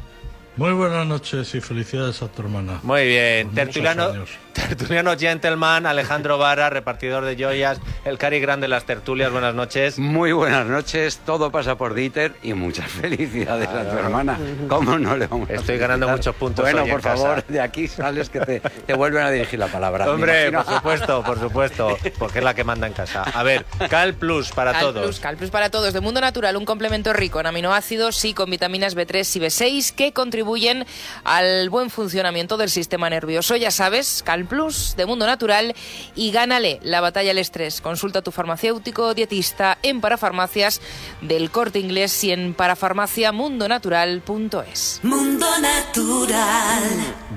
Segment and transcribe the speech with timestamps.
[0.56, 2.80] Muy buenas noches y felicidades a tu hermana.
[2.81, 3.54] Muy bien.
[3.54, 4.12] Tertuliano.
[4.53, 10.00] Tertuliano Gentleman, Alejandro Vara, repartidor de joyas, el cari grande de las tertulias, buenas noches.
[10.00, 14.38] Muy buenas noches, todo pasa por Dieter y muchas felicidades a tu hermana.
[14.69, 17.46] ¿Cómo no le vamos a Estoy ganando muchos puntos Bueno, hoy en por favor, casa.
[17.50, 20.09] de aquí sales que te, te vuelven a dirigir la palabra.
[20.09, 23.24] Hombre, por supuesto, por supuesto, porque es la que manda en casa.
[23.24, 25.03] A ver, Cal Plus para Cal todos.
[25.06, 25.94] Plus, Cal Plus para todos.
[25.94, 30.14] De Mundo Natural, un complemento rico en aminoácidos y con vitaminas B3 y B6 que
[30.14, 30.85] contribuyen
[31.24, 33.56] al buen funcionamiento del sistema nervioso.
[33.56, 35.76] Ya sabes, Cal Plus de Mundo Natural
[36.16, 37.81] y gánale la batalla al estrés.
[37.81, 40.81] Consulta a tu farmacéutico dietista en parafarmacias
[41.22, 45.00] del corte inglés y en parafarmaciamundonatural.es.
[45.03, 46.84] Mundo Natural.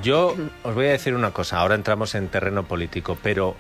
[0.02, 3.56] Yo os voy a decir una cosa, ahora entramos en terreno político, pero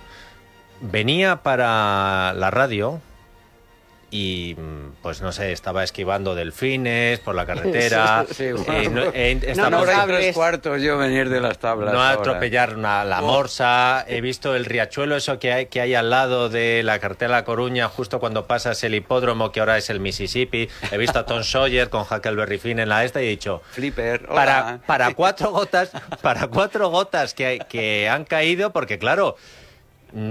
[0.80, 3.00] venía para la radio
[4.16, 8.24] y mm, pues no sé, estaba esquivando delfines por la carretera.
[8.30, 9.38] Sí, eh, no, eh,
[10.06, 11.92] tres cuartos yo venir de las tablas.
[11.92, 12.12] no ahora.
[12.20, 16.48] atropellar una- la morsa, he visto el riachuelo eso que hay, que hay al lado
[16.48, 20.68] de la carretera La Coruña, justo cuando pasas el hipódromo que ahora es el Mississippi,
[20.90, 24.24] he visto a Tom Sawyer con Huckleberry Finn en la esta y he dicho, Flipper,
[24.28, 24.34] hola.
[24.34, 25.90] para, para cuatro gotas,
[26.22, 29.36] para cuatro gotas que, han caído, porque claro,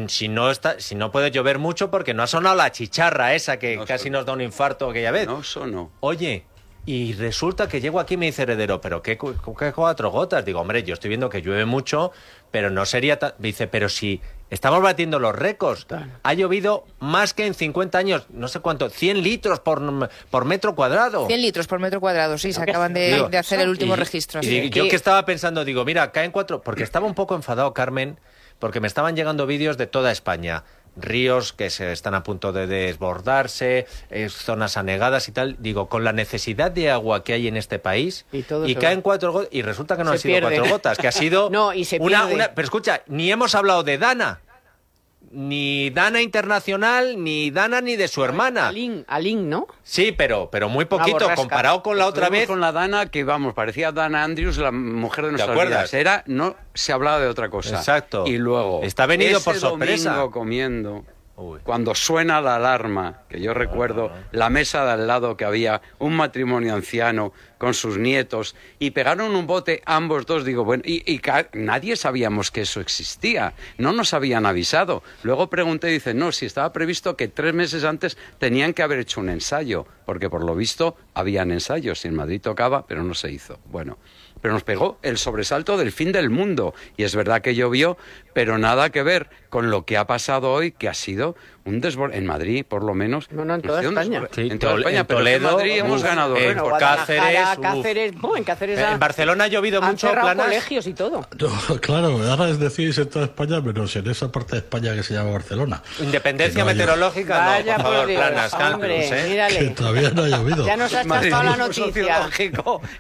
[0.08, 3.58] si no está, si no puede llover mucho, porque no ha sonado la chicharra esa
[3.60, 4.18] que No casi sonó.
[4.20, 5.28] nos da un infarto aquella vez.
[5.28, 5.92] No sonó.
[6.00, 6.46] Oye,
[6.88, 10.46] y resulta que llego aquí y me dice heredero, pero ¿qué, qué cuatro gotas?
[10.46, 12.12] Digo, hombre, yo estoy viendo que llueve mucho,
[12.52, 13.34] pero no sería tan...
[13.40, 15.88] Dice, pero si estamos batiendo los récords,
[16.22, 19.82] ha llovido más que en 50 años, no sé cuánto, 100 litros por,
[20.30, 21.26] por metro cuadrado.
[21.26, 23.98] 100 litros por metro cuadrado, sí, se acaban de, Digo, de hacer el último y-
[23.98, 24.42] registro.
[24.42, 24.60] Y sí.
[24.62, 28.20] digo, yo que estaba pensando, digo, mira, caen cuatro, porque estaba un poco enfadado Carmen,
[28.60, 30.64] porque me estaban llegando vídeos de toda España.
[30.98, 35.58] Ríos que se están a punto de desbordarse, eh, zonas anegadas y tal.
[35.60, 39.04] Digo, con la necesidad de agua que hay en este país, Y caen va.
[39.04, 40.56] cuatro gotas, y resulta que no Se han sido pierde.
[40.56, 43.84] cuatro gotas, que ha sido No, y se una, una- Pero escucha, ni hemos hablado
[43.84, 44.40] de Dana.
[45.36, 48.70] Ni Dana Internacional, ni Dana ni de su hermana.
[48.70, 49.68] Alín, Alín, ¿no?
[49.84, 52.48] Sí, pero, pero muy poquito, comparado con la otra Estuvimos vez.
[52.48, 55.94] con la Dana que, vamos, parecía Dana Andrews, la mujer de nuestras vidas.
[55.94, 57.76] Era, no se hablaba de otra cosa.
[57.76, 58.24] Exacto.
[58.26, 58.82] Y luego...
[58.84, 60.12] Está venido ese por sorpresa.
[60.12, 61.04] domingo comiendo...
[61.38, 61.60] Uy.
[61.64, 66.16] Cuando suena la alarma, que yo recuerdo la mesa de al lado que había un
[66.16, 71.22] matrimonio anciano con sus nietos y pegaron un bote ambos dos, digo, bueno, y, y
[71.54, 75.04] nadie sabíamos que eso existía, no nos habían avisado.
[75.24, 79.00] Luego pregunté y dice, no, si estaba previsto que tres meses antes tenían que haber
[79.00, 83.14] hecho un ensayo, porque por lo visto habían ensayos y en Madrid tocaba, pero no
[83.14, 83.60] se hizo.
[83.66, 83.98] Bueno,
[84.46, 86.76] pero nos pegó el sobresalto del fin del mundo.
[86.98, 87.98] Y es verdad que llovió,
[88.32, 92.18] pero nada que ver con lo que ha pasado hoy, que ha sido un desborde.
[92.18, 93.32] En Madrid, por lo menos.
[93.32, 94.24] No, no, en toda España.
[94.34, 96.80] Sí, en toda España, en pero que en Toledo, Madrid hemos uf, ganado en récord.
[96.80, 97.40] Cáceres.
[97.62, 100.46] Cáceres, bueno, en Cáceres En ha- Barcelona ha llovido han mucho, cerrado Planas.
[100.46, 101.28] colegios y todo.
[101.40, 105.04] No, claro, ahora es decís en toda España, menos en esa parte de España que
[105.04, 105.82] se llama Barcelona.
[106.00, 109.26] Independencia no meteorológica, Vaya no, por favor, Dios, Planas, hombre, Campus, ¿eh?
[109.30, 109.60] mírale.
[109.60, 110.66] Que todavía no ha llovido.
[110.66, 112.30] Ya nos has chafado la noticia.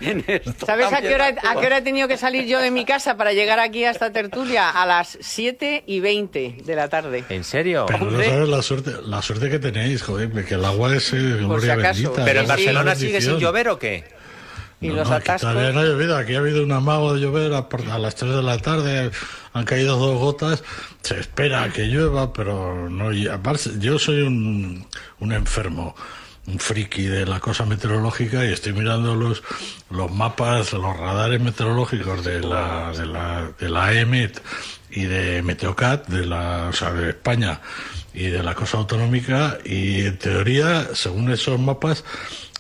[0.02, 2.72] en esto ¿Sabes a qué, hora, a qué hora he tenido que salir yo de
[2.72, 4.70] mi casa para llegar aquí a esta tertulia?
[4.70, 7.24] A las 7 y 20 de la tarde.
[7.30, 7.86] ¿En serio?
[7.88, 11.20] Pero no sabes la suerte, la suerte que tenéis, joder, que el agua es eh,
[11.38, 12.26] si gloria bendita.
[12.26, 14.04] ¿Pero en Barcelona sigue sin llover o qué?
[14.82, 15.52] Y No, los no, aquí atascos.
[15.54, 16.18] todavía no ha llovido.
[16.18, 19.10] Aquí ha habido un amago de llover a, por- a las 3 de la tarde.
[19.54, 20.64] Han caído dos gotas.
[21.02, 23.14] Se espera que llueva, pero no.
[23.14, 24.86] y aparte, yo soy un,
[25.22, 25.96] un enfermo,
[26.48, 29.44] un friki de la cosa meteorológica y estoy mirando los,
[29.90, 34.42] los mapas, los radares meteorológicos de la, de la, de la EMET
[34.92, 37.62] y de Meteocat, de la, o sea, de España
[38.16, 42.04] y de la cosa autonómica y en teoría, según esos mapas,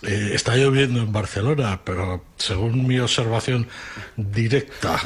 [0.01, 3.67] eh, está lloviendo en Barcelona, pero según mi observación
[4.17, 4.99] directa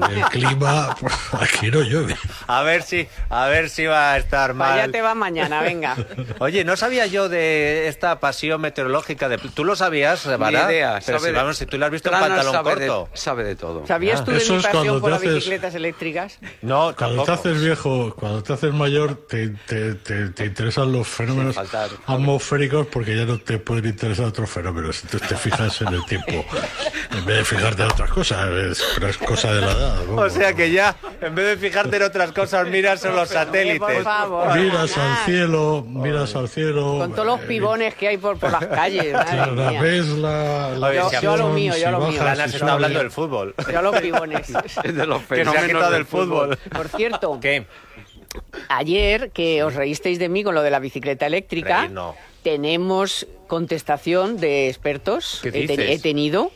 [0.00, 2.16] del clima, pues, aquí no llueve.
[2.46, 4.92] A ver si, a ver si va a estar allá mal.
[4.92, 5.96] te va mañana, venga.
[6.38, 9.28] Oye, no sabía yo de esta pasión meteorológica.
[9.28, 9.38] De...
[9.38, 10.70] ¿Tú lo sabías, Ni Vara?
[10.72, 11.00] idea.
[11.04, 13.08] Pero sabe si, de- vamos, si tú lo has visto en pantalón sabe corto.
[13.12, 13.86] De, sabe de todo.
[13.86, 14.24] ¿Sabías Ah.
[14.24, 16.38] tú de Eso mi pasión por te las haces- bicicletas eléctricas?
[16.62, 17.32] No, Cuando te tampoco.
[17.32, 21.56] haces viejo, cuando te haces mayor, te, te, te, te interesan los fenómenos
[22.06, 25.02] atmosféricos porque ya no te pueden interesar otros fenómenos.
[25.04, 26.44] Entonces te fijas en el tiempo
[27.16, 28.48] en vez de fijarte en otras cosas.
[28.50, 30.08] Es, pero es cosa de la edad.
[30.10, 33.78] O sea que ya, en vez de fijarte en otras cosas, miras en los satélites.
[33.80, 34.58] Por favor.
[34.58, 36.98] Miras al cielo, miras al cielo.
[36.98, 39.16] Con todos los eh, pibones que hay por, por las calles.
[39.28, 39.80] Claro, mía.
[39.80, 42.22] ves la, la Oye, Yo- si yo a lo mío, yo a lo si mío.
[42.48, 43.54] si está hablando del fútbol.
[43.70, 44.52] Yo a los pibones.
[44.84, 46.58] Es de los Que se ha fenómenos quitado del del fútbol.
[46.70, 47.66] Por cierto, ¿Qué?
[48.68, 52.14] ayer que os reísteis de mí con lo de la bicicleta eléctrica, Reír no.
[52.52, 55.40] Tenemos contestación de expertos.
[55.42, 55.90] ¿Qué He, te- dices?
[55.90, 56.50] he tenido.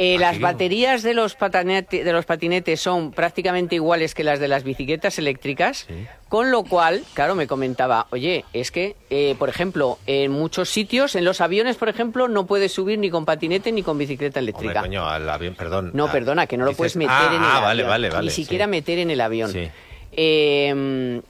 [0.00, 0.42] Eh, las sí?
[0.42, 5.18] baterías de los, patinete- de los patinetes son prácticamente iguales que las de las bicicletas
[5.18, 5.88] eléctricas,
[6.28, 11.16] con lo cual, claro, me comentaba, oye, es que, eh, por ejemplo, en muchos sitios,
[11.16, 14.52] en los aviones, por ejemplo, no puedes subir ni con patinete ni con bicicleta Hombre,
[14.52, 14.80] eléctrica.
[14.82, 15.90] coño, al avión, perdón.
[15.94, 17.62] No, Ah, perdona, que no lo puedes meter ah, en el ah, avión.
[17.64, 18.24] vale, vale, vale.
[18.26, 18.70] Ni siquiera sí.
[18.70, 19.50] meter en el avión.
[19.52, 19.68] Sí.
[20.12, 21.20] Eh,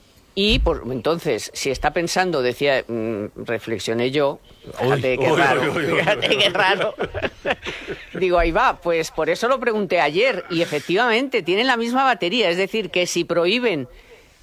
[0.40, 4.38] y por, entonces, si está pensando, decía, mm, reflexioné yo,
[4.78, 6.94] fíjate Uy, qué uy, raro, uy, fíjate qué raro.
[8.14, 12.50] Digo, ahí va, pues por eso lo pregunté ayer y efectivamente tienen la misma batería,
[12.50, 13.88] es decir, que si prohíben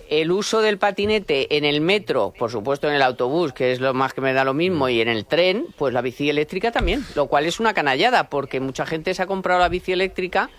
[0.10, 3.94] el uso del patinete en el metro, por supuesto en el autobús, que es lo
[3.94, 7.06] más que me da lo mismo, y en el tren, pues la bici eléctrica también,
[7.16, 10.50] lo cual es una canallada, porque mucha gente se ha comprado la bici eléctrica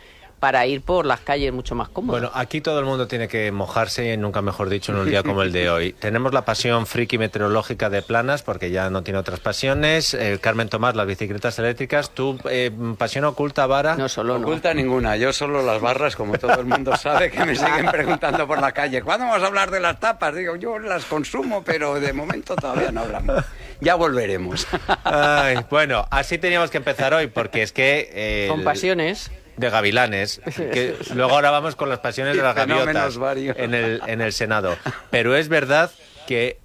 [0.41, 2.13] para ir por las calles mucho más cómodo.
[2.13, 5.43] Bueno, aquí todo el mundo tiene que mojarse, nunca mejor dicho, en un día como
[5.43, 5.93] el de hoy.
[6.01, 10.13] Tenemos la pasión friki meteorológica de Planas, porque ya no tiene otras pasiones.
[10.15, 12.11] Eh, Carmen Tomás, las bicicletas eléctricas.
[12.11, 13.97] ¿Tu eh, pasión oculta, Vara?
[13.97, 14.47] no solo no.
[14.47, 18.47] oculta ninguna, yo solo las barras, como todo el mundo sabe, que me siguen preguntando
[18.47, 19.03] por la calle.
[19.03, 20.35] ¿Cuándo vamos a hablar de las tapas?
[20.35, 23.43] Digo, yo las consumo, pero de momento todavía no hablamos.
[23.81, 24.67] Ya volveremos.
[25.05, 28.09] Ay, bueno, así teníamos que empezar hoy, porque es que...
[28.13, 29.31] eh, Con pasiones.
[29.57, 30.41] De gavilanes.
[30.57, 33.19] Que luego ahora vamos con las pasiones de las gaviotas
[33.57, 34.77] en el, en el Senado.
[35.11, 35.91] Pero es verdad
[36.27, 36.59] que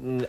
[0.00, 0.22] mm,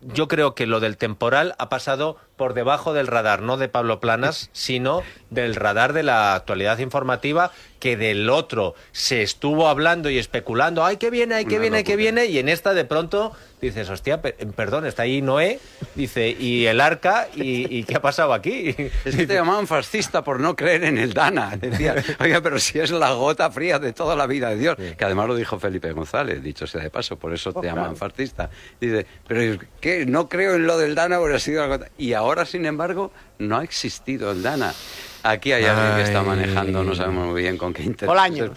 [0.00, 4.00] yo creo que lo del temporal ha pasado por debajo del radar, no de Pablo
[4.00, 7.50] Planas, sino del radar de la actualidad informativa,
[7.80, 11.84] que del otro se estuvo hablando y especulando, ay, que viene, ay, que viene, ay,
[11.84, 15.58] que viene, y en esta de pronto dices, hostia, pe- perdón, está ahí Noé,
[15.94, 18.74] dice, y el arca, y, y ¿qué ha pasado aquí?
[19.04, 21.56] Es que te llamaban fascista por no creer en el Dana.
[21.56, 24.76] Decía, oiga, pero si es la gota fría de toda la vida de Dios.
[24.76, 28.50] Que además lo dijo Felipe González, dicho sea de paso, por eso te llaman fascista.
[28.80, 30.04] Dice, pero ¿qué?
[30.06, 31.88] No creo en lo del Dana, hubiera sido la gota.
[31.98, 34.74] Y ahora ahora, sin embargo, no ha existido el Dana.
[35.22, 38.50] Aquí hay alguien que está manejando, no sabemos muy bien con qué intereses Bolaños.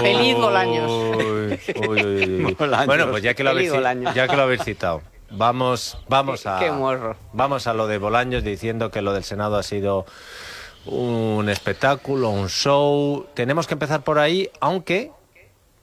[0.00, 0.90] Feliz Bolaños.
[0.90, 2.56] Uy, uy, uy, uy.
[2.58, 2.86] Bolaños.
[2.86, 4.14] Bueno, pues ya que lo habéis, Feliz Bolaños.
[4.14, 7.16] ya que lo habéis citado, vamos, vamos a, Qué morro.
[7.32, 10.06] vamos a lo de Bolaños diciendo que lo del Senado ha sido
[10.86, 13.26] un espectáculo, un show.
[13.34, 15.10] Tenemos que empezar por ahí, aunque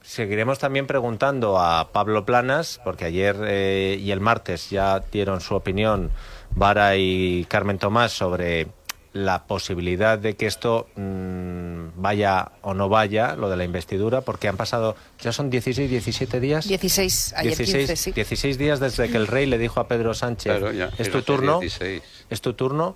[0.02, 5.54] seguiremos también preguntando a Pablo Planas, porque ayer eh, y el martes ya dieron su
[5.56, 6.12] opinión
[6.58, 8.68] Vara y Carmen Tomás sobre
[9.14, 14.48] la posibilidad de que esto mm, vaya o no vaya, lo de la investidura, porque
[14.48, 16.68] han pasado, ya son 16, 17 días.
[16.68, 18.12] 16, ayer 15, sí.
[18.12, 21.22] 16 días desde que el rey le dijo a Pedro Sánchez, Claro, ya, es tu
[21.22, 22.02] turno, 16.
[22.30, 22.96] es tu turno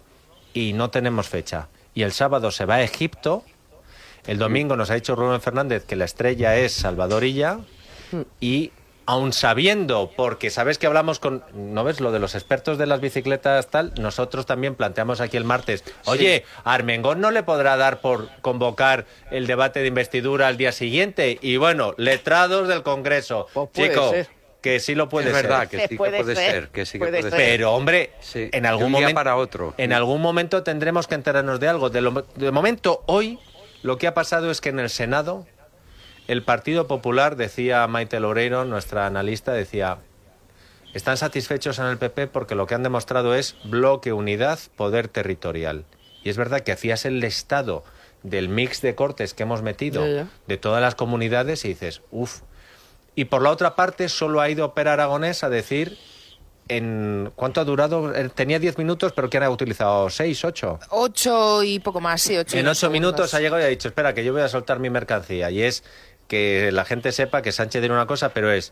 [0.54, 1.70] y no tenemos fecha.
[1.94, 3.44] Y el sábado se va a Egipto,
[4.26, 7.60] el domingo nos ha dicho Rubén Fernández que la estrella es Salvadorilla
[8.40, 8.72] y
[9.06, 13.02] aun sabiendo, porque sabes que hablamos con, ¿no ves lo de los expertos de las
[13.02, 13.94] bicicletas tal?
[14.00, 19.48] Nosotros también planteamos aquí el martes, oye, Armengón no le podrá dar por convocar el
[19.48, 24.28] debate de investidura al día siguiente y bueno, letrados del Congreso, Pues puede chico, ser.
[24.62, 25.44] que sí lo puede es ser.
[25.48, 27.40] verdad que sí que Puede puede ser, ser, que sí que puede puede ser.
[27.40, 29.16] Pero, hombre, Sí, en algún un día momento.
[29.20, 29.74] para otro.
[29.78, 31.90] En algún momento tendremos que enterarnos de algo.
[31.90, 33.40] De, lo- de momento, hoy,
[33.82, 35.48] lo que ha pasado es que en el Senado,
[36.32, 39.98] el Partido Popular, decía Maite Loureiro, nuestra analista, decía.
[40.94, 45.86] Están satisfechos en el PP porque lo que han demostrado es bloque, unidad, poder territorial.
[46.24, 47.84] Y es verdad que hacías el estado
[48.24, 50.28] del mix de cortes que hemos metido Ya, ya.
[50.48, 52.42] de todas las comunidades y dices, uff.
[53.16, 55.98] Y por la otra parte, solo ha ido Per Aragonés a decir
[56.68, 58.14] en cuánto ha durado.
[58.16, 60.80] Eh, Tenía 10 minutos, pero que han utilizado 6, 8.
[60.90, 64.14] 8 y poco más, sí, 8 En 8 minutos ha llegado y ha dicho, espera,
[64.14, 65.52] que yo voy a soltar mi mercancía.
[65.52, 65.84] Y es
[66.32, 68.72] que la gente sepa que Sánchez tiene una cosa, pero es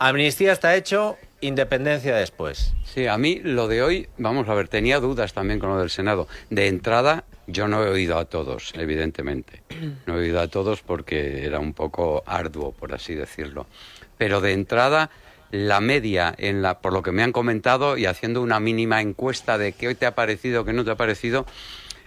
[0.00, 2.74] amnistía está hecho, independencia después.
[2.84, 5.90] Sí, a mí lo de hoy, vamos a ver, tenía dudas también con lo del
[5.90, 6.26] Senado.
[6.48, 9.62] De entrada, yo no he oído a todos, evidentemente.
[10.06, 13.68] No he oído a todos porque era un poco arduo, por así decirlo.
[14.18, 15.10] Pero de entrada,
[15.52, 19.58] la media, en la, por lo que me han comentado y haciendo una mínima encuesta
[19.58, 21.46] de qué te ha parecido, qué no te ha parecido,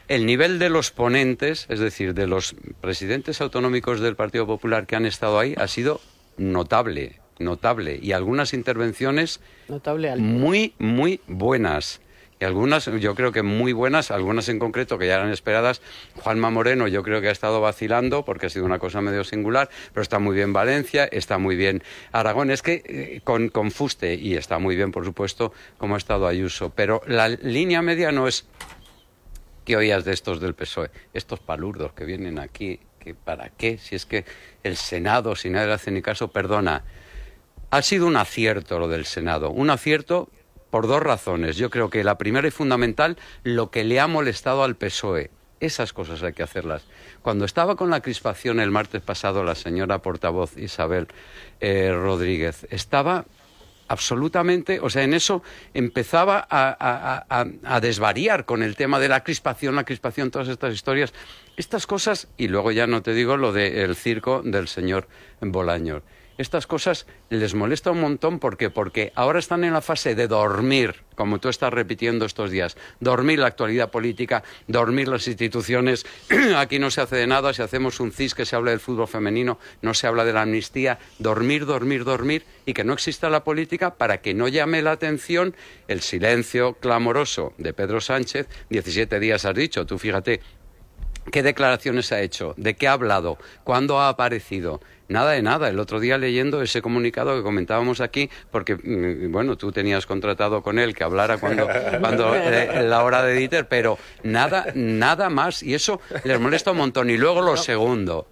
[0.07, 4.95] el nivel de los ponentes, es decir, de los presidentes autonómicos del Partido Popular que
[4.95, 6.01] han estado ahí, ha sido
[6.37, 7.99] notable, notable.
[8.01, 12.01] Y algunas intervenciones Notable muy, muy buenas.
[12.39, 15.81] Y algunas, yo creo que muy buenas, algunas en concreto que ya eran esperadas.
[16.15, 19.69] Juanma Moreno, yo creo que ha estado vacilando porque ha sido una cosa medio singular,
[19.93, 22.51] pero está muy bien Valencia, está muy bien Aragón.
[22.51, 26.27] Es que eh, con, con fuste, y está muy bien, por supuesto, como ha estado
[26.27, 26.71] Ayuso.
[26.75, 28.45] Pero la línea media no es
[29.65, 30.91] ¿Qué oías de estos del PSOE?
[31.13, 33.77] Estos palurdos que vienen aquí, que ¿para qué?
[33.77, 34.25] Si es que
[34.63, 36.83] el Senado, si nadie le hace ni caso, perdona.
[37.69, 40.29] Ha sido un acierto lo del Senado, un acierto
[40.69, 41.55] por dos razones.
[41.55, 45.31] Yo creo que la primera y fundamental, lo que le ha molestado al PSOE.
[45.59, 46.83] Esas cosas hay que hacerlas.
[47.21, 51.07] Cuando estaba con la crispación el martes pasado la señora portavoz Isabel
[51.61, 53.25] eh, Rodríguez, estaba
[53.93, 59.85] absolutamente, o sea, en eso empezaba a, desvariar con el tema de la crispación, la
[59.85, 61.13] crispación, todas estas historias,
[61.57, 65.07] estas cosas, y luego ya no te digo lo del circo del señor
[65.41, 66.01] Bolaños.
[66.37, 70.95] Estas cosas les molesta un montón porque porque ahora están en la fase de dormir,
[71.15, 76.07] como tú estás repitiendo estos días, dormir la actualidad política, dormir las instituciones.
[76.57, 79.07] Aquí no se hace de nada, si hacemos un CIS que se habla del fútbol
[79.07, 83.43] femenino, no se habla de la amnistía, dormir, dormir, dormir y que no exista la
[83.43, 85.55] política para que no llame la atención
[85.87, 88.47] el silencio clamoroso de Pedro Sánchez.
[88.69, 90.41] 17 días has dicho, tú fíjate,
[91.31, 92.53] ¿Qué declaraciones ha hecho?
[92.57, 93.37] ¿De qué ha hablado?
[93.63, 94.81] ¿Cuándo ha aparecido?
[95.07, 95.69] Nada de nada.
[95.69, 100.61] El otro día leyendo ese comunicado que comentábamos aquí, porque, mm, bueno, tú tenías contratado
[100.61, 101.67] con él que hablara cuando,
[101.99, 105.63] cuando eh, la hora de Dieter, pero nada, nada más.
[105.63, 107.09] Y eso les molesta un montón.
[107.09, 108.27] Y luego lo segundo.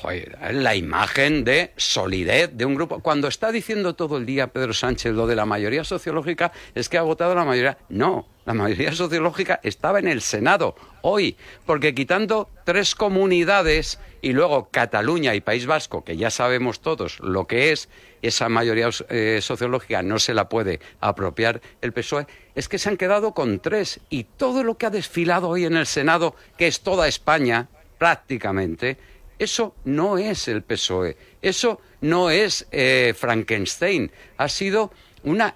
[0.00, 3.00] Joder, la imagen de solidez de un grupo.
[3.00, 6.98] Cuando está diciendo todo el día Pedro Sánchez lo de la mayoría sociológica, es que
[6.98, 7.78] ha votado la mayoría.
[7.88, 11.36] No, la mayoría sociológica estaba en el Senado hoy,
[11.66, 17.48] porque quitando tres comunidades y luego Cataluña y País Vasco, que ya sabemos todos lo
[17.48, 17.88] que es,
[18.22, 22.96] esa mayoría eh, sociológica no se la puede apropiar el PSOE, es que se han
[22.96, 23.98] quedado con tres.
[24.10, 27.66] Y todo lo que ha desfilado hoy en el Senado, que es toda España,
[27.98, 28.96] prácticamente,
[29.38, 34.92] eso no es el PSOE, eso no es eh, Frankenstein, ha sido
[35.22, 35.54] una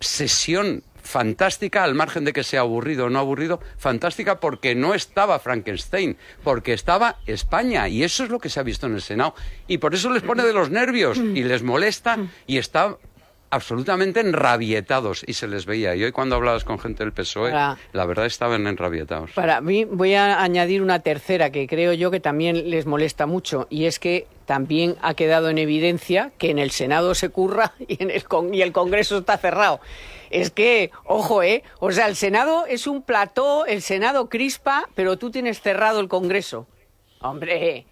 [0.00, 5.38] sesión fantástica, al margen de que sea aburrido o no aburrido, fantástica porque no estaba
[5.38, 9.34] Frankenstein, porque estaba España, y eso es lo que se ha visto en el Senado.
[9.66, 12.96] Y por eso les pone de los nervios y les molesta y está
[13.52, 15.94] absolutamente enrabietados y se les veía.
[15.94, 19.30] Y hoy cuando hablabas con gente del PSOE, la verdad estaban enrabietados.
[19.32, 23.66] Para mí voy a añadir una tercera que creo yo que también les molesta mucho
[23.68, 28.02] y es que también ha quedado en evidencia que en el Senado se curra y
[28.02, 29.80] en el con- y el Congreso está cerrado.
[30.30, 31.62] Es que, ojo, ¿eh?
[31.78, 36.08] O sea, el Senado es un plató, el Senado crispa, pero tú tienes cerrado el
[36.08, 36.66] Congreso.
[37.20, 37.86] Hombre,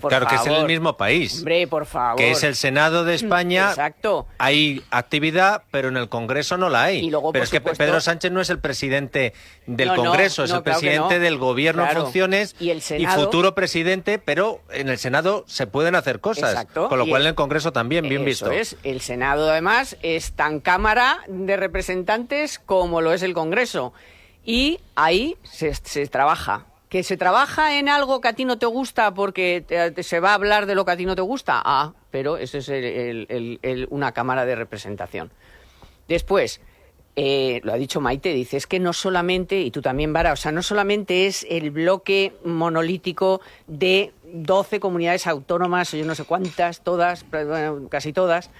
[0.00, 1.38] por claro que es en el mismo país.
[1.38, 2.16] Hombre, por favor.
[2.16, 3.68] Que es el Senado de España.
[3.70, 4.26] Exacto.
[4.38, 6.98] Hay actividad, pero en el Congreso no la hay.
[7.06, 9.32] Y luego, pero es que Pedro Sánchez no es el presidente
[9.66, 12.02] del No, no, Congreso, es el claro presidente del gobierno en Claro.
[12.04, 16.50] funciones Y el Senado- futuro presidente, pero en el Senado se pueden hacer cosas.
[16.50, 16.88] Exacto.
[16.88, 18.50] Con lo Y cual el- en el Congreso también, bien Eso visto.
[18.52, 18.76] es.
[18.82, 23.92] El Senado, además, es tan Cámara de Representantes como lo es el Congreso.
[24.44, 26.66] Y ahí se, se trabaja.
[26.88, 30.30] Que se trabaja en algo que a ti no te gusta porque te- se va
[30.30, 31.60] a hablar de lo que a ti no te gusta.
[31.64, 35.32] Ah, pero eso es el- el- una Cámara de Representación.
[36.06, 36.60] Después,
[37.16, 40.36] eh, lo ha dicho Maite, dice, es que no solamente, y tú también, Vara, o
[40.36, 46.24] sea, no solamente es el bloque monolítico de 12 comunidades autónomas, o yo no sé
[46.24, 47.24] cuántas, todas,
[47.88, 48.50] casi todas,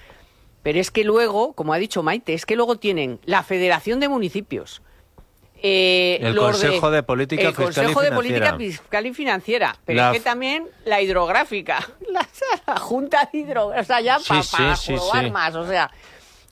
[0.63, 4.09] pero es que luego, como ha dicho Maite, es que luego tienen la Federación de
[4.09, 4.81] Municipios.
[5.61, 8.15] Eh, El Consejo de Política el Fiscal y de Financiera.
[8.15, 12.27] Política Fiscal y Financiera, pero La es que también la hidrográfica, la,
[12.67, 15.91] la Junta de Hidrográfica, o sea, ya Sí, pa- sí, para sí, más, o sea,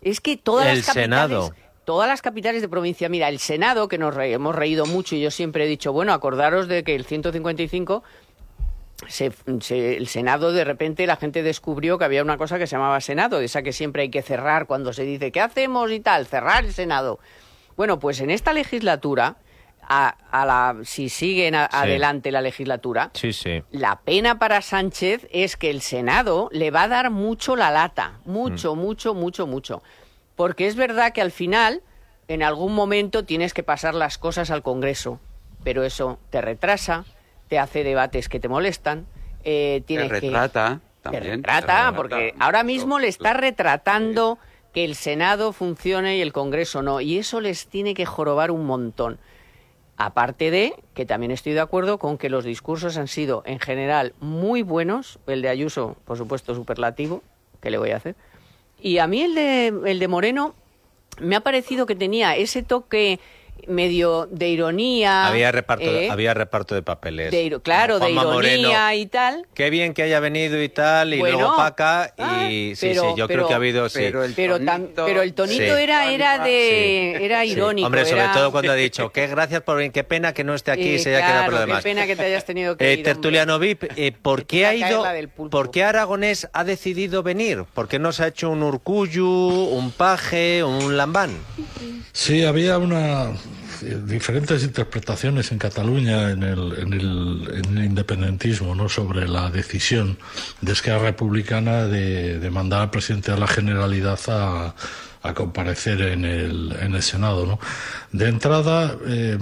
[0.02, 1.54] es que todas El las capitales, Senado.
[1.86, 5.22] todas las capitales de provincia, mira, el Senado, que nos re- hemos reído mucho y
[5.22, 8.04] yo siempre he dicho, bueno, acordaros de que el 155
[9.08, 9.32] se-
[9.62, 13.02] se- el Senado, de repente la gente descubrió que había una cosa que se llamaba
[13.02, 16.26] Senado, esa que siempre hay que cerrar cuando se dice, ¿qué hacemos y tal?
[16.28, 17.20] Cerrar el Senado.
[17.78, 19.36] Bueno, pues en esta legislatura,
[19.88, 23.62] a, a la, si siguen a- adelante la legislatura, Sí, sí.
[23.72, 28.20] la pena para Sánchez es que el Senado le va a dar mucho la lata,
[28.26, 29.84] mucho, mucho, mucho, mucho.
[30.36, 31.82] Porque es verdad que al final,
[32.28, 35.20] en algún momento tienes que pasar las cosas al Congreso,
[35.64, 37.06] pero eso te retrasa,
[37.48, 39.06] te hace debates que te molestan,
[39.44, 41.24] eh, Te tienes que retrata te también.
[41.44, 41.96] retrata, te retrata.
[41.96, 44.40] porque ahora mismo le está retratando
[44.76, 48.66] que el Senado funcione y el Congreso no, y eso les tiene que jorobar un
[48.66, 49.20] montón.
[49.96, 54.14] Aparte de que también estoy de acuerdo con que los discursos han sido en general
[54.20, 57.24] muy buenos, el de Ayuso, por supuesto, superlativo,
[57.62, 58.18] que le voy a hacer.
[58.82, 60.56] Y a mí el de, el de Moreno
[61.22, 63.22] me ha parecido que tenía ese toque
[63.68, 65.26] medio de ironía.
[65.28, 66.10] Había reparto, ¿eh?
[66.12, 67.32] había reparto de papeles.
[67.32, 69.48] de claro, de ironía Moreno, y tal.
[69.54, 72.14] Qué bien que haya venido y tal, y Bueno, luego para acá.
[72.20, 73.90] ah, y sí, pero- sí, yo pero- creo que ha habido.
[73.90, 74.00] Sí.
[74.02, 75.84] pero el Pero, tam- tonito- pero el tonito Sí.
[75.84, 77.52] era, era de era Sí.
[77.52, 77.86] irónico.
[77.88, 80.54] Hombre, sobre era- todo cuando ha dicho que gracias por venir, qué pena que no
[80.54, 81.84] esté aquí y Eh, se haya quedado por lo claro, demás.
[81.84, 83.70] Qué pena que te hayas tenido que Eh, ir, Tertuliano hombre.
[83.70, 85.04] VIP, eh, ¿por qué ha ido?
[85.50, 87.64] ¿Por qué Aragonés ha decidido venir?
[87.74, 91.32] ¿Por qué no se ha hecho un Urcuyu, un Paje, un Lambán?
[92.12, 93.34] Sí, había una eh,
[94.06, 98.90] diferentes interpretaciones en Cataluña en el, en el, en el independentismo, ¿no?
[98.90, 100.18] Sobre la decisión
[100.62, 104.76] de Esquerra Republicana de, de mandar al presidente de la Generalidad a,
[105.26, 107.60] a comparecer en el, en el Senado, ¿no?
[108.12, 109.38] De entrada eh,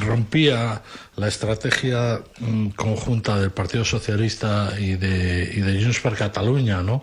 [0.00, 0.82] rompía
[1.16, 7.02] la estrategia mm, conjunta del Partido Socialista y de, y de Junts per Catalunya, ¿no?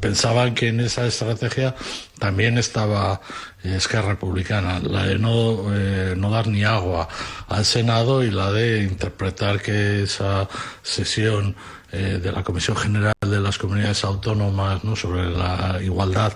[0.00, 1.74] Pensaban que en esa estrategia
[2.18, 3.20] también estaba
[3.62, 7.08] eh, Esquerra Republicana, la de no, eh, no dar ni agua
[7.48, 10.48] al Senado y la de interpretar que esa
[10.82, 11.54] sesión
[11.92, 14.96] eh, de la Comisión General de las Comunidades Autónomas ¿no?
[14.96, 16.32] sobre la igualdad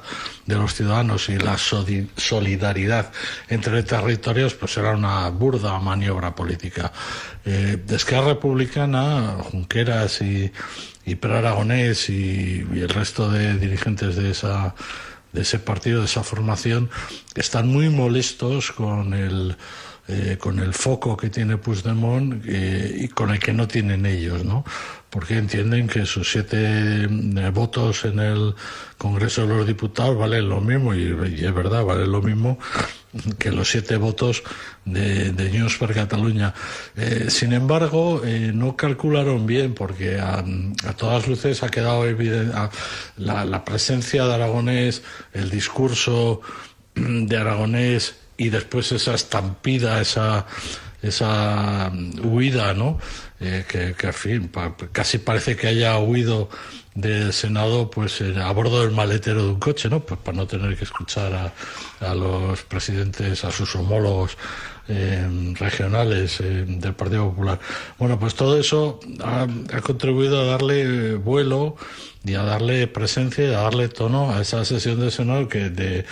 [0.46, 3.12] de los ciudadanos y la solidaridad
[3.48, 6.92] entre territorios, pues era una burda maniobra política.
[7.44, 10.52] Eh, de Esquerra Republicana, Junqueras y,
[11.04, 14.74] y Per Aragonés y, y el resto de dirigentes de esa
[15.32, 16.90] de ese partido, de esa formación,
[17.34, 19.56] están muy molestos con el
[20.08, 24.44] eh, con el foco que tiene Puigdemont eh, y con el que no tienen ellos,
[24.44, 24.64] ¿no?
[25.10, 28.54] Porque entienden que sus siete eh, votos en el
[28.96, 32.58] Congreso de los Diputados valen lo mismo, y, es verdad, valen lo mismo
[33.38, 34.44] que los siete votos
[34.84, 36.54] de, de Junts per Catalunya.
[36.96, 40.44] Eh, sin embargo, eh, no calcularon bien porque a,
[40.96, 42.54] todas luces ha quedado evidente
[43.16, 46.40] la presencia de Aragonés, el discurso
[46.94, 50.46] de Aragonés y después esa estampida, esa
[51.02, 51.90] esa
[52.22, 52.98] huida, ¿no?
[53.40, 56.50] eh, que, que, en fin, pa- casi parece que haya huido
[56.94, 60.00] del Senado pues a bordo del maletero de un coche, ¿no?
[60.00, 64.36] Pues para no tener que escuchar a, a los presidentes, a sus homólogos
[64.88, 67.58] eh, regionales eh, del Partido Popular.
[67.98, 69.46] Bueno, pues todo eso ha,
[69.80, 71.76] contribuido a darle vuelo
[72.24, 76.04] y a darle presencia y a darle tono a esa sesión de Senado que, de,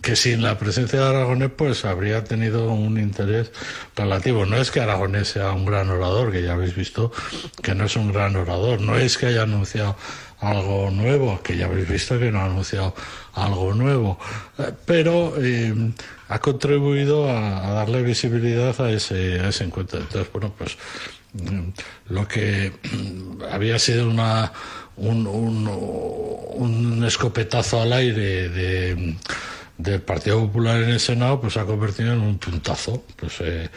[0.00, 3.52] que sin la presencia de Aragonés pues habría tenido un interés
[3.94, 4.46] relativo.
[4.46, 7.12] No es que Aragonés sea un gran orador, que ya habéis visto
[7.62, 9.96] que no es un gran orador, no es que haya anunciado
[10.40, 12.94] algo nuevo, que ya habéis visto que no ha anunciado
[13.34, 14.18] algo nuevo,
[14.58, 15.74] eh, pero eh,
[16.28, 20.00] ha contribuido a, a darle visibilidad a ese, a ese encuentro.
[20.00, 20.78] Entonces, bueno, pues
[21.34, 21.68] mm,
[22.08, 24.50] lo que mm, había sido una
[24.96, 29.16] un, un, escopetazo al aire de,
[29.78, 33.02] del Partido Popular en el Senado, pues se ha convertido en un puntazo.
[33.16, 33.68] Pues eh,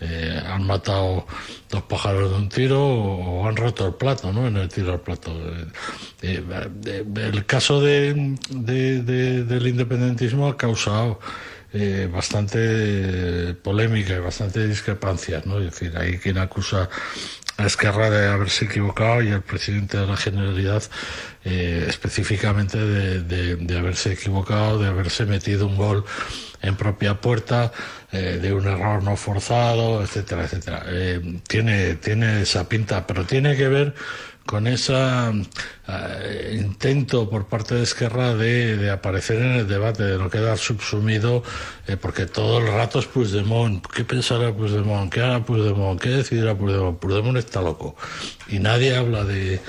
[0.00, 1.26] eh, han matado
[1.68, 4.46] dos pájaros de un tiro o, han roto el plato, ¿no?
[4.46, 5.32] En el tiro al plato.
[6.22, 6.42] Eh,
[6.86, 11.18] eh, el caso de, de- de- del independentismo ha causado
[11.72, 15.58] eh, bastante polémica y bastante discrepancias, ¿no?
[15.58, 16.88] Es decir, hay quien acusa
[17.58, 20.82] Esquerra de haberse equivocado y al presidente de la Generalidad
[21.44, 26.04] eh, específicamente de, de- haberse equivocado, de haberse metido un gol
[26.62, 27.72] en propia puerta,
[28.12, 30.84] eh, de un error no forzado, etcétera, etcétera.
[30.86, 33.94] Eh, tiene, tiene esa pinta, pero tiene que ver
[34.48, 34.94] con ese
[36.54, 41.42] intento por parte de Esquerra de, de aparecer en el debate, de no quedar subsumido,
[41.86, 43.86] eh, porque todo el rato es Puigdemont.
[43.86, 45.12] ¿Qué pensará Puigdemont?
[45.12, 46.00] ¿Qué hará Puigdemont?
[46.00, 46.98] ¿Qué decidirá Puigdemont?
[46.98, 47.94] Puigdemont está loco.
[48.48, 49.60] Y nadie habla de,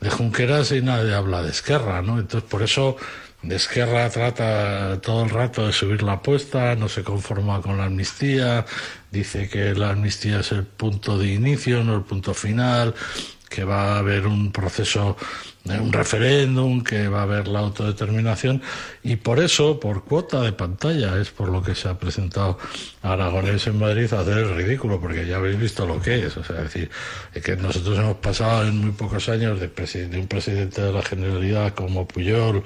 [0.00, 2.18] de Junqueras y nadie habla de Esquerra, ¿no?
[2.18, 2.96] Entonces, por eso
[3.44, 7.84] de Esquerra trata todo el rato de subir la apuesta, no se conforma con la
[7.84, 8.64] amnistía,
[9.12, 12.94] dice que la amnistía es el punto de inicio, no el punto final,
[13.54, 15.16] que va a haber un proceso,
[15.68, 18.60] eh, un referéndum, que va a haber la autodeterminación,
[19.04, 22.58] y por eso, por cuota de pantalla, es por lo que se ha presentado
[23.02, 26.36] Aragonés en Madrid a hacer el ridículo, porque ya habéis visto lo que es.
[26.36, 26.90] O sea, es decir,
[27.32, 31.02] es que nosotros hemos pasado en muy pocos años de, de un presidente de la
[31.02, 32.64] Generalidad como Puyol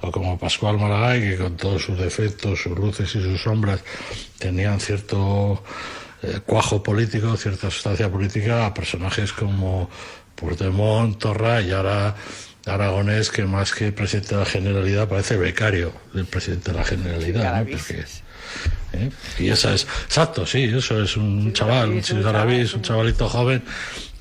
[0.00, 3.84] o como Pascual Maragall, que con todos sus defectos, sus luces y sus sombras
[4.38, 5.62] tenían cierto
[6.26, 9.90] eh, cuajo político, cierta sustancia política, a personajes como
[10.34, 12.14] Puigdemont, Torra y ahora
[12.66, 17.64] Aragonés, que más que presidente de la Generalidad parece becario del presidente de la Generalidad.
[17.64, 17.70] ¿no?
[17.70, 18.04] Porque,
[18.92, 19.10] ¿eh?
[19.38, 23.62] Y esa es, exacto, sí, eso es un chaval, un chigarabís, un chavalito joven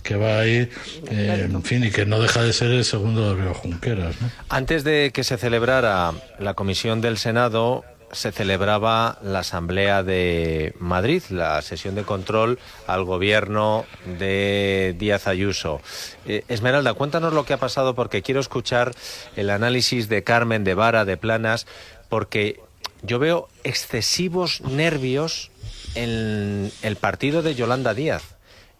[0.03, 0.69] que va ahí,
[1.09, 4.19] eh, en fin, y que no deja de ser el segundo de Río Junqueras.
[4.21, 4.29] ¿no?
[4.49, 11.23] Antes de que se celebrara la comisión del Senado, se celebraba la Asamblea de Madrid,
[11.29, 13.85] la sesión de control al gobierno
[14.19, 15.81] de Díaz Ayuso.
[16.25, 18.93] Eh, Esmeralda, cuéntanos lo que ha pasado porque quiero escuchar
[19.35, 21.67] el análisis de Carmen, de Vara, de Planas,
[22.09, 22.59] porque
[23.01, 25.51] yo veo excesivos nervios
[25.95, 28.32] en el partido de Yolanda Díaz.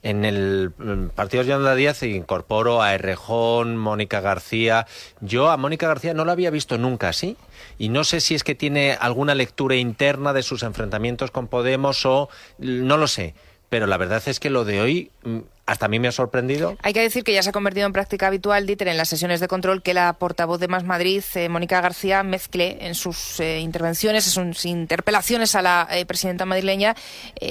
[0.04, 4.86] En el mm, partido de Yolanda Díaz incorporo a Errejón, Mónica García.
[5.22, 7.38] Yo a Mónica García no la había visto nunca así.
[7.80, 12.06] Y no sé si es que tiene alguna lectura interna de sus enfrentamientos con Podemos
[12.06, 13.34] o no lo sé.
[13.70, 16.76] Pero la verdad es que lo de hoy mm, hasta a mí me ha sorprendido.
[16.82, 19.39] Hay que decir que ya se ha convertido en práctica habitual, Dieter, en las sesiones
[19.39, 23.60] de control que la portavoz de Más Madrid, eh, Mónica García, mezcle en sus eh,
[23.60, 26.95] intervenciones, en sus interpelaciones a la eh, presidenta madrileña,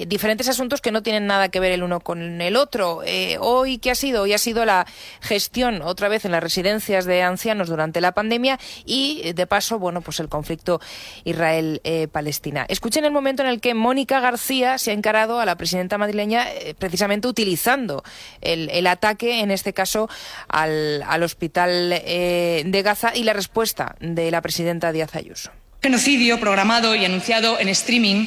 [0.07, 3.03] diferentes asuntos que no tienen nada que ver el uno con el otro.
[3.41, 4.23] Hoy, ¿qué ha sido?
[4.23, 4.87] Hoy ha sido la
[5.21, 10.01] gestión, otra vez, en las residencias de ancianos durante la pandemia y, de paso, bueno,
[10.01, 10.81] pues el conflicto
[11.25, 12.67] Israel-Palestina.
[12.69, 16.47] Escuchen el momento en el que Mónica García se ha encarado a la presidenta madrileña
[16.79, 18.02] precisamente utilizando
[18.41, 20.09] el, ataque, en este caso,
[20.49, 25.51] al, al hospital eh, de Gaza y la respuesta de la presidenta Díaz Ayuso.
[25.83, 28.27] Genocidio programado y anunciado en streaming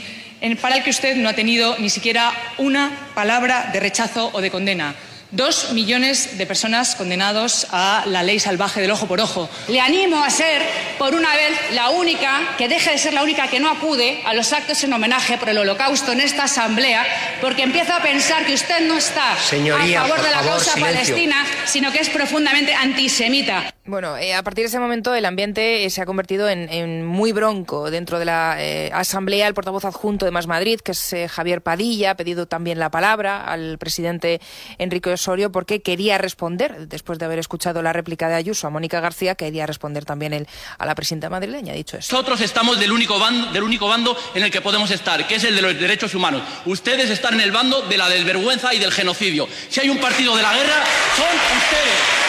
[0.62, 4.52] para el que usted no ha tenido ni siquiera una palabra de rechazo o de
[4.52, 4.96] condena.
[5.32, 9.50] Dos millones de personas condenados a la ley salvaje del ojo por ojo.
[9.68, 10.62] Le animo a ser,
[10.98, 14.34] por una vez, la única, que deje de ser la única que no acude a
[14.34, 17.06] los actos en homenaje por el holocausto en esta asamblea,
[17.42, 20.74] porque empiezo a pensar que usted no está Señoría, a favor de la favor, causa
[20.74, 20.96] silencio.
[21.16, 23.74] palestina, sino que es profundamente antisemita.
[23.88, 27.06] Bueno, eh, a partir de ese momento el ambiente eh, se ha convertido en, en
[27.06, 29.48] muy bronco dentro de la eh, asamblea.
[29.48, 32.90] El portavoz adjunto de Más Madrid, que es eh, Javier Padilla, ha pedido también la
[32.90, 34.40] palabra al presidente
[34.80, 35.15] Enrique
[35.52, 39.66] Porque quería responder, después de haber escuchado la réplica de Ayuso a Mónica García, quería
[39.66, 40.48] responder también él
[40.78, 41.74] a la presidenta madrileña.
[41.74, 42.14] Dicho eso.
[42.14, 45.44] Nosotros estamos del único, bando, del único bando en el que podemos estar, que es
[45.44, 46.42] el de los derechos humanos.
[46.66, 49.48] Ustedes están en el bando de la desvergüenza y del genocidio.
[49.70, 50.84] Si hay un partido de la guerra,
[51.16, 51.26] son
[51.58, 52.25] ustedes.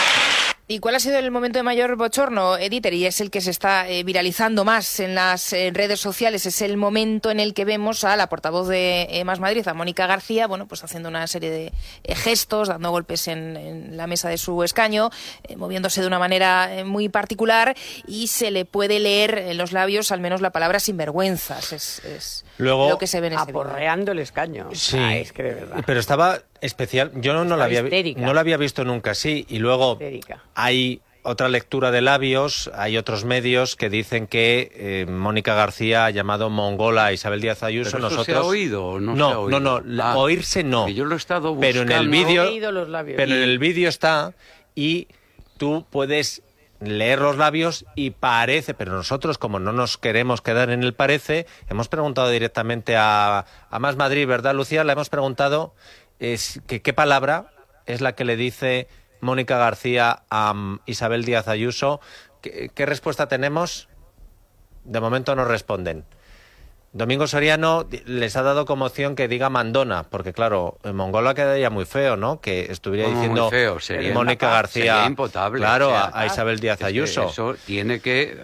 [0.68, 2.92] ¿Y cuál ha sido el momento de mayor bochorno, Editer?
[2.92, 6.44] Y es el que se está eh, viralizando más en las eh, redes sociales.
[6.44, 9.74] Es el momento en el que vemos a la portavoz de eh, Más Madrid, a
[9.74, 11.72] Mónica García, bueno, pues haciendo una serie de
[12.16, 15.10] gestos, dando golpes en, en la mesa de su escaño,
[15.56, 17.76] moviéndose de una manera muy particular
[18.08, 21.72] y se le puede leer en los labios al menos la palabra sinvergüenzas.
[21.72, 23.60] Es, es Luego- lo que se ve en ese vídeo.
[23.60, 24.68] Aporreando el escaño.
[24.72, 25.84] Sí, Ah, es que de verdad.
[25.86, 27.12] pero estaba especial.
[27.16, 28.20] Yo no, no la había, histérica.
[28.20, 29.44] no la había visto nunca así.
[29.48, 30.42] Y luego Histérica.
[30.54, 36.10] hay otra lectura de labios, hay otros medios que dicen que eh, Mónica García ha
[36.10, 37.90] llamado mongola a Isabel Díaz Ayuso.
[37.90, 39.60] ¿Pero eso Nosotros se ha oído o no no, se ha oído?
[39.60, 40.88] no, Ah, oírse no.
[40.88, 42.10] yo lo he estado Pero en el buscando.
[42.28, 43.16] vídeo, He leído los labios.
[43.16, 44.34] pero en el vídeo está
[44.76, 45.08] y
[45.56, 46.42] tú puedes
[46.80, 51.46] leer los labios y parece, pero nosotros como no nos queremos quedar en el parece,
[51.68, 54.84] hemos preguntado directamente a, a Más Madrid, ¿verdad, Lucía?
[54.84, 55.74] Le hemos preguntado
[56.18, 57.52] es, qué palabra
[57.86, 58.88] es la que le dice
[59.20, 62.00] Mónica García a mm, Isabel Díaz Ayuso.
[62.42, 63.88] ¿Qué, qué respuesta tenemos?
[64.84, 66.04] De momento no responden.
[66.96, 71.68] Domingo Soriano les ha dado como opción que diga Mandona, porque claro, en Mongola quedaría
[71.68, 72.40] muy feo, ¿no?
[72.40, 76.04] Que estuviera Como muy diciendo feo, sería Mónica impotable, García, sería impotable, claro, o sea,
[76.04, 77.28] a, a Isabel Díaz Es que Ayuso.
[77.28, 78.36] Eso tiene que eh,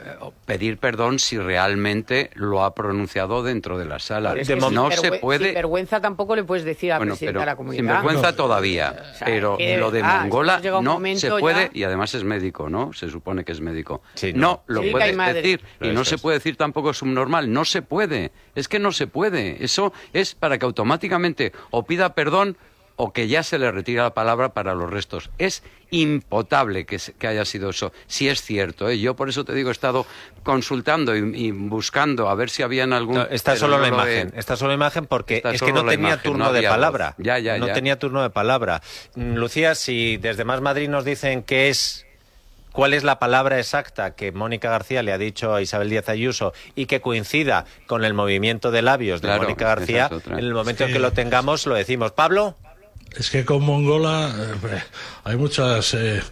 [0.45, 4.35] pedir perdón si realmente lo ha pronunciado dentro de la sala.
[4.37, 5.47] Es que no se puede.
[5.47, 7.79] Sin vergüenza tampoco le puedes decir a la Bueno, presidenta de la comunidad.
[7.83, 12.15] sin vergüenza todavía, sea, pero que lo de Mongola no se ya- puede y además
[12.15, 12.93] es médico, ¿no?
[12.93, 14.03] Se supone que es médico.
[14.13, 14.41] Sí, no.
[14.43, 14.63] no.
[14.67, 18.31] lo Sí, puedes decir y no se puede decir tampoco subnormal, no se puede.
[18.55, 19.65] Es que no se puede.
[19.65, 22.57] Eso es para que automáticamente o pida perdón
[22.97, 25.31] o que ya se le retira la palabra para los restos.
[25.39, 28.89] Es impotable que, que haya sido eso, si es cierto.
[28.89, 28.99] ¿eh?
[28.99, 30.07] Yo por eso te digo, he estado
[30.43, 33.17] consultando y, y buscando a ver si habían algún...
[33.17, 36.23] No, está solo la imagen, está solo la imagen porque es que no tenía imagen,
[36.23, 37.15] turno no de palabra.
[37.19, 37.73] Ya, ya, no ya.
[37.73, 38.83] tenía turno de palabra.
[39.17, 42.07] Lucía, si desde Más Madrid nos dicen qué es
[42.73, 46.53] cuál es la palabra exacta que Mónica García le ha dicho a Isabel Díaz Ayuso
[46.75, 50.55] y que coincida con el movimiento de labios de Claro, Mónica García, es en el
[50.55, 52.13] momento en que lo tengamos lo decimos.
[52.13, 52.57] Pablo,
[53.17, 54.83] Es que con Mongola eh,
[55.25, 56.23] hay muchas eh,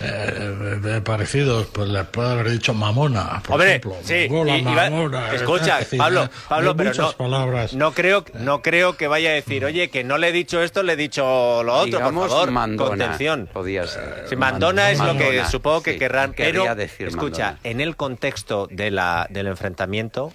[0.00, 1.66] eh, eh, parecidos.
[1.66, 3.96] Pues le puede haber dicho mamona, por Hombre, ejemplo.
[4.02, 5.32] sí, Mongola, y- y va- mamona.
[5.32, 7.74] escucha, es decir, Pablo, Pablo, pero muchas no, palabras.
[7.74, 10.82] no creo, no creo que vaya a decir, oye, que no le he dicho esto,
[10.82, 13.48] le he dicho lo otro, Digamos por favor, mandona, contención.
[13.52, 14.24] Podía ser.
[14.28, 17.60] Sí, Mandona es lo que Mandona, supongo que sí, querrán, pero decir escucha, Mandona.
[17.70, 20.32] en el contexto de la, del enfrentamiento,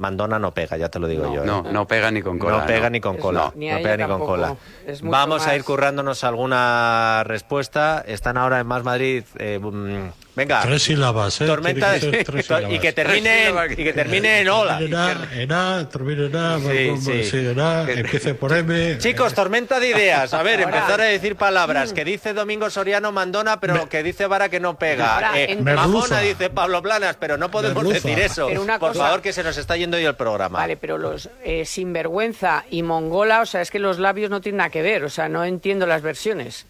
[0.00, 1.42] Mandona no pega, ya te lo digo yo.
[1.42, 1.46] ¿eh?
[1.46, 2.58] No, no pega ni con cola.
[2.58, 4.56] no pega ni con Es cola, no, ni a no pega ni con cola.
[5.02, 8.02] Vamos a más- ir currándonos alguna respuesta.
[8.06, 9.24] Están ahora en Más Madrid.
[9.38, 10.62] eh, mm, venga.
[10.62, 11.46] Tres sílabas, ¿eh?
[11.46, 12.78] Tormenta que tres y sílabas.
[12.80, 14.78] que termine en- y que termine en hola.
[14.78, 17.24] Termina en A, en A, termina en A, Sí, sí.
[17.24, 18.98] sí, en A, empiece por M.
[18.98, 20.32] Chicos, tormenta de ideas.
[20.34, 24.48] A ver, empezar a decir palabras que dice Domingo Soriano Mandona, pero que dice Vara
[24.48, 25.32] que no pega.
[25.38, 28.08] Eh, en- Mamona dice Pablo Planas, pero no podemos Merluza.
[28.08, 28.48] decir eso.
[28.78, 30.58] Por favor, que se nos está yendo hoy el programa.
[30.58, 34.58] Vale, pero los eh, sinvergüenza y mongola, o sea, es que los labios no tienen
[34.58, 36.66] nada que ver, o sea, no entiendo las versiones.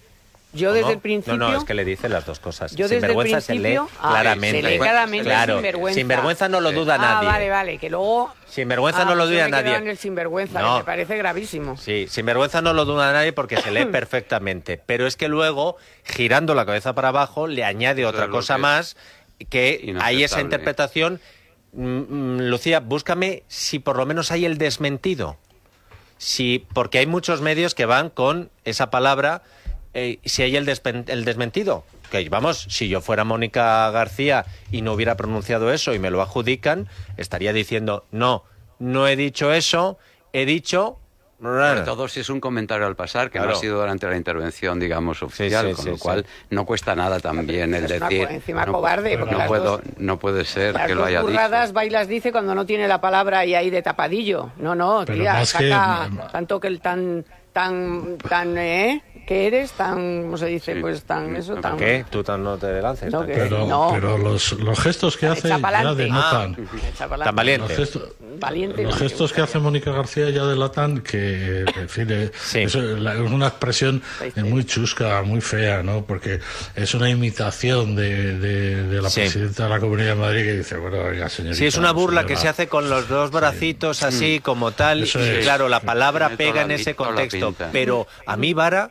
[0.52, 1.36] Yo desde el principio...
[1.38, 2.72] No, no, es que le dice las dos cosas.
[2.74, 4.60] Yo desde el Sinvergüenza se lee principio- ah, claramente.
[4.62, 6.00] se lee claramente Claro, sinvergüenza.
[6.00, 7.28] sinvergüenza no lo duda Ah, nadie.
[7.28, 8.34] vale, vale, que luego...
[8.48, 9.76] Sinvergüenza Ah, no lo duda me nadie.
[9.76, 10.72] en el sinvergüenza, No.
[10.72, 11.76] que me parece gravísimo.
[11.76, 14.80] Sí, sinvergüenza no lo duda nadie porque se lee perfectamente.
[14.84, 18.96] Pero es que luego, girando la cabeza para abajo, le añade otra cosa más
[19.50, 21.20] que hay esa interpretación.
[21.72, 25.36] Mm, mm, Lucía, búscame si por lo menos hay el desmentido.
[26.18, 29.42] Si, porque hay muchos medios que van con esa palabra,
[29.94, 31.84] eh, si hay el, el desmentido.
[32.10, 36.20] Que vamos, si yo fuera Mónica García y no hubiera pronunciado eso y me lo
[36.20, 38.44] adjudican, estaría diciendo, no,
[38.78, 39.98] no he dicho eso,
[40.32, 40.98] he dicho...
[41.40, 43.56] Sobre todo si es un comentario al pasar, que no Claro.
[43.56, 46.02] ha sido durante la intervención, digamos, oficial, sí, con sí, lo sí.
[46.02, 48.26] cual no cuesta nada también el Es una decir...
[48.28, 51.04] co- encima no, cobarde, porque no las puedo, dos- no puede ser Las que lo
[51.04, 51.74] haya burradas dicho.
[51.74, 54.50] bailas dice cuando no tiene la palabra ahí, ahí de tapadillo.
[54.58, 57.24] No, no, Pero tía, más que- saca tanto que el tan,
[57.54, 59.02] tan, tan, ¿eh?
[59.30, 60.74] Que eres, tan, ¿cómo se dice?
[60.80, 61.76] Pues tan, eso, tan...
[61.76, 62.04] ¿Qué?
[62.10, 63.12] Tú tan no te lances.
[63.12, 63.38] No, tan que- qué.
[63.42, 63.90] Pero, No.
[63.94, 65.54] pero los, los gestos que hace ya
[65.94, 66.56] denotan.
[66.56, 67.24] Pa'lante.
[67.24, 67.68] Tan valiente.
[67.68, 68.02] Los gestos,
[68.40, 68.82] Valiente.
[68.82, 74.02] los gestos que hace Mónica García ya delatan que, en fin, eh, es una expresión
[74.36, 76.04] muy chusca, muy fea, ¿no?
[76.04, 76.40] Porque
[76.74, 79.20] es una imitación de, de- de la Sí.
[79.20, 81.56] presidenta de la Comunidad de Madrid que dice, bueno, oiga, señorita.
[81.56, 85.04] Sí, es una burla que se hace con los dos bracitos así como tal.
[85.04, 85.44] Eso y es.
[85.44, 87.54] claro, la palabra pega en ese contexto.
[87.70, 88.90] Pero a mí, Vara,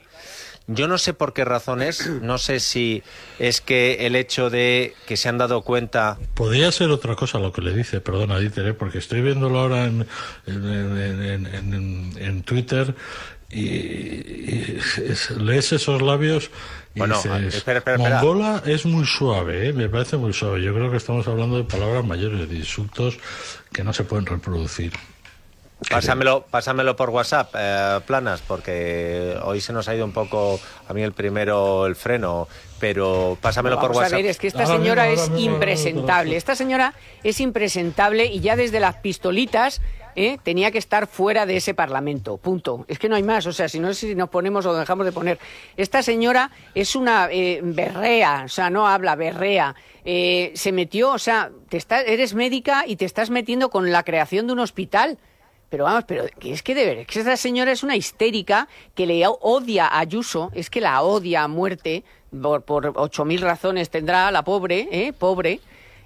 [0.72, 2.08] yo no sé por qué razón es.
[2.22, 3.04] No sé si
[3.40, 6.18] es que el hecho de que se han dado cuenta.
[6.36, 8.74] Podría ser otra cosa lo que le dice, perdona, Dieter, ¿eh?
[8.74, 10.08] porque estoy viéndolo ahora en,
[10.48, 12.94] en, en- en- en- en Twitter
[13.52, 16.52] y, y es- lees esos labios
[16.96, 18.22] y Bueno, dices, espera, espera, espera.
[18.22, 19.74] Mongola es muy suave, ¿eh?
[19.74, 20.62] me parece muy suave.
[20.62, 23.18] Yo creo que estamos hablando de palabras mayores, de insultos
[23.72, 24.94] que no se pueden reproducir.
[25.88, 30.94] Pásamelo, pásamelo por WhatsApp, eh, planas, porque hoy se nos ha ido un poco a
[30.94, 32.48] mí el primero el freno,
[32.80, 34.18] pero pásamelo por Vamos a WhatsApp.
[34.18, 36.36] ver, es que esta señora es mismo, impresentable.
[36.36, 39.82] Esta señora es impresentable y ya desde las pistolitas
[40.16, 40.38] ¿eh?
[40.44, 42.38] tenía que estar fuera de ese Parlamento.
[42.38, 42.86] Punto.
[42.88, 43.46] Es que no hay más.
[43.46, 45.40] O sea, si no es si nos ponemos o dejamos de poner.
[45.78, 49.76] Esta señora es una eh, berrea, o sea, no habla, berrea.
[50.04, 54.04] Eh, se metió, o sea, te está, eres médica y te estás metiendo con la
[54.04, 55.18] creación de un hospital.
[55.70, 59.06] Pero vamos, pero es que de ver, es que esta señora es una histérica que
[59.06, 62.04] le odia a Ayuso, es que la odia a muerte,
[62.42, 65.14] por, por ocho mil razones tendrá la pobre, ¿eh?
[65.14, 65.60] Pobre.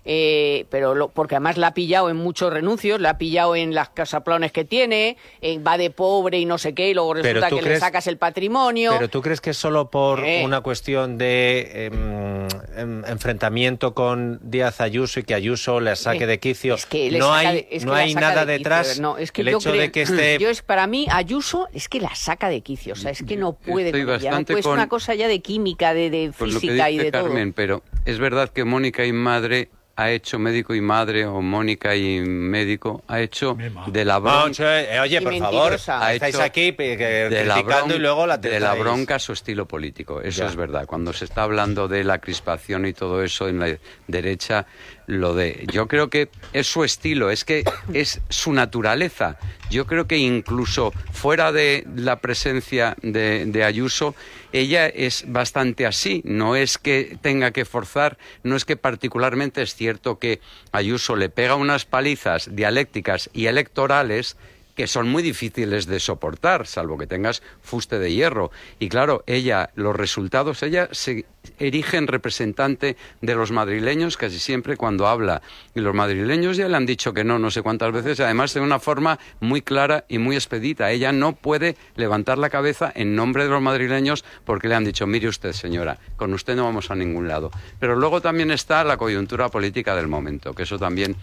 [0.06, 3.74] Eh, pero lo- porque además la ha pillado en muchos renuncios, la ha pillado en
[3.74, 7.50] las casaplones que tiene, en va de pobre y no sé qué, y luego resulta
[7.50, 8.92] que le sacas el patrimonio.
[8.96, 10.42] Pero tú crees que es solo por Eh.
[10.46, 16.28] una cuestión de em, em, enfrentamiento con Díaz Ayuso y que Ayuso le saque Eh,
[16.28, 16.76] de quicio.
[16.76, 18.58] Es que le no saca hay, de- es que no la hay saca nada de
[18.58, 19.00] quicio, detrás.
[19.00, 20.38] No, es que el yo hecho creo- de que esté.
[20.39, 23.38] yo es para mí Ayuso es que la saca de quicio, o sea, es que
[23.38, 26.68] no puede, estoy bastante con- una cosa ya de química, de, de Pues lo que
[26.68, 30.73] física dice y de Carmen, pero es verdad que Mónica y madre ha hecho médico
[30.73, 33.56] y madre o Mónica y médico ha hecho
[33.88, 35.73] de la bronca eh, oye, por favor.
[35.88, 36.97] Ha estáis hecho aquí eh,
[37.29, 40.19] de la, criticando bron- y luego la de la bronca su estilo político.
[40.19, 40.47] Eso Ya.
[40.49, 40.88] es verdad.
[40.88, 43.77] Cuando se está hablando de la crispación y todo eso en la
[44.08, 44.65] derecha,
[45.08, 45.66] lo de.
[45.72, 47.63] Yo creo que es su estilo, es que
[47.94, 49.38] es su naturaleza.
[49.70, 54.16] Yo creo que incluso fuera de la presencia de, de Ayuso,
[54.52, 56.22] ella es bastante así.
[56.26, 60.39] No es que tenga que forzar, no es que particularmente es cierto que
[60.72, 64.38] Ayuso le pega unas palizas dialécticas y electorales
[64.75, 68.51] que son muy difíciles de soportar, salvo que tengas fuste de hierro.
[68.79, 71.25] Y claro, ella, los resultados, ella se
[71.59, 75.41] erige en representante de los madrileños casi siempre cuando habla.
[75.75, 78.62] Y los madrileños ya le han dicho que no, no sé cuántas veces, además de
[78.62, 80.91] una forma muy clara y muy expedita.
[80.91, 85.05] Ella no puede levantar la cabeza en nombre de los madrileños porque le han dicho,
[85.05, 87.51] mire usted, señora, con usted no vamos a ningún lado.
[87.79, 91.15] Pero luego también está la coyuntura política del momento, que eso también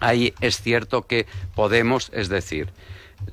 [0.00, 2.68] Ahí es cierto que Podemos, es decir,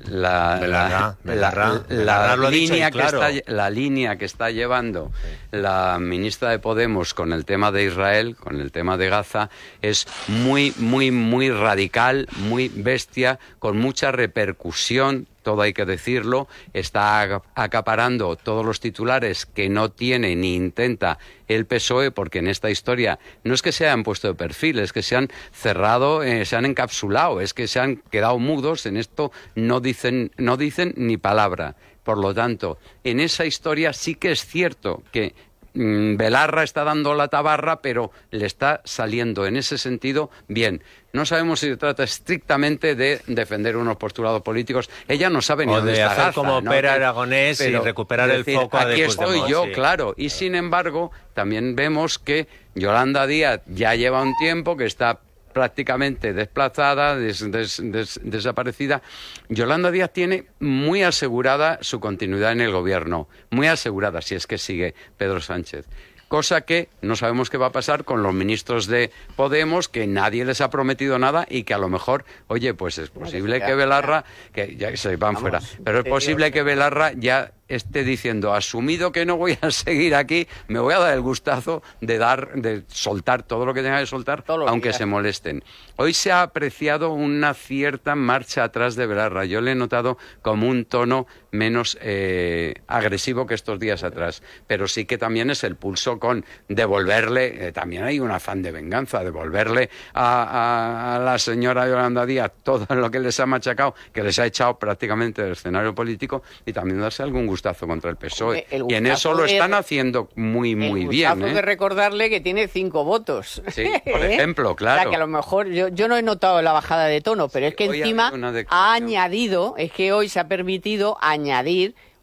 [0.06, 3.22] la, Belarra, la- Belarra, la- Belarra la lo ha dicho línea que claro.
[3.22, 5.12] está, la línea que está llevando
[5.50, 9.50] la ministra de Podemos con el tema de Israel, con el tema de Gaza,
[9.82, 17.42] es muy, muy, muy radical, muy bestia, con mucha repercusión todo hay que decirlo, está
[17.54, 23.18] acaparando todos los titulares que no tiene ni intenta el PSOE, porque en esta historia
[23.44, 26.56] no es que se hayan puesto de perfil, es que se han cerrado, eh, se
[26.56, 31.16] han encapsulado, es que se han quedado mudos, en esto no dicen, no dicen ni
[31.16, 31.76] palabra.
[32.02, 35.34] Por lo tanto, en esa historia sí que es cierto que
[35.74, 40.82] Belarra está dando la tabarra, pero le está saliendo en ese sentido bien.
[41.12, 44.90] No sabemos si se trata estrictamente de defender unos postulados políticos.
[45.08, 46.70] Ella no sabe ni O dónde de está hacer Gaza, como ¿no?
[46.70, 49.72] Pera Aragonés y recuperar el decir, foco de Aquí estoy yo, sí.
[49.72, 50.14] claro.
[50.16, 55.20] Y sin embargo, también vemos que Yolanda Díaz ya lleva un tiempo que está
[55.52, 59.02] prácticamente desplazada, des- des- des- desaparecida.
[59.48, 64.58] Yolanda Díaz tiene muy asegurada su continuidad en el gobierno, muy asegurada, si es que
[64.58, 65.86] sigue Pedro Sánchez.
[66.28, 70.46] Cosa que no sabemos qué va a pasar con los ministros de Podemos, que nadie
[70.46, 74.24] les ha prometido nada y que a lo mejor, oye, pues es posible que Belarra,
[74.54, 79.24] que ya se van fuera, pero es posible que Belarra ya esté diciendo, asumido que
[79.24, 83.42] no voy a seguir aquí, me voy a dar el gustazo de dar, de soltar
[83.42, 85.64] todo lo que tenga que soltar, aunque se molesten.
[85.96, 89.44] Hoy se ha apreciado una cierta marcha atrás de Belarra.
[89.44, 94.42] Yo le he notado como un tono menos eh, agresivo que estos días atrás.
[94.66, 98.72] Pero sí que también es el pulso con devolverle, eh, también hay un afán de
[98.72, 103.94] venganza, devolverle a, a- a la señora Yolanda Díaz todo lo que les ha machacado,
[104.12, 108.16] que les ha echado prácticamente del escenario político y también darse algún gustazo contra el
[108.16, 108.66] PSOE.
[108.70, 111.42] El y en eso lo de- están haciendo muy, muy el bien.
[111.44, 111.52] ¿eh?
[111.52, 113.62] de recordarle que tiene cinco votos.
[113.68, 114.34] Sí, por ¿Eh?
[114.34, 115.10] ejemplo, O sea, claro.
[115.10, 117.74] que a lo mejor yo, yo no he notado la bajada de tono, pero es
[117.74, 118.32] que encima
[118.68, 121.41] ha añadido, es que hoy se ha permitido añadir.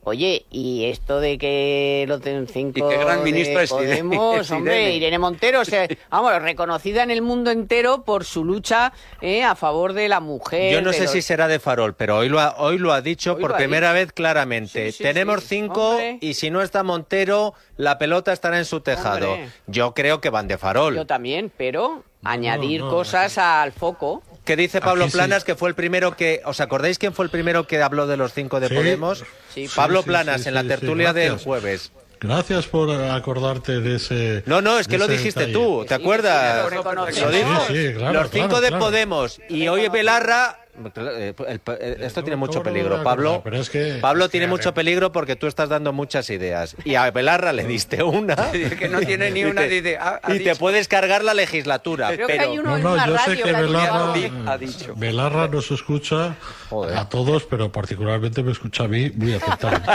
[0.06, 3.86] Oye, y esto de que lo ten cinco Y qué gran de ministra es Irene-
[4.00, 4.96] Podemos, es hombre, Irene.
[4.96, 9.56] Irene Montero, o sea, vamos, reconocida en el mundo entero por su lucha eh, a
[9.56, 10.72] favor de la mujer.
[10.74, 12.94] Yo no de sé los- si será de farol, pero hoy lo ha, hoy lo
[12.94, 14.06] ha dicho Hoy por primera dicho.
[14.06, 14.92] vez claramente.
[14.94, 15.48] Sí, sí, Tenemos sí.
[15.50, 16.18] cinco Hombre.
[16.22, 19.34] y si no está Montero, la pelota estará en su tejado.
[19.34, 19.50] Hombre.
[19.68, 20.96] Yo creo que van de farol.
[20.96, 24.24] Yo también, pero añadir no, cosas al foco.
[24.50, 25.18] ¿Qué dice Pablo Aquí sí.
[25.20, 26.42] Planas, que fue el primero que...
[26.44, 28.74] ¿Os acordáis quién fue el primero que habló de los cinco de Sí.
[28.74, 29.24] Podemos?
[29.54, 29.70] Sí.
[29.76, 31.92] Pablo Planas, sí, en la tertulia sí, del jueves.
[32.20, 34.42] Gracias por acordarte de ese.
[34.48, 35.54] No, no, es que lo dijiste detalle.
[35.54, 36.68] tú, ¿te acuerdas?
[37.12, 37.66] sí, lo dijo.
[37.68, 38.86] Sí, sí, claro, los cinco claro, de claro.
[38.86, 40.58] Podemos y hoy Belarra...
[40.96, 43.30] eh, el- Esto tiene mucho ¿Cómo no me voy peligro, Pablo.
[43.36, 43.44] acordar?
[43.52, 46.76] Pero es que- Pablo es que, tiene mucho peligro porque tú estás dando muchas ideas.
[46.86, 48.36] Y a Belarra le diste una.
[48.80, 52.14] que no tiene ni Y una, ha y te puedes cargar la legislatura.
[52.14, 54.50] Creo que pero hay uno No, no, yo sé radio que que Belarra, escuchado.
[54.52, 54.94] ha dicho.
[54.96, 56.36] Belarra nos escucha
[56.70, 56.98] Joder.
[56.98, 59.90] a todos, pero particularmente me escucha a mí muy atentamente.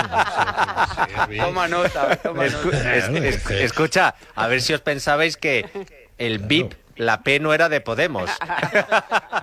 [1.28, 2.96] Que- que- Toma nota, toma Escu- nota.
[2.96, 5.64] es- es- escucha, a ver si os pensabais que
[6.18, 8.30] el BIP, la P no era de Podemos.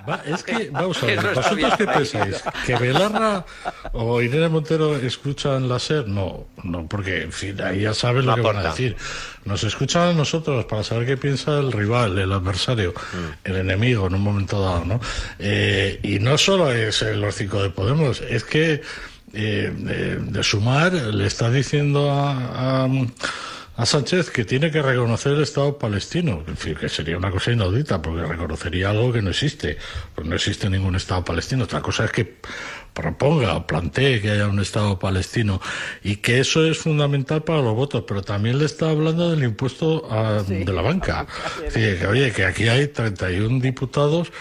[0.10, 2.44] Va, es que, vamos a ver, ¿vosotros qué pensáis?
[2.66, 3.46] ¿Que Belarra
[3.94, 6.08] o Irene Montero escuchan la SER?
[6.08, 8.96] No, no, porque, en fin, ahí ya saben lo que van a decir.
[9.46, 13.18] Nos escuchan a nosotros para saber qué piensa el rival, el adversario, Mm.
[13.50, 15.00] el enemigo en un momento dado, ¿no?
[15.40, 18.82] Eh, y no solo es los cinco de Podemos, es que
[19.34, 22.88] eh, de, de Sumar le está diciendo a- a
[23.82, 27.52] a Sánchez que tiene que reconocer el Estado palestino, en fin, que sería una cosa
[27.52, 29.76] inaudita, porque reconocería algo que no existe,
[30.14, 31.64] pues no existe ningún Estado palestino.
[31.64, 32.36] Otra cosa es que
[32.94, 35.62] proponga o plantee que haya un Estado palestino
[36.04, 40.12] y que eso es fundamental para los votos, pero también le está hablando del impuesto
[40.12, 41.26] a- de la banca.
[41.74, 44.32] Que, oye, que aquí hay 31 diputados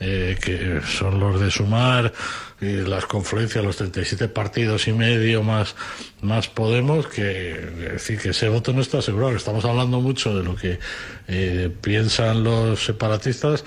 [0.00, 2.12] eh, que son los de sumar
[2.60, 5.74] y las confluencias, los 37 partidos y medio más,
[6.20, 9.30] más Podemos, que es decir que ese voto no está asegurado.
[9.30, 10.78] que Estamos hablando mucho de lo que
[11.28, 13.64] eh, piensan los separatistas,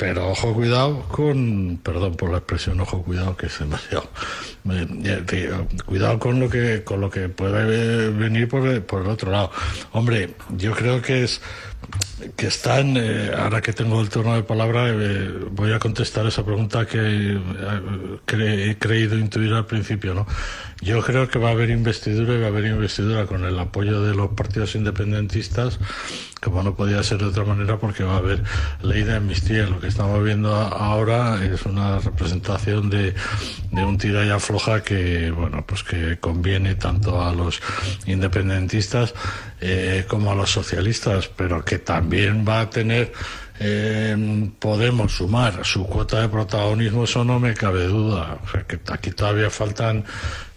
[0.00, 4.08] pero ojo cuidado con, perdón por la expresión, ojo cuidado que es demasiado.
[5.84, 9.50] cuidado con lo que con lo que puede venir por, por el otro lado.
[9.92, 11.42] Hombre, yo creo que es
[12.36, 16.44] que están, eh, ahora que tengo el turno de palabra, eh, voy a contestar esa
[16.44, 20.14] pregunta que eh, he creído intuir al principio.
[20.14, 20.26] ¿no?
[20.82, 24.02] Yo creo que va a haber investidura y va a haber investidura con el apoyo
[24.02, 25.78] de los partidos independentistas,
[26.40, 28.42] como no podía ser de otra manera, porque va a haber
[28.82, 29.66] ley de amnistía.
[29.66, 33.14] Lo que estamos viendo ahora es una representación de,
[33.70, 37.60] de un tira y afloja que, bueno, pues que conviene tanto a los
[38.06, 39.14] independentistas
[39.62, 43.12] eh, como a los socialistas, pero que también va a tener
[43.62, 48.38] eh, Podemos sumar su cuota de protagonismo, eso no me cabe duda.
[48.42, 50.02] O sea, que aquí todavía faltan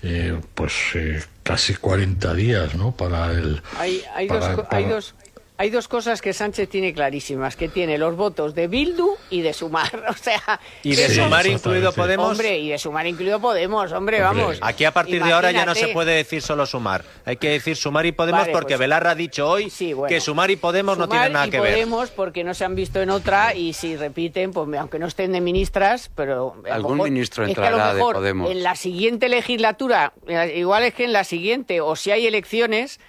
[0.01, 2.95] eh, pues eh, casi 40 días, ¿no?
[2.95, 3.61] Para el.
[3.77, 5.15] Hay, hay, para- dos, hay, dos,
[5.63, 9.53] hay dos cosas que Sánchez tiene clarísimas, que tiene los votos de Bildu y de
[9.53, 9.91] Sumar.
[10.09, 11.97] O sea, Y de sumar incluido sí.
[11.97, 12.31] Podemos.
[12.31, 14.57] Hombre, y de Sumar incluido Podemos, hombre, vamos.
[14.61, 17.05] Aquí a partir de ahora ya no se puede decir solo sumar.
[17.25, 20.09] Hay que decir sumar y Podemos Vale, porque pues- Belarra ha dicho hoy Sí, bueno.
[20.09, 21.71] que sumar y Podemos no tienen nada y que ver.
[21.73, 25.31] Podemos porque no se han visto en otra y si repiten, pues aunque no estén
[25.31, 28.51] de ministras, pero lo Algún mejor- ministro es que a lo entrará de mejor Podemos.
[28.51, 32.99] En la siguiente legislatura, eh, igual es que en la siguiente o si hay elecciones,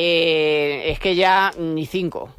[0.00, 2.30] eh, es que ya ni cinco.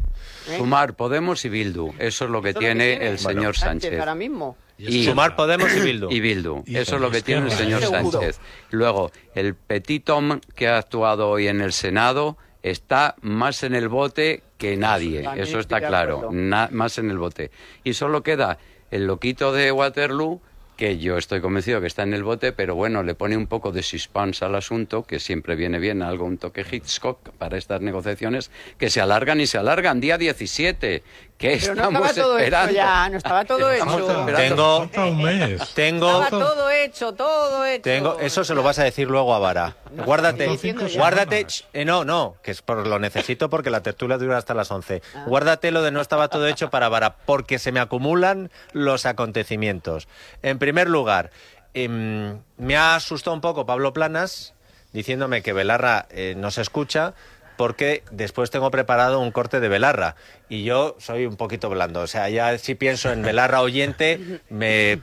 [0.50, 0.58] ¿eh?
[0.58, 1.94] Sumar Podemos y Bildu.
[2.00, 4.00] Eso es lo que lo tiene el señor Sánchez.
[4.00, 4.56] ahora mismo.
[4.78, 6.10] Y- Sumar Podemos y Bildu.
[6.12, 6.64] Y Bildu.
[6.66, 7.82] Y Eso es lo que tiene el señor.
[7.84, 8.40] Sánchez.
[8.72, 13.90] Luego, el Petit Homme que ha actuado hoy en el Senado está más en el
[13.90, 15.22] bote que nadie.
[15.24, 16.30] También Eso está claro.
[16.32, 17.52] Na- más en el bote.
[17.84, 18.58] Y solo queda
[18.92, 20.42] el loquito de Waterloo
[20.80, 23.74] que yo estoy convencido que está en el bote, pero bueno, le pone un poco
[23.74, 28.50] de suspense al asunto, que siempre viene bien algo, un toque Hitchcock para estas negociaciones,
[28.78, 30.00] que se alargan y se alargan.
[30.00, 31.04] Día 17,
[31.40, 32.70] ¿qué Pero no estamos estaba todo esperando?
[32.70, 34.20] hecho ya, no estaba todo Estamos hecho.
[34.20, 34.90] esperando.
[34.92, 35.74] Tengo, un mes.
[35.74, 37.82] tengo, Estaba todo hecho, todo hecho.
[37.82, 39.78] tengo, eso se lo vas a decir luego a Vara.
[40.06, 40.48] Guárdate,
[40.96, 44.70] guárdate, eh, no, no, que es por lo necesito porque la tertulia dura hasta las
[44.70, 45.02] 11.
[45.26, 50.08] Guárdate lo de no estaba todo hecho para Vara, porque se me acumulan los acontecimientos.
[50.44, 51.32] En primer lugar,
[51.74, 54.54] em, me ha asustado un poco Pablo Planas
[54.92, 57.14] diciéndome que Belarra eh, no se escucha
[57.60, 60.16] porque después tengo preparado un corte de Belarra
[60.48, 64.40] y yo soy un poquito blando, o sea, ya si pienso en Belarra oyente,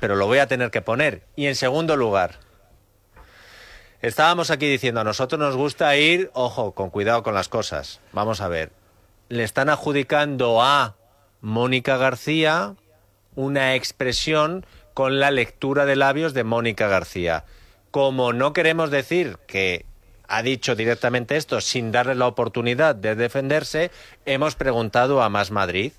[0.00, 1.20] pero lo voy a tener que poner.
[1.36, 2.36] Y en segundo lugar,
[4.00, 8.00] estábamos aquí diciendo, a nosotros nos gusta ir, ojo, con cuidado con las cosas.
[8.12, 8.72] Vamos a ver,
[9.28, 10.96] le están adjudicando a
[11.42, 12.74] Mónica García
[13.34, 17.44] una expresión con la lectura de labios de Mónica García.
[17.90, 19.84] Como no queremos decir que
[20.28, 23.90] ha dicho directamente esto sin darle la oportunidad de defenderse,
[24.24, 25.92] hemos preguntado a Más Madrid.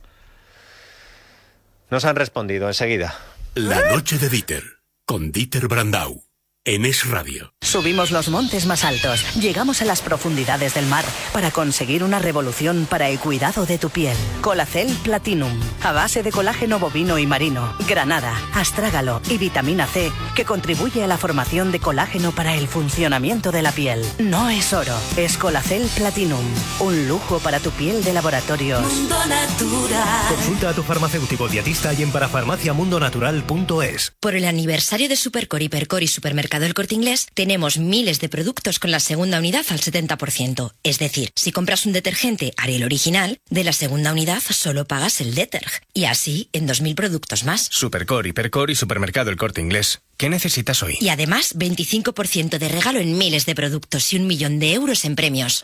[1.89, 3.15] Nos han respondido enseguida.
[3.55, 4.63] La noche de Dieter,
[5.05, 6.26] con Dieter Brandau,
[6.67, 7.53] en Es Radio.
[7.61, 12.85] Subimos los montes más altos, llegamos a las profundidades del mar para conseguir una revolución
[12.89, 14.17] para el cuidado de tu piel.
[14.41, 20.43] Colacel Platinum, a base de colágeno bovino y marino, granada, astrágalo y vitamina C, que
[20.43, 24.05] contribuye a la formación de colágeno para el funcionamiento de la piel.
[24.19, 26.43] No es oro, es Colacel Platinum,
[26.79, 28.81] un lujo para tu piel de laboratorios.
[28.81, 30.35] Mundo Natural.
[30.35, 34.15] Consulta a tu farmacéutico dietista y en parafarmaciamundonatural.es.
[34.19, 38.79] Por el aniversario de Supercor, Hipercor y Supermercado El Corte Inglés, tenemos miles de productos
[38.79, 40.73] con la segunda unidad al 70%.
[40.83, 45.35] Es decir, si compras un detergente Ariel original, de la segunda unidad solo pagas el
[45.35, 45.69] deterg.
[45.93, 47.67] Y así en 2.000 productos más.
[47.71, 50.01] Supercor, Hipercor y Supermercado El Corte Inglés.
[50.17, 50.97] ¿Qué necesitas hoy?
[50.99, 55.15] Y además, 25% de regalo en miles de productos y un millón de euros en
[55.15, 55.63] premios.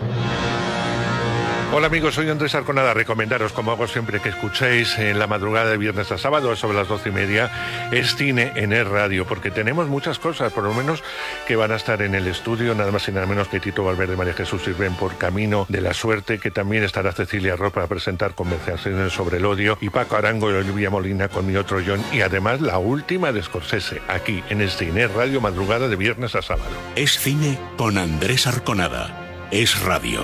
[1.75, 2.93] Hola amigos, soy Andrés Arconada.
[2.93, 6.87] Recomendaros, como hago siempre que escuchéis en la madrugada de viernes a sábado sobre las
[6.87, 11.03] doce y media, es cine en el radio, porque tenemos muchas cosas, por lo menos
[11.47, 14.15] que van a estar en el estudio, nada más y nada menos que Tito Valverde,
[14.15, 18.35] María Jesús Sirven por Camino de la Suerte, que también estará Cecilia Ropa para presentar
[18.35, 22.21] conversaciones sobre el odio, y Paco Arango y Olivia Molina con mi otro John, y
[22.21, 26.69] además la última de Scorsese, aquí en el cine radio, madrugada de viernes a sábado.
[26.95, 29.47] Es cine con Andrés Arconada.
[29.49, 30.23] Es radio.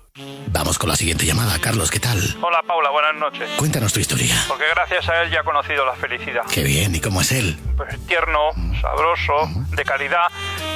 [0.47, 1.57] Vamos con la siguiente llamada.
[1.59, 2.19] Carlos, ¿qué tal?
[2.41, 3.49] Hola Paula, buenas noches.
[3.55, 4.35] Cuéntanos tu historia.
[4.49, 6.41] Porque gracias a él ya he conocido la felicidad.
[6.51, 7.57] Qué bien, ¿y cómo es él?
[7.77, 8.49] Pues tierno,
[8.81, 10.27] sabroso, de calidad,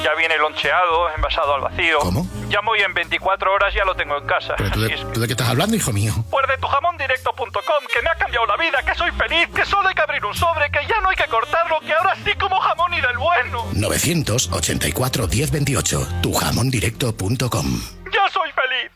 [0.02, 1.98] ya viene loncheado, envasado al vacío.
[1.98, 2.26] ¿Cómo?
[2.48, 4.54] Ya muy en 24 horas ya lo tengo en casa.
[4.56, 6.14] ¿Pero tú de, tú de qué estás hablando, hijo mío?
[6.30, 7.52] Pues de tujamondirecto.com,
[7.92, 10.34] que me ha cambiado la vida, que soy feliz, que solo hay que abrir un
[10.34, 13.66] sobre, que ya no hay que cortarlo, que ahora sí como jamón y del bueno.
[13.74, 16.08] 984 1028.
[16.22, 17.80] Tujamondirecto.com.
[18.12, 18.95] Ya soy feliz.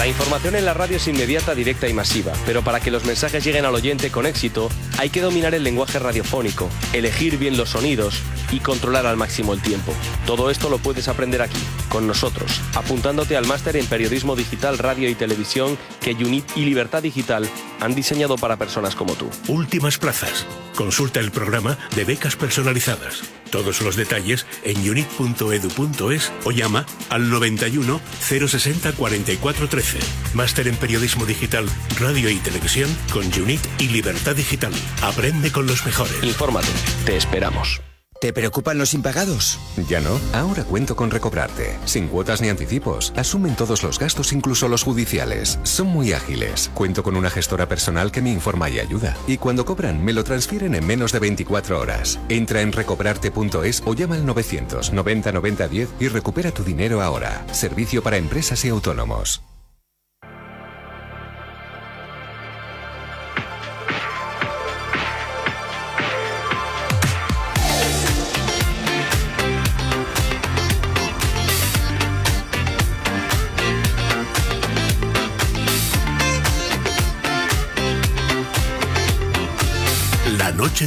[0.00, 3.44] La información en la radio es inmediata, directa y masiva, pero para que los mensajes
[3.44, 8.22] lleguen al oyente con éxito, hay que dominar el lenguaje radiofónico, elegir bien los sonidos
[8.50, 9.92] y controlar al máximo el tiempo.
[10.24, 15.06] Todo esto lo puedes aprender aquí, con nosotros, apuntándote al máster en periodismo digital, radio
[15.06, 17.46] y televisión que UNIT y Libertad Digital
[17.78, 19.28] han diseñado para personas como tú.
[19.48, 20.46] Últimas plazas.
[20.76, 23.20] Consulta el programa de becas personalizadas.
[23.50, 29.98] Todos los detalles en unit.edu.es o llama al 91 060 44 13.
[30.34, 31.66] Máster en periodismo digital,
[31.98, 34.72] radio y televisión con Unit y Libertad Digital.
[35.02, 36.22] Aprende con los mejores.
[36.22, 36.68] Infórmate.
[37.04, 37.80] Te esperamos.
[38.20, 39.58] ¿Te preocupan los impagados?
[39.88, 40.20] Ya no.
[40.34, 41.78] Ahora cuento con Recobrarte.
[41.86, 43.14] Sin cuotas ni anticipos.
[43.16, 45.58] Asumen todos los gastos, incluso los judiciales.
[45.62, 46.70] Son muy ágiles.
[46.74, 49.16] Cuento con una gestora personal que me informa y ayuda.
[49.26, 52.20] Y cuando cobran, me lo transfieren en menos de 24 horas.
[52.28, 57.42] Entra en recobrarte.es o llama al 990 90 10 y recupera tu dinero ahora.
[57.52, 59.42] Servicio para empresas y autónomos.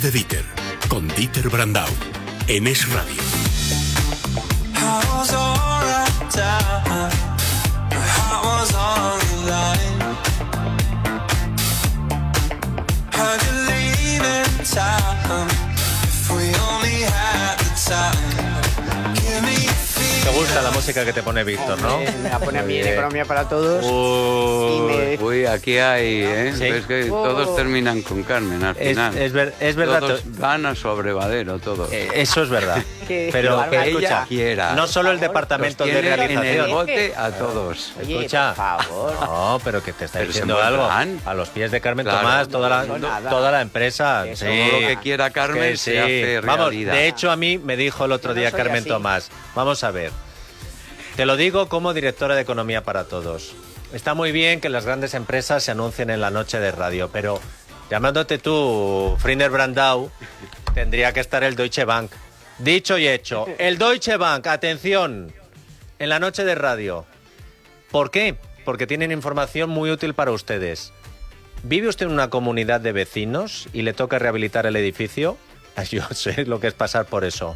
[0.02, 0.44] De Dieter,
[0.88, 1.88] con Dieter Brandau,
[2.48, 3.22] en Es Radio.
[17.94, 18.43] Time.
[20.34, 22.00] Gusta la música que te pone Víctor, ¿no?
[22.00, 22.88] Me la pone a mí en.
[22.88, 23.84] Economía para Todos.
[23.86, 24.80] Uy, Y
[25.18, 26.54] me- Uy, aquí hay, ¿eh?
[26.58, 26.66] Sí.
[26.66, 27.24] Es que Oh.
[27.24, 29.18] todos terminan con Carmen al final.
[29.18, 31.92] es ver- es verdad, Todos to- van a su abrevadero, todos.
[31.92, 32.82] Eh, Eso es verdad.
[33.08, 34.74] Qué Pero que escucha, ella quiera.
[34.74, 36.66] no solo el departamento de en realización.
[36.68, 37.94] el bote a todos.
[38.02, 38.54] Oye, Escucha.
[38.54, 39.14] por favor.
[39.34, 40.90] No, pero que te está Pero diciendo algo.
[41.26, 42.20] A los pies de Carmen Claro.
[42.22, 43.30] Tomás, toda la, No, nada.
[43.30, 44.26] toda la empresa.
[44.34, 44.46] Sí.
[44.46, 45.98] Todo lo que quiera Carmen Que se sí.
[45.98, 46.94] hace Vamos, realidad.
[46.94, 48.90] de hecho a mí me dijo el otro día Carmen así.
[48.90, 49.30] Tomás.
[49.56, 50.12] Vamos a ver.
[51.16, 53.54] Te lo digo como directora de Economía para Todos.
[53.94, 57.40] Está muy bien que las grandes empresas se anuncien en la noche de radio, pero
[57.92, 60.10] llamándote tú Friner Brandau,
[60.74, 62.12] tendría que estar el Deutsche Bank.
[62.58, 65.32] Dicho y hecho, el Deutsche Bank, atención,
[66.00, 67.06] en la noche de radio.
[67.92, 68.36] ¿Por qué?
[68.66, 70.94] Porque tienen información muy útil para ustedes.
[71.62, 75.38] ¿Vive usted en una comunidad de vecinos y le toca rehabilitar el edificio?
[75.92, 77.56] Yo sé lo que es pasar por eso.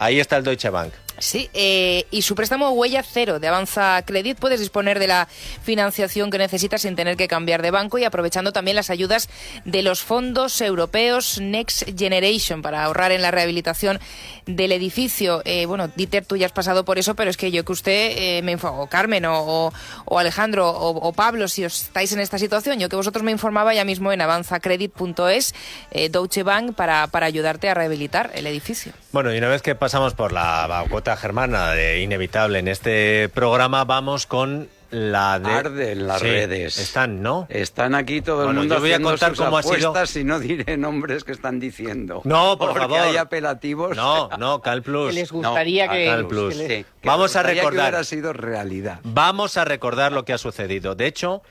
[0.00, 0.92] Ahí está el Deutsche Bank.
[1.18, 5.28] Sí, eh, y su préstamo huella cero de Avanza Credit puedes disponer de la
[5.62, 9.28] financiación que necesitas sin tener que cambiar de banco y aprovechando también las ayudas
[9.64, 13.98] de los fondos europeos Next Generation para ahorrar en la rehabilitación
[14.46, 15.42] del edificio.
[15.44, 18.12] Eh, bueno, Dieter, tú ya has pasado por eso, pero es que yo que usted
[18.16, 19.72] eh, me info- o Carmen o, o-
[20.04, 23.32] o Alejandro o, o Pablo, si os estáis en esta situación, yo que vosotros me
[23.32, 25.54] informaba ya mismo en avanzacredit.es,
[25.90, 28.92] eh, Deutsche Bank, para, para ayudarte a rehabilitar el edificio.
[29.12, 30.66] Bueno, y una vez que pasamos por la
[31.14, 35.50] germana de inevitable en este programa, vamos con la de...
[35.52, 36.78] Arden las Sí, redes.
[36.78, 37.46] Están, ¿no?
[37.50, 40.38] Están aquí todo el mundo yo voy a contar sus cómo ha sido- y no
[40.40, 42.22] diré nombres que están diciendo.
[42.24, 43.00] No, por Porque favor.
[43.00, 43.96] hay apelativos.
[43.96, 45.08] No, no, Cal Plus.
[45.08, 46.06] Que les gustaría No, que...
[46.06, 46.54] Cal Plus.
[46.54, 47.88] que les- Sí, que Vamos a que recordar.
[47.90, 49.00] hubiera sido realidad.
[49.02, 50.94] Vamos a recordar lo que ha sucedido.
[50.94, 51.42] De hecho,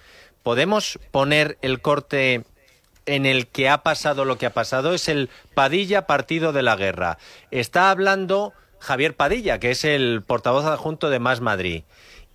[0.41, 2.43] podemos poner el corte
[3.05, 4.93] en el que ha pasado lo que ha pasado.
[4.93, 7.17] Es el Padilla Partido de la Guerra.
[7.51, 11.83] Está hablando Javier Padilla, que es el portavoz adjunto de Más Madrid.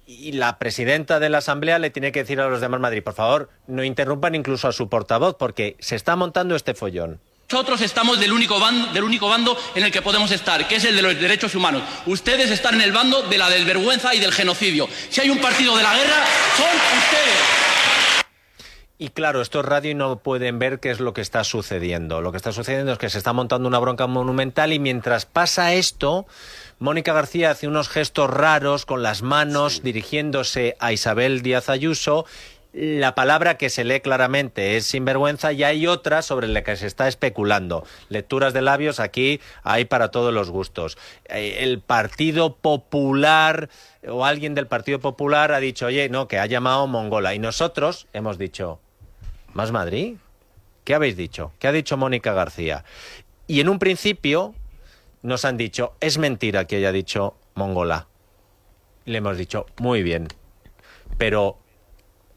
[0.07, 3.03] Y la presidenta de la Asamblea le tiene que decir a los de Más Madrid,
[3.03, 7.21] por favor, no interrumpan incluso a su portavoz, porque se está montando este follón.
[7.51, 10.85] Nosotros estamos del único, bando, del único bando en el que podemos estar, que es
[10.85, 11.83] el de los derechos humanos.
[12.07, 14.89] Ustedes están en el bando de la desvergüenza y del genocidio.
[15.09, 16.25] Si hay un partido de la guerra,
[16.57, 16.69] son
[16.99, 17.70] ustedes.
[19.03, 22.21] Y claro, esto es radio y no pueden ver qué es lo que está sucediendo.
[22.21, 25.73] Lo que está sucediendo es que se está montando una bronca monumental y mientras pasa
[25.73, 26.27] esto,
[26.79, 32.27] Mónica García hace unos gestos raros con las manos dirigiéndose a Isabel Díaz Ayuso.
[32.75, 36.87] La palabra que se lee claramente es sinvergüenza y hay otra sobre la que se
[36.87, 37.87] está especulando.
[38.11, 40.99] Lecturas de labios aquí hay para todos los gustos.
[41.25, 43.71] Eh, El Partido Popular
[44.07, 47.35] o alguien del Partido Popular ha dicho, oye, no, que ha llamado mongola.
[47.35, 48.79] Y nosotros hemos dicho,
[49.55, 50.17] ¿Más Madrid?
[50.85, 51.53] ¿Qué habéis dicho?
[51.59, 52.85] ¿Qué ha dicho Mónica García?
[53.47, 54.55] Y en un principio
[55.23, 58.07] nos han dicho, es mentira que haya dicho mongola.
[59.05, 60.29] Y le hemos dicho, muy bien.
[61.19, 61.59] Pero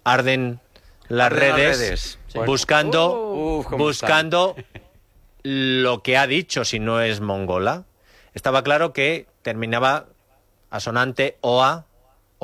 [0.03, 0.59] arden
[1.07, 2.19] las Arden las redes.
[2.33, 2.51] Bueno.
[2.51, 4.55] buscando, Uf, cómo buscando
[5.43, 7.85] lo que ha dicho si no es mongola.
[8.33, 10.07] Estaba claro que terminaba
[10.69, 11.85] asonante OA.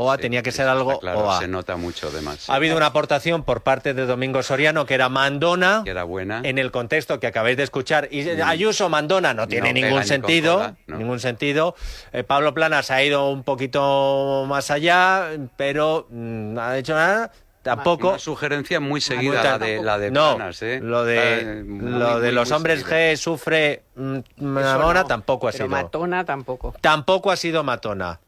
[0.01, 1.39] OA tenía que ser algo claro, OA.
[1.39, 2.49] se nota mucho además.
[2.49, 5.81] Ha habido una aportación por parte de Domingo Soriano que era Mandona.
[5.83, 6.41] Que era buena.
[6.43, 8.07] En el contexto que acabáis de escuchar.
[8.11, 10.55] Y Ayuso Mandona no tiene No ningún sentido.
[10.55, 10.97] cola, no.
[10.97, 11.75] Ningún sentido.
[12.13, 17.31] Eh, Pablo Planas ha ido un poquito más allá, pero mm, no ha hecho nada.
[17.61, 18.11] Tampoco.
[18.11, 20.79] Una sugerencia muy seguida, la de, la de no, Planas, ¿eh?
[20.81, 22.97] lo de, Eh, muy, lo de muy, los muy hombres seguido.
[22.97, 25.67] G sufre mm, Mamona no, tampoco ha sido.
[25.67, 26.73] Matona tampoco.
[26.79, 28.19] Tampoco ha sido matona.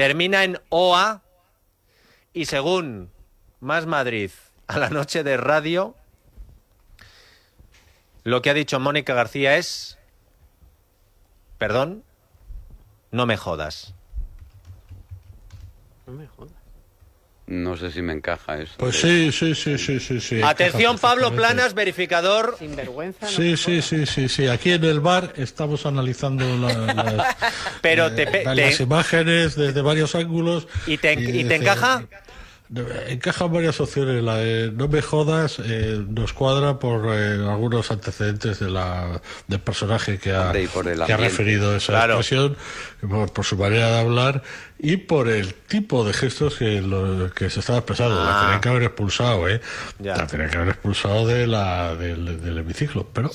[0.00, 1.20] Termina en OA
[2.32, 3.10] y según
[3.60, 4.30] Más Madrid
[4.66, 5.94] a la noche de radio,
[8.24, 9.98] lo que ha dicho Mónica García es,
[11.58, 12.02] perdón,
[13.10, 13.92] no me jodas.
[16.06, 16.59] No me jodas.
[17.50, 18.74] No sé si me encaja eso.
[18.76, 20.20] Pues sí, sí, sí, sí, sí.
[20.20, 21.34] sí Atención Pablo.
[21.34, 22.54] Planas, verificador.
[22.60, 23.26] Sin vergüenza.
[23.26, 24.46] Sí, sí, sí, sí, sí.
[24.46, 27.36] Aquí en el bar estamos analizando la- las,
[27.82, 30.68] Pero eh, te, pe- las te- imágenes desde varios ángulos.
[30.86, 32.04] ¿Y te, y te encaja?
[33.08, 34.22] encajan varias opciones.
[34.22, 39.58] La de no me jodas eh, nos cuadra por eh, algunos antecedentes de la, del
[39.60, 42.20] personaje que ha, por que referido esa Claro.
[42.20, 42.56] expresión,
[43.08, 44.42] por, por su manera de hablar
[44.82, 48.16] y por el tipo de gestos que, lo- que se estaba expresando.
[48.24, 48.40] La Ah.
[48.42, 49.60] tenían que haber expulsado, ¿eh?
[49.98, 50.16] Ya.
[50.16, 53.06] La tenían que haber expulsado de la, del, del hemiciclo.
[53.12, 53.30] Pero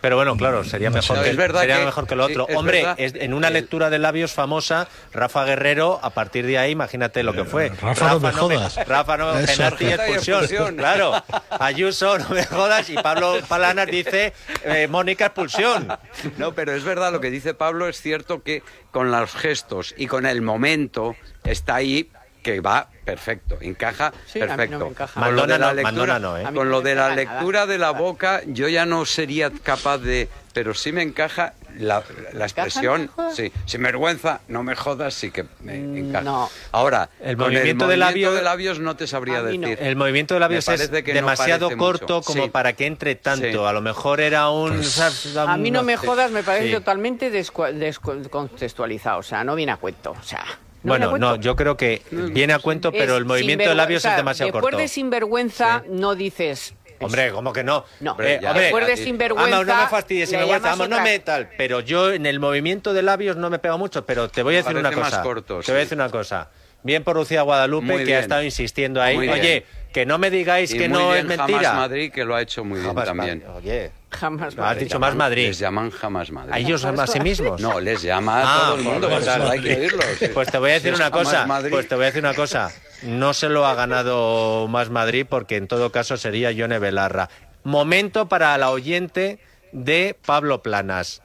[0.00, 1.24] Pero bueno, claro, sería No mejor, sé.
[1.24, 2.46] que, Es verdad sería que- mejor que lo sí, otro.
[2.48, 2.94] es Hombre, verdad.
[2.98, 7.32] es- en una lectura de labios famosa, Rafa Guerrero, a partir de ahí, imagínate lo
[7.34, 7.70] que fue.
[7.82, 8.76] Rafa, no me jodas.
[8.86, 9.52] Rafa no, Eso.
[9.56, 10.44] penalti y expulsión.
[10.44, 10.76] Expulsión.
[10.76, 11.22] Claro,
[11.58, 14.32] Ayuso, no me jodas, y Pablo Palanas dice,
[14.64, 15.88] eh, Mónica, expulsión.
[16.38, 18.62] No, pero es verdad lo que dice Pablo, es cierto que
[18.92, 20.59] con los gestos y con el momento
[21.44, 22.10] está ahí
[22.42, 24.84] que va perfecto, encaja Sí, a mí no perfecto.
[24.84, 25.20] me encaja.
[25.20, 26.54] Con lo de Mandona la no, lectura, Mandona no, ¿eh?
[26.54, 30.74] Con lo de la lectura de la boca, yo ya no sería capaz de, pero
[30.74, 32.02] sí me encaja la,
[32.32, 36.24] la expresión, sí, sin vergüenza, no me jodas, sí que me encaja.
[36.24, 36.50] no.
[36.72, 39.44] Ahora, El con movimiento el de movimiento labio- de labios no te sabría no.
[39.44, 39.78] decir.
[39.80, 42.26] El movimiento de labios es no demasiado corto mucho.
[42.26, 42.50] como Sí.
[42.50, 43.46] para que entre tanto.
[43.46, 43.56] Sí.
[43.68, 44.82] A lo mejor era un...
[45.36, 46.72] A mí no me jodas, me parece Sí.
[46.74, 49.18] totalmente descua- descontextualizado.
[49.20, 50.10] O sea, no viene a cuento.
[50.10, 50.44] O sea,
[50.82, 54.00] no Bueno, no, yo creo que viene a cuento, pero Es el movimiento de labios
[54.00, 54.78] o sea, es demasiado después corto.
[54.78, 56.74] de sinvergüenza no dices...
[57.02, 57.84] Hombre, ¿cómo que no?
[58.00, 59.50] No, Eh, ya, hombre, después de sinvergüenza...
[59.50, 61.48] Vamos, no me fastidies, sinvergüenza, vamos, no me tal.
[61.56, 64.58] Pero yo en el movimiento de labios no me pega mucho, pero te voy a
[64.58, 65.22] decir una Parece más cosa.
[65.22, 66.50] corto, te voy a decir una cosa.
[66.82, 68.18] Bien por Lucía Guadalupe, Muy que bien.
[68.18, 69.16] ha estado insistiendo ahí.
[69.16, 69.64] Muy bien.
[69.92, 71.58] Que no me digáis Y que no bien es mentira.
[71.70, 73.42] Jamás Madrid, que lo ha hecho muy bien también.
[73.46, 73.56] Madrid.
[73.56, 74.82] Oye, Jamás no, has Madrid.
[74.84, 75.46] dicho más Madrid.
[75.48, 76.52] Les llaman jamás Madrid.
[76.52, 77.60] ¿A ellos a sí mismos?
[77.60, 80.04] No, les llama a Ah, todo el mundo, pues hay que oírlos.
[80.34, 81.46] Pues te voy a decir una jamás cosa.
[81.46, 81.70] Madrid.
[81.72, 82.70] Pues te voy a decir una cosa.
[83.02, 87.28] No se lo ha ganado más Madrid porque en todo caso sería Yone Belarra.
[87.64, 89.38] Momento para la oyente
[89.72, 91.22] de Pablo Planas.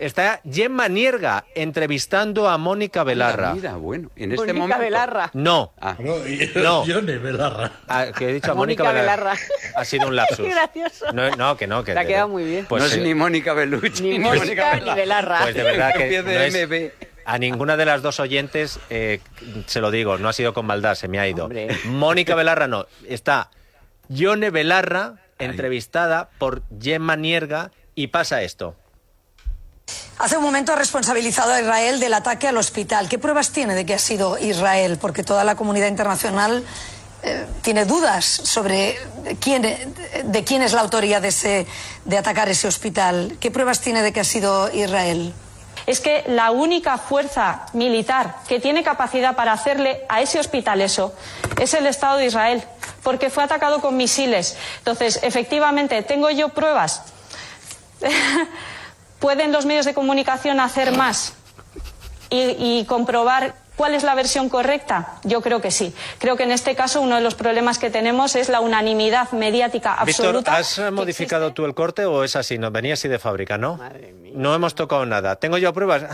[0.00, 3.52] Está Gemma Nierga entrevistando a Mónica Belarra.
[3.54, 4.78] Mira, bueno, en este Mónica momento.
[4.82, 5.30] Belarra.
[5.34, 6.84] No, Ah, No, y- No.
[6.86, 7.72] Yone Belarra.
[7.86, 9.34] ah, que he dicho a Mónica Mónica, Belarra.
[9.76, 10.38] Ha sido un lapsus.
[10.46, 11.12] Qué gracioso.
[11.12, 11.84] No, no, que no.
[11.84, 12.64] Que Te ha quedado muy bien.
[12.66, 15.40] Pues, no es eh, ni Mónica Bellucci Ni Mónica ni Belarra.
[15.42, 16.92] Pues de verdad que no es-
[17.26, 19.20] a ninguna de las dos oyentes, eh,
[19.66, 21.44] se lo digo, no ha sido con maldad, se me ha ido.
[21.44, 21.68] Hombre.
[21.84, 23.50] Mónica Belarra no, está
[24.08, 28.74] Yone Belarra entrevistada por Gemma Nierga y pasa esto.
[30.18, 33.08] Hace un momento ha responsabilizado a Israel del ataque al hospital.
[33.08, 34.98] ¿Qué pruebas tiene de que ha sido Israel?
[35.00, 36.62] Porque toda la comunidad internacional
[37.22, 38.98] eh, tiene dudas sobre
[39.40, 41.66] quién, de quién es la autoría de, ese,
[42.04, 43.36] de atacar ese hospital.
[43.40, 45.32] ¿Qué pruebas tiene de que ha sido Israel?
[45.86, 51.14] es que la única fuerza militar que tiene capacidad para hacerle a ese hospital eso
[51.58, 52.62] es el Estado de Israel,
[53.02, 54.56] porque fue atacado con misiles.
[54.78, 57.02] Entonces, efectivamente, ¿tengo yo pruebas?
[59.20, 61.34] ¿Pueden los medios de comunicación hacer más
[62.30, 65.14] y, y comprobar cuál es la versión correcta?
[65.24, 65.94] Yo creo que sí.
[66.18, 69.96] Creo que en este caso uno de los problemas que tenemos es la unanimidad mediática
[70.04, 70.56] Víctor, absoluta.
[70.56, 72.58] ¿has eh, modificado tú el corte o es así?
[72.58, 73.78] No, venía así de fábrica, ¿no?
[74.34, 75.36] No hemos tocado nada.
[75.36, 76.04] ¿Tengo yo pruebas?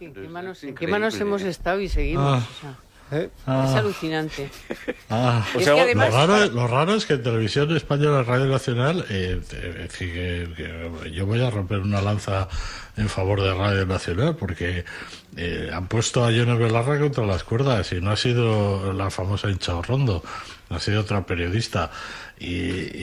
[0.00, 2.42] ¿En qué manos, en qué manos hemos estado y seguimos?
[2.64, 2.74] Ah.
[3.08, 3.66] O sea, Eh, Ah.
[3.68, 4.50] Es alucinante.
[5.10, 5.44] Ah.
[5.56, 9.40] Es que además- lo, raro, lo raro es que en Televisión Española Radio Nacional, eh,
[9.50, 10.48] decir, que,
[11.02, 12.48] que yo voy a romper una lanza
[12.96, 14.84] en favor de Radio Nacional porque
[15.36, 19.48] eh, han puesto a Yone Belarra contra las cuerdas y no ha sido la famosa
[19.50, 20.22] hincha Rondo,
[20.68, 21.90] ha sido otra periodista.
[22.40, 22.46] Y,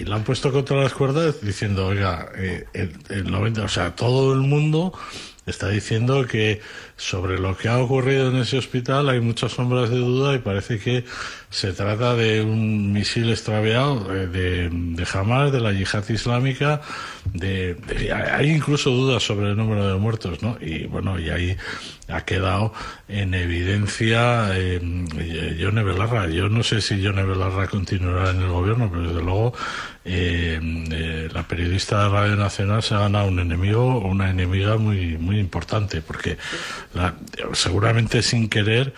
[0.02, 3.96] y la han puesto contra las cuerdas diciendo, oiga, eh, el, el 90, o sea,
[3.96, 4.94] todo el mundo
[5.46, 6.62] está diciendo que
[6.98, 10.80] sobre lo que ha ocurrido en ese hospital hay muchas sombras de duda y parece
[10.80, 11.04] que
[11.50, 16.82] se trata de un misil extraviado eh, de, de Hamas, de la yihad islámica,
[17.34, 17.78] de,
[18.14, 20.58] hay incluso dudas sobre el número de muertos, ¿no?
[20.62, 21.58] Y bueno, y ahí
[22.08, 22.74] ha quedado
[23.08, 24.80] en evidencia eh,
[25.84, 26.28] Belarra.
[26.30, 29.54] Yo no sé si Yone Belarra continuará en el gobierno, pero desde luego
[30.04, 30.60] eh,
[30.92, 35.18] eh, la periodista de Radio Nacional se ha ganado un enemigo o una enemiga muy,
[35.18, 36.38] muy importante, porque
[36.96, 37.14] la-
[37.54, 38.94] seguramente sin querer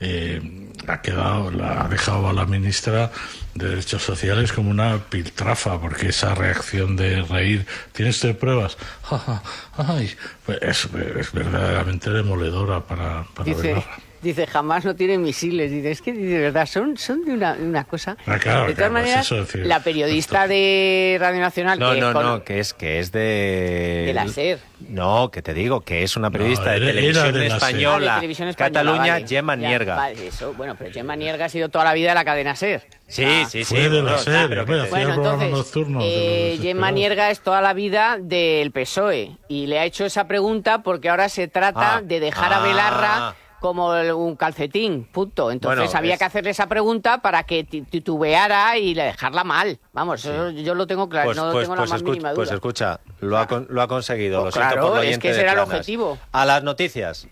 [0.00, 0.40] eh,
[0.88, 3.10] ha quedado, la ha dejado a la ministra
[3.54, 8.78] de Derechos Sociales como una piltrafa, porque esa reacción de reír, ¿tienes usted pruebas?
[9.02, 9.42] Ja, ja,
[9.76, 10.10] ay,
[10.46, 10.88] pues es,
[11.18, 13.98] es verdaderamente demoledora para, para Dice, Belarra.
[14.22, 15.70] Dice, jamás no tienen misiles.
[15.70, 18.16] Dice, es que de verdad son, son de, una, de una cosa.
[18.26, 21.92] Ah, claro, de todas claro, pues maneras, eso decir, la periodista de Radio Nacional, No,
[21.94, 24.04] que no, con- no, que es que es de...
[24.06, 24.58] De la SER.
[24.88, 27.34] No, que te digo, que es una periodista No, de televisión de SER.
[27.34, 29.26] Ah, de española, televisión española, Cataluña, vale.
[29.28, 29.94] Gemma Ya, Nierga.
[29.96, 32.86] vale, eso, bueno, pero Gemma Nierga ha sido toda la vida de la cadena SER.
[33.08, 33.44] Sí, Ah.
[33.50, 33.74] sí, sí.
[33.74, 36.02] Fue de la serie, pero te- Bueno, entonces, nocturnos.
[36.06, 36.90] eh, Gemma.
[36.92, 41.28] Nierga es toda la vida del PSOE y le ha hecho esa pregunta porque ahora
[41.28, 42.60] se trata Ah, de dejar a.
[42.60, 45.50] Belarra como el- un calcetín, punto.
[45.50, 49.44] Entonces Bueno, había es- que hacerle esa pregunta para que ti- titubeara y le dejarla
[49.44, 49.78] mal.
[49.92, 52.36] Vamos, eso yo lo tengo claro, Pues, no pues- tengo pues la más mínima duda.
[52.36, 54.42] pues escucha, lo ha, con- lo ha conseguido.
[54.42, 56.18] Pues lo siento claro, por lo es que ese era el objetivo.
[56.32, 57.28] A las noticias.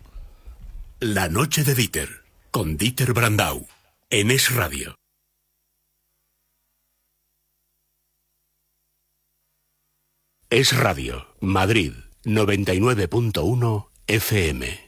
[1.00, 2.08] La noche de Dieter,
[2.50, 3.66] con Dieter Brandau,
[4.10, 4.94] en Es Radio.
[10.50, 11.92] Es Radio, Madrid,
[12.24, 14.87] 99.1 FM.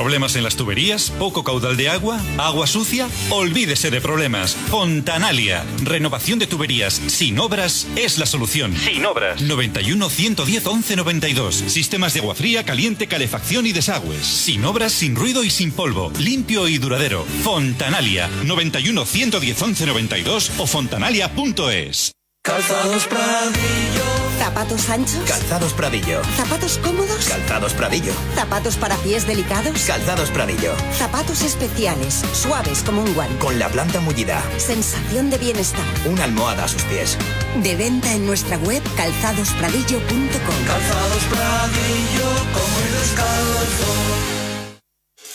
[0.00, 1.10] ¿Problemas en las tuberías?
[1.18, 2.18] ¿Poco caudal de agua?
[2.38, 3.06] ¿Agua sucia?
[3.28, 4.56] Olvídese de problemas.
[4.70, 5.62] Fontanalia.
[5.82, 8.74] Renovación de tuberías sin obras es la solución.
[8.74, 9.42] Sin obras.
[9.42, 11.54] 91 110 11 92.
[11.54, 14.24] Sistemas de agua fría, caliente, calefacción y desagües.
[14.24, 16.10] Sin obras, sin ruido y sin polvo.
[16.18, 17.26] Limpio y duradero.
[17.44, 18.30] Fontanalia.
[18.46, 22.12] 91 110 11 92 o fontanalia.es.
[22.42, 23.89] Calzados Pradillo.
[24.40, 25.20] ¿Zapatos anchos?
[25.28, 26.22] Calzados Pradillo.
[26.34, 27.26] ¿Zapatos cómodos?
[27.28, 28.14] Calzados Pradillo.
[28.34, 29.82] ¿Zapatos para pies delicados?
[29.82, 30.72] Calzados Pradillo.
[30.96, 33.36] Zapatos especiales, suaves como un guante.
[33.36, 34.42] Con la planta mullida.
[34.56, 35.84] Sensación de bienestar.
[36.06, 37.18] Una almohada a sus pies.
[37.62, 40.66] De venta en nuestra web calzadospradillo.com.
[40.66, 44.39] Calzados Pradillo, como el descalzo.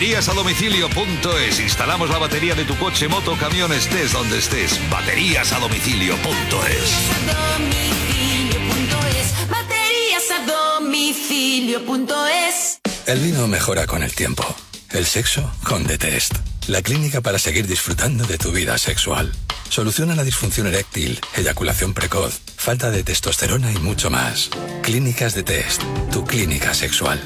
[0.00, 1.60] Baterías a domicilio.es.
[1.60, 4.80] Instalamos la batería de tu coche, moto, camión, estés donde estés.
[4.88, 6.24] Baterías a domicilio.es.
[6.24, 9.34] A domicilio.es.
[9.50, 10.46] Baterías a
[10.80, 12.80] domicilio.es.
[13.04, 14.42] El vino mejora con el tiempo.
[14.88, 16.32] El sexo con The Test.
[16.66, 19.30] La clínica para seguir disfrutando de tu vida sexual.
[19.68, 24.48] Soluciona la disfunción eréctil, eyaculación precoz, falta de testosterona y mucho más.
[24.82, 25.82] Clínicas de Test.
[26.10, 27.20] Tu clínica sexual.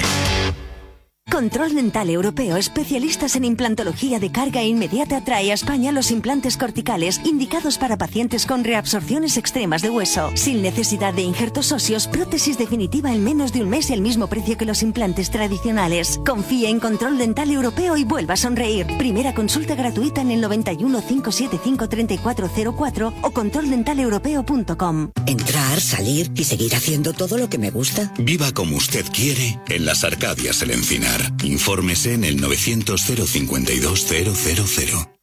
[1.34, 7.20] Control Dental Europeo, especialistas en implantología de carga inmediata, trae a España los implantes corticales
[7.26, 10.30] indicados para pacientes con reabsorciones extremas de hueso.
[10.36, 14.28] Sin necesidad de injertos óseos, prótesis definitiva en menos de un mes y el mismo
[14.28, 16.20] precio que los implantes tradicionales.
[16.24, 18.86] Confía en Control Dental Europeo y vuelva a sonreír.
[19.00, 25.10] Primera consulta gratuita en el 91 575 3404 o controldentalepeuropeo.com.
[25.26, 28.14] Entrar, salir y seguir haciendo todo lo que me gusta.
[28.20, 31.23] Viva como usted quiere en las Arcadias El Encinar.
[31.44, 35.14] Infórmese en el 900 052 000.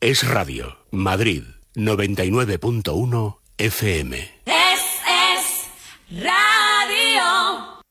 [0.00, 4.18] Es Radio, Madrid, 99.1 FM.
[4.46, 4.80] Es,
[5.30, 7.82] es radio.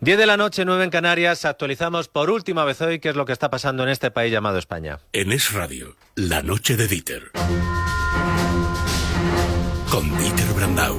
[0.00, 3.24] Diez de la noche, 9 en Canarias, actualizamos por última vez hoy qué es lo
[3.24, 5.00] que está pasando en este país llamado España.
[5.12, 7.32] En Es Radio, La Noche de Dieter.
[10.16, 10.96] Dieter Brandau.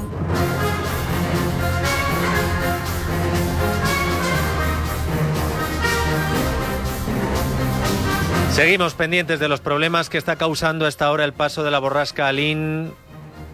[8.52, 12.28] Seguimos pendientes de los problemas que está causando hasta ahora el paso de la borrasca
[12.28, 12.92] Alín,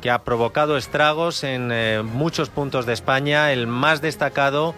[0.01, 3.51] que ha provocado estragos en eh, muchos puntos de España.
[3.51, 4.73] El más destacado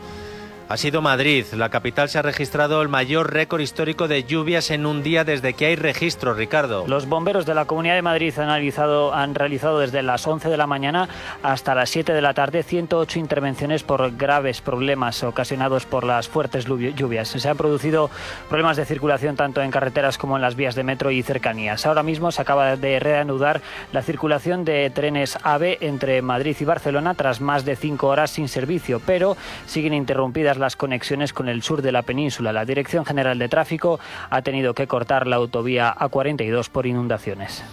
[0.70, 1.45] Ha sido Madrid.
[1.53, 5.53] La capital se ha registrado el mayor récord histórico de lluvias en un día desde
[5.53, 6.84] que hay registro, Ricardo.
[6.88, 11.07] Los bomberos de la Comunidad de Madrid han realizado, desde las 11 de la mañana
[11.41, 16.68] hasta las 7 de la tarde 108 intervenciones por graves problemas ocasionados por las fuertes
[16.68, 17.30] lluvi- lluvias.
[17.30, 18.09] Se han producido
[18.49, 21.86] problemas de circulación tanto en carreteras como en las vías de metro y cercanías.
[21.86, 23.61] Ahora mismo se acaba de reanudar
[23.93, 28.49] la circulación de trenes AVE entre Madrid y Barcelona tras más de cinco horas sin
[28.49, 32.53] servicio, pero siguen interrumpidas las conexiones con el sur de la península.
[32.53, 33.99] La Dirección General de Tráfico
[34.30, 37.64] ha tenido que cortar la autovía A42 por inundaciones.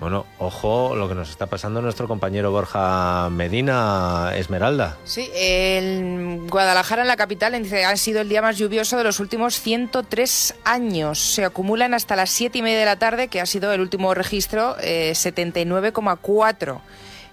[0.00, 4.96] Bueno, ojo lo que nos está pasando nuestro compañero Borja Medina Esmeralda.
[5.04, 9.60] Sí, en Guadalajara, en la capital, ha sido el día más lluvioso de los últimos
[9.60, 11.20] 103 años.
[11.20, 14.14] Se acumulan hasta las 7 y media de la tarde, que ha sido el último
[14.14, 16.80] registro, eh, 79,4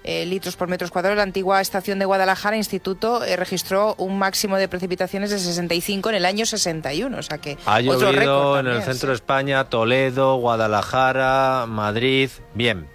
[0.03, 1.17] eh, litros por metros cuadrados.
[1.17, 6.15] La antigua estación de Guadalajara, Instituto, eh, registró un máximo de precipitaciones de 65 en
[6.15, 7.17] el año 61.
[7.17, 12.29] O sea que Ha otro llovido en el centro de España, Toledo, Guadalajara, Madrid.
[12.53, 12.87] Bien,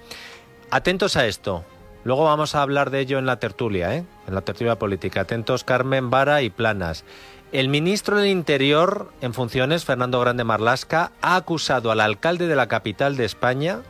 [0.71, 1.65] atentos a esto.
[2.05, 4.05] Luego vamos a hablar de ello en la tertulia, ¿eh?
[4.29, 5.23] en la tertulia política.
[5.23, 7.05] Atentos Carmen Vara y Planas.
[7.53, 12.69] El ministro del Interior en funciones, Fernando Grande Marlasca, ha acusado al alcalde de la
[12.69, 13.81] capital de España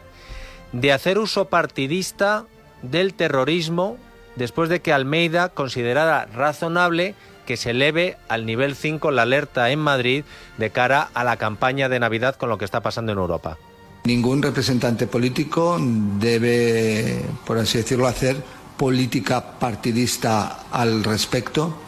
[0.73, 2.45] de hacer uso partidista
[2.83, 3.97] del terrorismo
[4.37, 7.15] después de que Almeida considerara razonable
[7.47, 10.25] que se eleve al nivel 5 la alerta en Madrid
[10.59, 13.57] de cara a la campaña de Navidad con lo que está pasando en Europa.
[14.05, 18.37] Ningún representante político debe, por así decirlo, hacer
[18.77, 21.79] política partidista al respecto,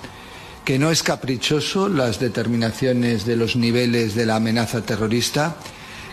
[0.64, 5.56] que no es caprichoso las determinaciones de los niveles de la amenaza terrorista,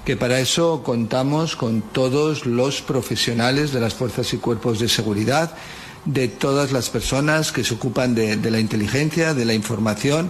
[0.05, 5.55] que para eso contamos con todos los profesionales de las fuerzas y cuerpos de seguridad,
[6.05, 10.29] de todas las personas que se ocupan de, de la inteligencia, de la información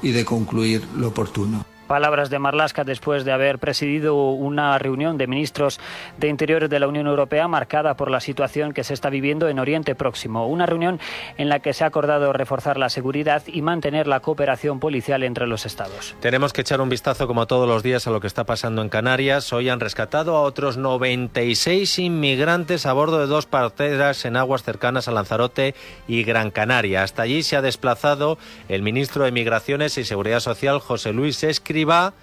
[0.00, 1.75] y de concluir lo oportuno.
[1.86, 5.80] Palabras de Marlaska después de haber presidido una reunión de ministros
[6.18, 9.58] de Interior de la Unión Europea marcada por la situación que se está viviendo en
[9.58, 10.46] Oriente Próximo.
[10.48, 10.98] Una reunión
[11.38, 15.46] en la que se ha acordado reforzar la seguridad y mantener la cooperación policial entre
[15.46, 16.14] los Estados.
[16.20, 18.88] Tenemos que echar un vistazo, como todos los días, a lo que está pasando en
[18.88, 19.52] Canarias.
[19.52, 25.08] Hoy han rescatado a otros 96 inmigrantes a bordo de dos parteras en aguas cercanas
[25.08, 25.74] a Lanzarote
[26.08, 27.02] y Gran Canaria.
[27.02, 31.42] Hasta allí se ha desplazado el ministro de Migraciones y Seguridad Social, José Luis
[31.76, 32.14] Escriba,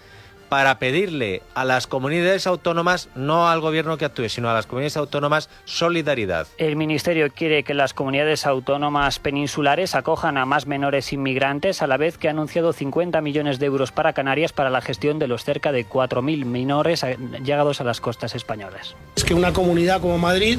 [0.49, 4.97] para pedirle a las comunidades autónomas, no al gobierno que actúe, sino a las comunidades
[4.97, 6.47] autónomas, solidaridad.
[6.57, 11.97] El Ministerio quiere que las comunidades autónomas peninsulares acojan a más menores inmigrantes, a la
[11.97, 15.43] vez que ha anunciado 50 millones de euros para Canarias para la gestión de los
[15.43, 17.05] cerca de 4.000 menores
[17.43, 18.95] llegados a las costas españolas.
[19.15, 20.57] Es que una comunidad como Madrid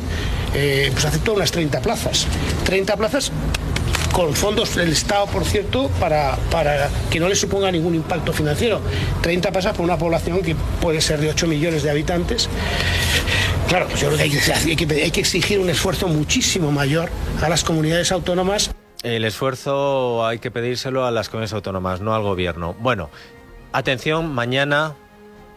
[0.54, 2.28] eh, pues aceptó unas 30 plazas.
[2.64, 3.32] 30 plazas
[4.14, 8.80] con fondos del Estado, por cierto, para, para que no le suponga ningún impacto financiero.
[9.22, 12.48] 30 plazas por una población que puede ser de 8 millones de habitantes.
[13.68, 17.10] Claro, pues yo creo que- hay que exigir un esfuerzo muchísimo mayor
[17.42, 18.70] a las comunidades autónomas
[19.02, 22.76] El esfuerzo hay que pedírselo a las comunidades autónomas, no al gobierno.
[22.78, 23.10] Bueno,
[23.72, 24.94] atención, mañana,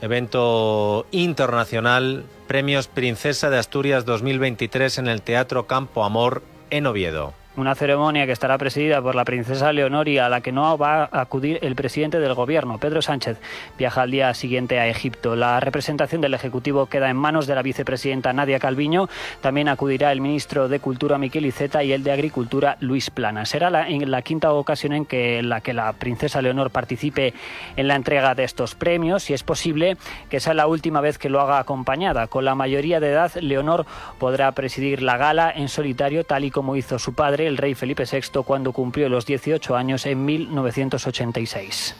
[0.01, 6.41] evento internacional, Premios Princesa de Asturias 2023 en el Teatro Campo Amor
[6.71, 7.33] en Oviedo.
[7.57, 11.05] Una ceremonia que estará presidida por la princesa Leonor y a la que no va
[11.05, 13.39] a acudir el presidente del gobierno, Pedro Sánchez.
[13.79, 15.35] Viaja al día siguiente a Egipto.
[15.35, 19.09] La representación del Ejecutivo queda en manos de la vicepresidenta Nadia Calviño.
[19.41, 23.43] También acudirá el ministro de Cultura Miquel Iceta y el de Agricultura Luis Plana.
[23.47, 27.33] Será la, la quinta ocasión en que la que la princesa Leonor participe
[27.75, 29.97] en la entrega de estos premios y es posible
[30.29, 32.27] que sea la última vez que lo haga acompañada.
[32.27, 33.87] Con la mayoría de edad, Leonor
[34.19, 38.03] podrá presidir la gala en solitario, tal y como hizo su padre, el rey Felipe
[38.11, 41.95] VI, cuando cumplió los 18 años en 1986.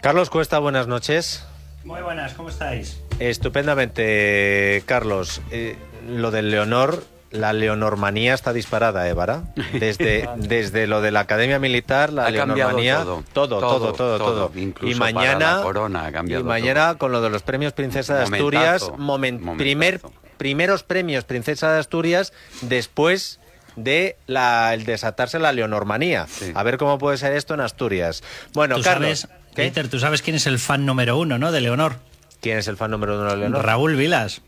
[0.00, 1.44] Carlos Cuesta, buenas noches.
[1.84, 3.00] Muy buenas, ¿cómo estáis?
[3.18, 5.40] Estupendamente, Carlos.
[5.50, 5.76] Eh,
[6.08, 9.44] lo del Leonor, la leonormanía está disparada, ¿eh, Vara?
[9.72, 13.22] Desde, desde lo de la Academia Militar, la Ha leonormanía, todo.
[13.32, 14.52] todo, todo, todo, Todo, todo.
[14.56, 17.72] incluso Y para mañana, la corona ha cambiado y mañana con lo de los premios
[17.72, 18.46] Princesa de Momentazo,
[18.86, 20.00] Asturias, momen- primer,
[20.36, 22.32] primeros premios Princesa de Asturias
[22.62, 23.38] después
[23.76, 26.26] de la, el desatarse la leonormanía.
[26.54, 28.22] A ver cómo puede ser esto en Asturias.
[28.52, 29.20] Bueno, tú Carlos.
[29.20, 31.52] sabes, Peter, tú sabes quién es el fan número uno, ¿no?
[31.52, 31.96] De Leonor.
[32.40, 33.64] ¿Quién es el fan número uno de Leonor?
[33.64, 34.42] Raúl Vilas.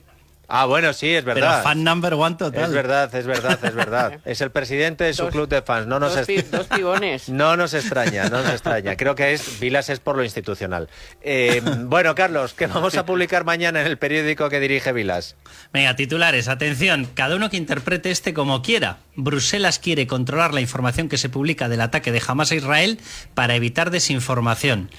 [0.48, 1.62] Ah, bueno, sí, es Pero verdad.
[1.62, 2.64] fan number one total.
[2.64, 4.20] Es verdad, es verdad, es verdad.
[4.26, 5.86] Es el presidente de su Dos- club de fans.
[5.86, 7.28] No nos, dos pi- dos pibones.
[7.30, 8.96] no nos extraña, no nos extraña.
[8.96, 10.88] Creo que es Vilas es por lo institucional.
[11.22, 15.36] Eh, bueno, Carlos, que vamos a publicar mañana en el periódico que dirige Vilas.
[15.72, 18.98] Venga, titulares, atención, cada uno que interprete este como quiera.
[19.16, 22.98] Bruselas quiere controlar la información que se publica del ataque de Hamas a Israel
[23.34, 24.90] para evitar desinformación.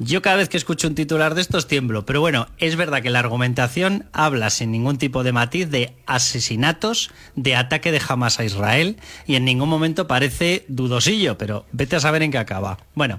[0.00, 3.10] Yo cada vez que escucho un titular de estos tiemblo, pero bueno, es verdad que
[3.10, 8.44] la argumentación habla sin ningún tipo de matiz de asesinatos, de ataque de Hamas a
[8.44, 8.96] Israel
[9.26, 12.78] y en ningún momento parece dudosillo, pero vete a saber en qué acaba.
[12.94, 13.18] Bueno,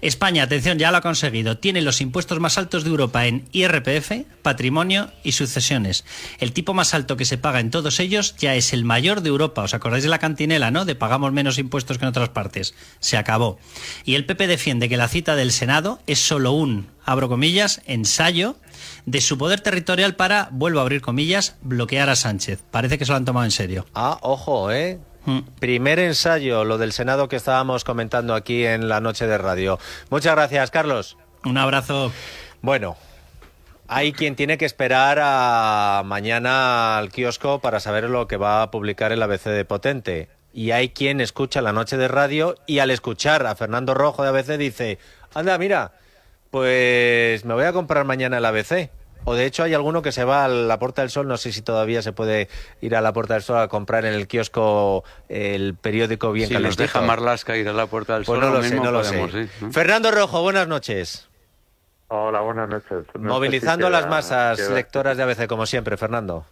[0.00, 4.12] España, atención, ya lo ha conseguido, tiene los impuestos más altos de Europa en IRPF,
[4.40, 6.06] patrimonio y sucesiones.
[6.40, 9.28] El tipo más alto que se paga en todos ellos ya es el mayor de
[9.28, 9.62] Europa.
[9.62, 10.86] ¿Os acordáis de la cantinela, no?
[10.86, 12.74] De pagamos menos impuestos que en otras partes.
[13.00, 13.58] Se acabó.
[14.06, 18.56] Y el PP defiende que la cita del Senado es solo un, abro comillas, ensayo
[19.06, 22.64] de su poder territorial para, vuelvo a abrir comillas, bloquear a Sánchez.
[22.70, 23.86] Parece que se lo han tomado en serio.
[23.94, 24.98] Ah, ojo, ¿eh?
[25.58, 29.78] Primer ensayo, lo del Senado que estábamos comentando aquí en la noche de radio.
[30.10, 31.16] Muchas gracias, Carlos.
[31.44, 32.12] Un abrazo.
[32.60, 32.96] Bueno,
[33.88, 38.70] hay quien tiene que esperar a mañana al kiosco para saber lo que va a
[38.70, 40.28] publicar el ABC de Potente.
[40.52, 44.28] Y hay quien escucha la noche de radio y al escuchar a Fernando Rojo de
[44.28, 44.98] ABC dice,
[45.34, 45.92] anda, mira,
[46.64, 48.88] pues me voy a comprar mañana el ABC.
[49.24, 51.50] O de hecho hay alguno que se va a la Puerta del Sol, no sé
[51.50, 52.48] si todavía se puede
[52.80, 56.54] ir a la Puerta del Sol a comprar en el kiosco el periódico bien Si
[56.56, 58.84] nos deja Marlasca ir a la Puerta del Pues Sol, no lo lo sé, mismo
[58.84, 59.48] no lo podemos sé.
[59.62, 59.72] ¿no?
[59.72, 61.28] Fernando Rojo, buenas noches.
[62.06, 63.04] Hola, buenas noches.
[63.18, 66.46] No Movilizando si a las masas queda- lectoras de ABC, como siempre, Fernando.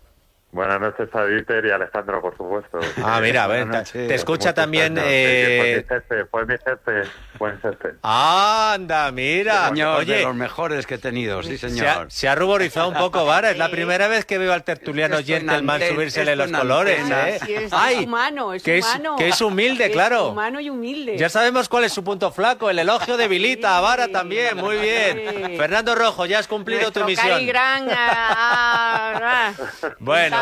[0.52, 2.78] Buenas noches a Dieter y a Alejandro, por supuesto.
[3.02, 7.10] Ah, mira, a ver, Buenas te- escucha también, eh, Fue mi jefe, fue mi jefe,
[7.38, 7.94] buen jefe.
[8.02, 9.68] Anda, mira.
[9.70, 12.06] Señor, Oye, de los mejores que he tenido, sí, se ha, señor.
[12.12, 13.50] se ha ruborizado un poco Vara.
[13.50, 17.00] Es la primera vez que veo al tertuliano gentleman subírsele los colores.
[17.10, 17.38] ¿eh?
[17.46, 19.16] Sí, es, es Ay, humano, es que es- humano.
[19.16, 20.28] que es humilde, Es claro.
[20.28, 21.16] humano y humilde.
[21.16, 24.76] Ya sabemos cuál es su punto flaco, el elogio de Vilita a Vara también, muy
[24.76, 25.56] bien.
[25.56, 27.26] Fernando Rojo, ya has cumplido Nuestro tu misión.
[27.30, 29.92] Cari Gran, ah, ah, ah.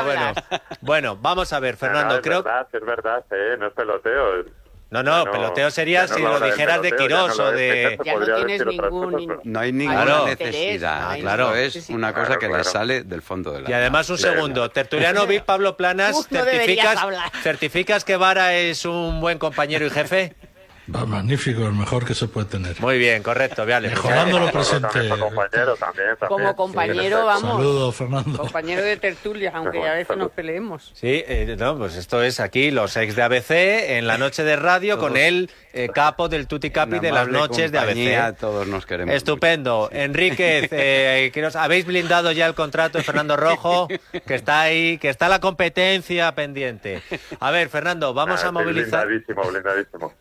[0.04, 0.44] Bueno, Tablas.
[0.50, 0.78] bueno.
[0.80, 4.44] Bueno, vamos a ver, Fernando, No, es creo verdad, es verdad, eh, no es peloteo.
[4.90, 7.54] No, no, peloteo sería no si es lo dijeras de Quirós no o es.
[7.56, 10.26] de- Ya no podría tienes decir otras ningún cosas, pero- No hay ninguna Claro.
[10.26, 11.10] necesidad.
[11.12, 11.54] Ah, claro.
[11.54, 11.92] es Sí, sí.
[11.94, 15.26] una cosa Claro, que le sale del fondo de la Y además un segundo, tertuliano
[15.28, 16.98] VIP Pablo Planas, Uf, no certificas,
[17.42, 20.34] certificas que Vara es un buen compañero y jefe.
[20.94, 22.80] Va, magnífico, el mejor que se puede tener.
[22.80, 23.90] Muy bien, correcto, vale.
[23.90, 25.08] Mejorando lo También presente.
[25.08, 26.28] fue compañero, también, también.
[26.28, 27.56] Como compañero, Sí, vamos.
[27.56, 28.38] Saludos, Fernando.
[28.38, 30.90] Compañero de tertulia, aunque a veces nos peleemos.
[30.94, 33.50] Sí, eh, no, pues esto es aquí los ex de ABC
[33.98, 37.70] en la noche de radio con el eh, capo del Tutti Capi de las noches
[37.72, 38.38] de compañía, ABC.
[38.38, 39.14] Todos nos queremos.
[39.14, 39.88] Estupendo.
[39.92, 43.88] Enrique, eh, que nos- ¿habéis blindado ya el contrato de Fernando Rojo?
[44.26, 47.02] Que está ahí, que está la competencia pendiente.
[47.40, 49.06] A ver, Fernando, vamos a sí, movilizar.
[49.06, 50.14] Blindadísimo, blindadísimo.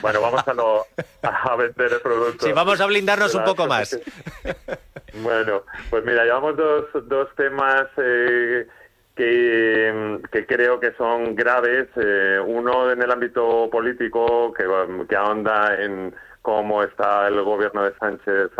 [0.00, 0.86] bueno, vamos a, lo,
[1.22, 2.46] a vender el producto.
[2.46, 3.98] Sí, vamos a blindarnos un poco más.
[5.14, 8.66] Bueno, pues mira, llevamos dos, dos temas eh,
[9.18, 11.88] que, que creo que son graves.
[11.96, 14.64] Eh, uno en el ámbito político, que,
[15.08, 18.52] que ahonda en cómo está el gobierno de Sánchez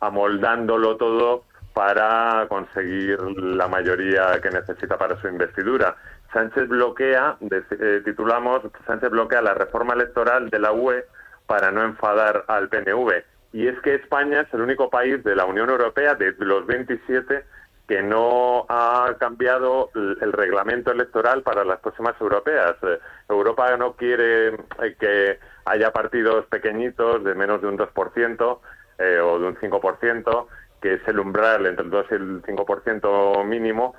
[0.00, 5.96] amoldándolo todo para conseguir la mayoría que necesita para su investidura.
[6.30, 11.06] Sánchez bloquea, eh, titulamos, Sánchez bloquea la reforma electoral de la UE
[11.46, 13.24] para no enfadar al PNV.
[13.54, 17.44] Y es que España es el único país de la Unión Europea, de los 27,
[17.86, 22.74] que no ha cambiado el reglamento electoral para las próximas europeas.
[22.82, 28.58] Eh, Europa no quiere eh, que haya partidos pequeñitos de menos de un 2%
[28.98, 30.46] eh, o de un 5%,
[30.80, 33.94] que es el umbral entre el 2 y el 5% mínimo,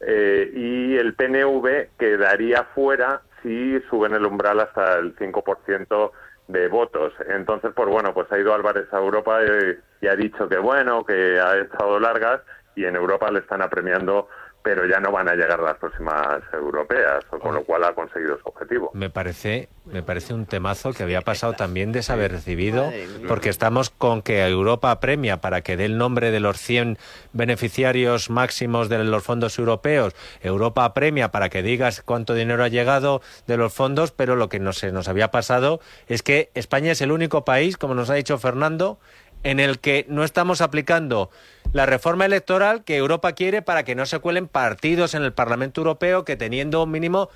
[0.00, 6.10] eh, y el PNV quedaría fuera si suben el umbral hasta el 5%
[6.48, 7.12] de votos.
[7.28, 11.04] Entonces, pues bueno, pues ha ido Álvarez a Europa eh, y ha dicho que bueno,
[11.04, 12.40] que ha estado largas
[12.74, 14.28] y en Europa le están apremiando,
[14.62, 18.48] pero ya no van a llegar las próximas europeas, con lo cual ha conseguido su
[18.48, 18.90] objetivo.
[18.92, 22.92] Me parece, me parece un temazo que había pasado también desapercibido,
[23.26, 26.98] porque estamos con que Europa apremia para que dé el nombre de los 100
[27.32, 30.14] beneficiarios máximos de los fondos europeos.
[30.42, 34.60] Europa apremia para que digas cuánto dinero ha llegado de los fondos, pero lo que
[34.60, 38.14] no se nos había pasado es que España es el único país, como nos ha
[38.14, 38.98] dicho Fernando,
[39.42, 41.30] en el que no estamos aplicando
[41.72, 45.80] la reforma electoral que Europa quiere para que no se cuelen partidos en el Parlamento
[45.80, 47.30] Europeo que teniendo un mínimo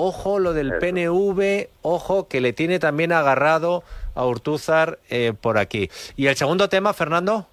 [0.00, 3.82] Ojo lo del PNV, ojo que le tiene también agarrado
[4.14, 5.90] a Urtúzar eh, por aquí.
[6.14, 7.48] ¿Y el segundo tema, Fernando?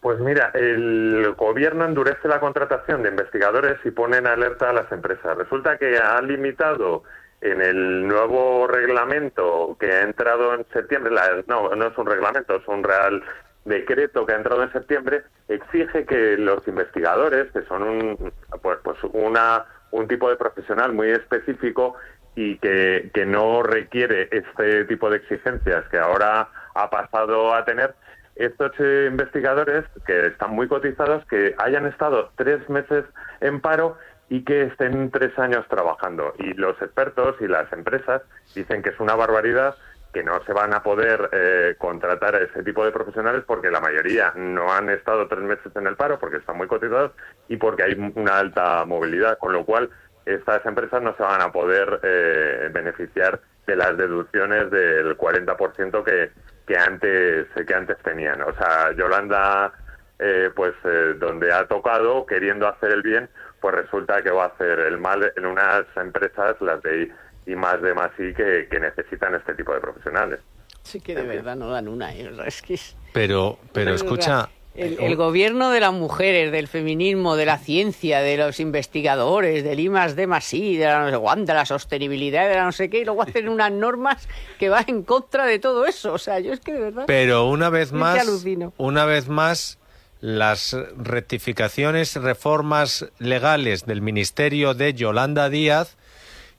[0.00, 4.90] Pues mira, el gobierno endurece la contratación de investigadores y pone en alerta a las
[4.90, 5.36] empresas.
[5.36, 7.02] Resulta que ha limitado
[7.40, 12.56] en el nuevo reglamento que ha entrado en septiembre, la- no, no es un reglamento,
[12.56, 13.22] es un real
[13.64, 18.32] decreto que ha entrado en septiembre, exige que los investigadores, que son un,
[18.62, 21.94] pues, pues una, un tipo de profesional muy específico
[22.34, 27.94] y que, que no requiere este tipo de exigencias que ahora ha pasado a tener,
[28.36, 33.04] estos eh, investigadores que están muy cotizados, que hayan estado tres meses
[33.40, 33.98] en paro
[34.28, 36.34] y que estén tres años trabajando.
[36.38, 38.22] Y los expertos y las empresas
[38.54, 39.74] dicen que es una barbaridad
[40.12, 43.80] que no se van a poder eh, contratar a ese tipo de profesionales porque la
[43.80, 47.12] mayoría no han estado tres meses en el paro porque están muy cotizados
[47.48, 49.90] y porque hay una alta movilidad, con lo cual
[50.24, 56.30] estas empresas no se van a poder eh, beneficiar de las deducciones del 40% que,
[56.66, 58.40] que antes que antes tenían.
[58.42, 59.72] O sea, Yolanda,
[60.18, 63.28] eh, pues eh, donde ha tocado, queriendo hacer el bien,
[63.60, 67.12] pues resulta que va a hacer el mal en unas empresas, las de I,
[67.52, 70.40] y más de más y que, que necesitan este tipo de profesionales.
[70.82, 72.30] Sí que de verdad no dan una, ¿eh?
[72.46, 74.48] Es que es- Pero, pero es escucha, verdad.
[74.74, 79.80] El, el gobierno de las mujeres, del feminismo, de la ciencia, de los investigadores, del
[79.80, 82.70] I más D más I, de la no sé de la sostenibilidad, de la no
[82.70, 84.28] sé qué, y luego hacen unas normas
[84.58, 86.12] que van en contra de todo eso.
[86.12, 87.04] O sea, yo es que de verdad.
[87.08, 88.72] Pero una vez más, alucino.
[88.76, 89.77] una vez más,
[90.20, 95.96] las rectificaciones, reformas legales del ministerio de Yolanda Díaz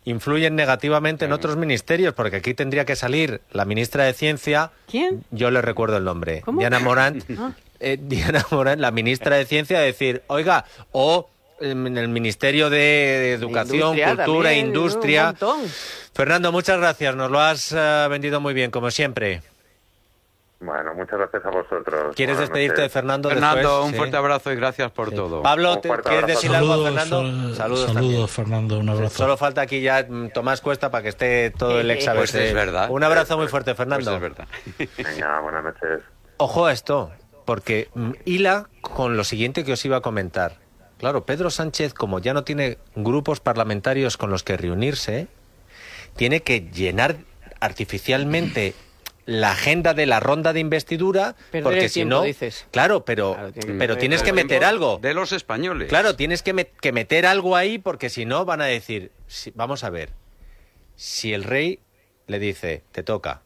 [0.06, 4.72] influyen negativamente en otros ministerios, porque aquí tendría que salir la ministra de Ciencia.
[4.88, 5.24] ¿Quién?
[5.32, 6.42] Yo le recuerdo el nombre.
[6.42, 6.60] ¿Cómo?
[6.60, 7.24] Diana Morant.
[7.40, 7.54] Ah.
[7.80, 11.30] eh, Diana Morant, la ministra de Ciencia, decir, oiga, o
[11.62, 15.36] en el Ministerio de Educación, Industria Cultura, también, Industria.
[16.14, 17.16] Fernando, muchas gracias.
[17.16, 19.42] Nos lo has eh, vendido muy bien, como siempre.
[20.62, 22.14] Bueno, muchas gracias a vosotros.
[22.18, 22.90] ¿Quieres Buenas despedirte de.
[22.90, 23.30] Fernando?
[23.30, 23.86] Fernando, después?
[23.86, 23.98] un Sí.
[23.98, 25.42] fuerte abrazo y gracias por todo.
[25.42, 27.16] Pablo, ¿te- ¿quieres decirle algo a Fernando?
[27.22, 28.28] Saludos, Saludos, saludos, también.
[28.28, 29.18] Fernando, un abrazo.
[29.18, 32.54] Solo falta aquí ya mm, Tomás Cuesta para que esté todo el ex Pues es
[32.54, 32.90] verdad.
[32.92, 34.04] Un abrazo muy fuerte, Fernando.
[34.06, 34.48] Pues es verdad.
[34.98, 36.02] Venga, buenas noches.
[36.36, 37.12] Ojo a esto,
[37.46, 40.58] porque mm, hila con lo siguiente que os iba a comentar.
[40.98, 45.28] Claro, Pedro Sánchez, como ya no tiene grupos parlamentarios con los que reunirse,
[46.18, 47.16] tiene que llenar
[47.62, 48.74] artificialmente
[49.30, 52.66] la agenda de la ronda de investidura, Perder porque el si tiempo, no, dices.
[52.72, 54.98] claro, pero, tiene que pero tienes que meter algo.
[55.02, 55.88] De los españoles.
[55.90, 59.84] Claro, tienes que, que meter algo ahí porque si no van a decir, si- vamos
[59.84, 60.10] a ver,
[60.96, 61.80] si el rey
[62.28, 63.42] le dice, te toca,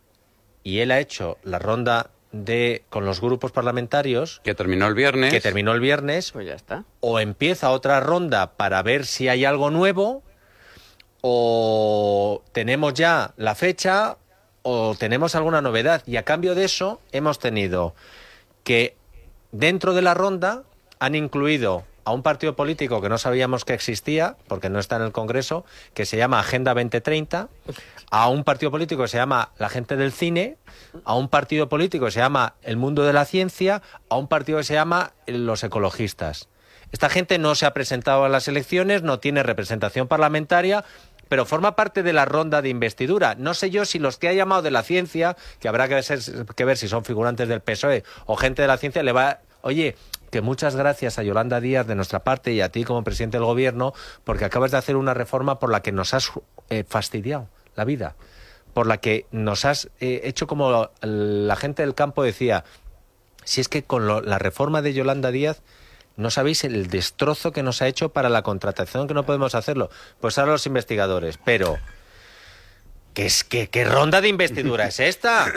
[0.63, 5.31] y él ha hecho la ronda de con los grupos parlamentarios, Que terminó el viernes.
[5.31, 6.85] que terminó el viernes, Pues ya está.
[7.01, 10.23] o empieza otra ronda para ver si hay algo nuevo,
[11.21, 14.17] o tenemos ya la fecha,
[14.63, 16.01] o tenemos alguna novedad.
[16.07, 17.93] Y a cambio de eso, hemos tenido
[18.63, 18.95] que
[19.51, 20.63] dentro de la ronda
[20.99, 25.03] han incluido a un partido político que no sabíamos que existía, porque no está en
[25.03, 27.49] el Congreso, que se llama Agenda 2030,
[28.11, 30.57] a un partido político que se llama La Gente del Cine,
[31.05, 34.57] a un partido político que se llama El Mundo de la Ciencia, a un partido
[34.57, 36.49] que se llama Los Ecologistas.
[36.91, 40.85] Esta gente no se ha presentado a las elecciones, no tiene representación parlamentaria,
[41.29, 43.35] pero forma parte de la ronda de investidura.
[43.35, 46.45] No sé yo si los que ha llamado de la ciencia, que habrá que, ser-
[46.55, 49.95] que ver si son figurantes del PSOE o gente de la ciencia, le va, oye,
[50.31, 53.45] que muchas gracias a Yolanda Díaz de nuestra parte y a ti como presidente del
[53.45, 53.93] gobierno,
[54.23, 56.31] porque acabas de hacer una reforma por la que nos has
[56.69, 58.15] eh, fastidiado la vida,
[58.73, 62.63] por la que nos has eh, hecho como la gente del campo decía,
[63.43, 65.61] si es que con lo- la reforma de Yolanda Díaz
[66.15, 69.89] no sabéis el destrozo que nos ha hecho para la contratación que no podemos hacerlo.
[70.19, 71.77] Pues ahora los investigadores, pero
[73.13, 75.51] ¿qué es que qué ronda de investidura es esta?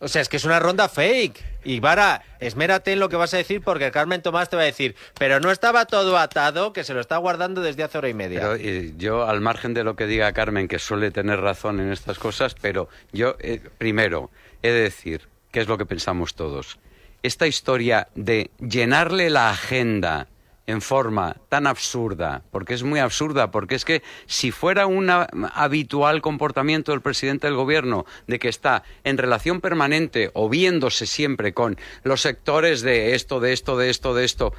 [0.00, 1.52] O sea, es que es una ronda fake.
[1.64, 4.66] Y Vara, esmérate en lo que vas a decir porque Carmen Tomás te va a
[4.66, 8.14] decir, pero no estaba todo atado, que se lo está guardando desde hace hora y
[8.14, 8.56] media.
[8.58, 12.18] Eh, yo, al margen de lo que diga Carmen, que suele tener razón en estas
[12.18, 14.30] cosas, pero yo, eh, primero,
[14.62, 16.78] he de decir, ¿qué es lo que pensamos todos?
[17.22, 20.26] Esta historia de llenarle la agenda
[20.66, 25.10] en forma tan absurda, porque es muy absurda, porque es que si fuera un
[25.54, 31.52] habitual comportamiento del presidente del gobierno de que está en relación permanente o viéndose siempre
[31.52, 34.52] con los sectores de esto, de esto, de esto, de esto,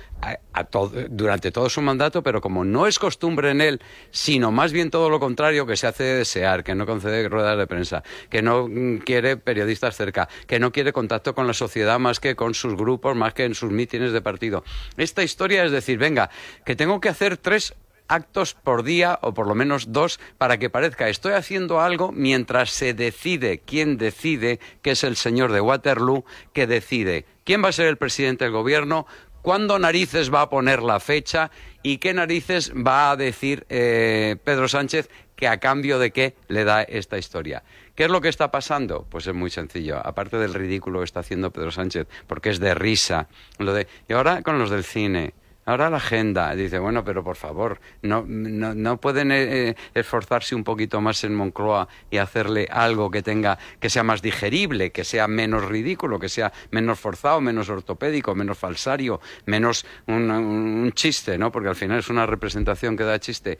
[0.53, 3.81] a- todo- durante todo su mandato, pero como no es costumbre en él,
[4.11, 7.57] sino más bien todo lo contrario, que se hace de desear, que no concede ruedas
[7.57, 11.97] de prensa, que no mm, quiere periodistas cerca, que no quiere contacto con la sociedad
[11.99, 14.63] más que con sus grupos, más que en sus mítines de partido.
[14.97, 16.29] Esta historia es decir, venga,
[16.65, 17.75] que tengo que hacer tres
[18.07, 22.69] actos por día o por lo menos dos para que parezca estoy haciendo algo mientras
[22.69, 27.73] se decide quién decide, que es el señor de Waterloo, que decide quién va a
[27.73, 29.07] ser el presidente del gobierno,
[29.41, 31.51] cuándo narices va a poner la fecha
[31.81, 36.63] y qué narices va a decir eh, Pedro Sánchez que a cambio de qué le
[36.63, 37.63] da esta historia.
[37.95, 39.05] ¿Qué es lo que está pasando?
[39.09, 39.97] Pues es muy sencillo.
[39.97, 43.27] Aparte del ridículo que está haciendo Pedro Sánchez, porque es de risa.
[43.59, 45.33] Lo de, y ahora con los del cine.
[45.65, 46.53] Ahora la agenda.
[46.55, 51.23] Dice, bueno, pero por favor, no, no, no pueden eh, eh, esforzarse un poquito más
[51.23, 56.19] en Moncloa y hacerle algo que tenga, que sea más digerible, que sea menos ridículo,
[56.19, 61.51] que sea menos forzado, menos ortopédico, menos falsario, menos un, un chiste, ¿no?
[61.51, 63.59] Porque al final es una representación que da chiste.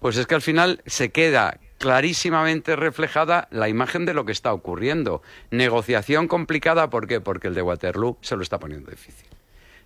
[0.00, 4.52] Pues es que al final se queda clarísimamente reflejada la imagen de lo que está
[4.52, 5.22] ocurriendo.
[5.50, 7.20] Negociación complicada, ¿por qué?
[7.20, 9.26] Porque el de Waterloo se lo está poniendo difícil.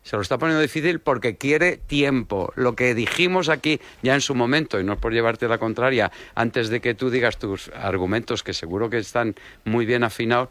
[0.07, 2.53] Se lo está poniendo difícil porque quiere tiempo.
[2.55, 6.13] Lo que dijimos aquí ya en su momento, y no es por llevarte la contraria,
[6.37, 9.35] antes de que tú digas tus argumentos, que seguro que están
[9.65, 10.49] muy bien afinados,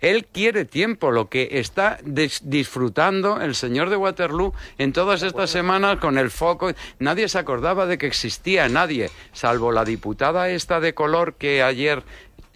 [0.00, 5.50] él quiere tiempo, lo que está dis- disfrutando el señor de Waterloo en todas estas
[5.50, 6.72] semanas con el foco.
[6.98, 12.02] Nadie se acordaba de que existía, nadie, salvo la diputada esta de color que ayer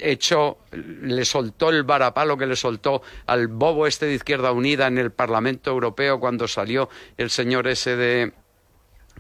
[0.03, 4.99] echó, le soltó el varapalo que le soltó al bobo este de Izquierda Unida en
[4.99, 8.33] el Parlamento Europeo cuando salió el señor ese de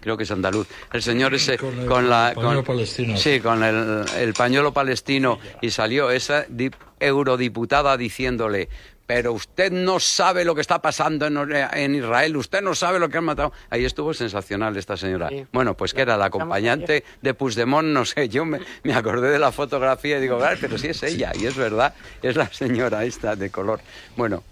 [0.00, 3.16] creo que es andaluz, el señor ese Con con, el la pañuelo palestino.
[3.18, 8.68] sí, con el, el pañuelo palestino y salió esa di- eurodiputada diciéndole
[9.12, 11.36] pero usted no sabe lo que está pasando en,
[11.72, 13.52] en Israel, usted no sabe lo que han matado.
[13.68, 15.28] Ahí estuvo sensacional esta señora.
[15.50, 19.40] Bueno, pues que era la acompañante de Puigdemont, no sé, yo me, me acordé de
[19.40, 21.92] la fotografía y digo, "Claro, pero sí es ella, y es verdad,
[22.22, 23.80] es la señora esta de color.
[24.16, 24.44] Bueno,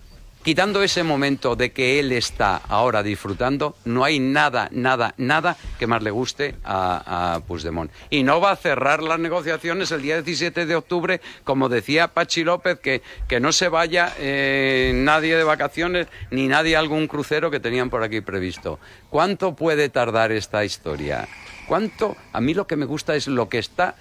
[0.48, 5.86] quitando ese momento de que él está ahora disfrutando, no hay nada, nada, nada que
[5.86, 7.90] más le guste a, a Puigdemont.
[8.08, 12.44] Y no va a cerrar las negociaciones el día 17 de octubre, como decía Pachi
[12.44, 17.50] López, que, que no se vaya eh, nadie de vacaciones ni nadie a algún crucero
[17.50, 18.78] que tenían por aquí previsto.
[19.10, 21.28] ¿Cuánto puede tardar esta historia?
[21.66, 22.16] ¿Cuánto?
[22.32, 23.96] A mí lo que me gusta es lo que está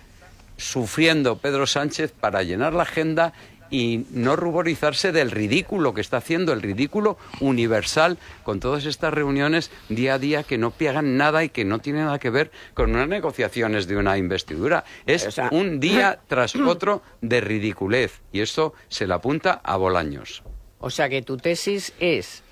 [0.56, 3.34] sufriendo Pedro Sánchez para llenar la agenda
[3.70, 9.72] y no ruborizarse del ridículo que está haciendo, el ridículo universal con todas estas reuniones
[9.90, 12.92] día a día que no pegan nada y que no tienen nada que ver con
[12.92, 14.84] unas negociaciones de una investidura.
[15.06, 20.44] Es un día tras otro de ridiculez y esto se le apunta a Bolaños.
[20.80, 22.44] O sea que tu tesis es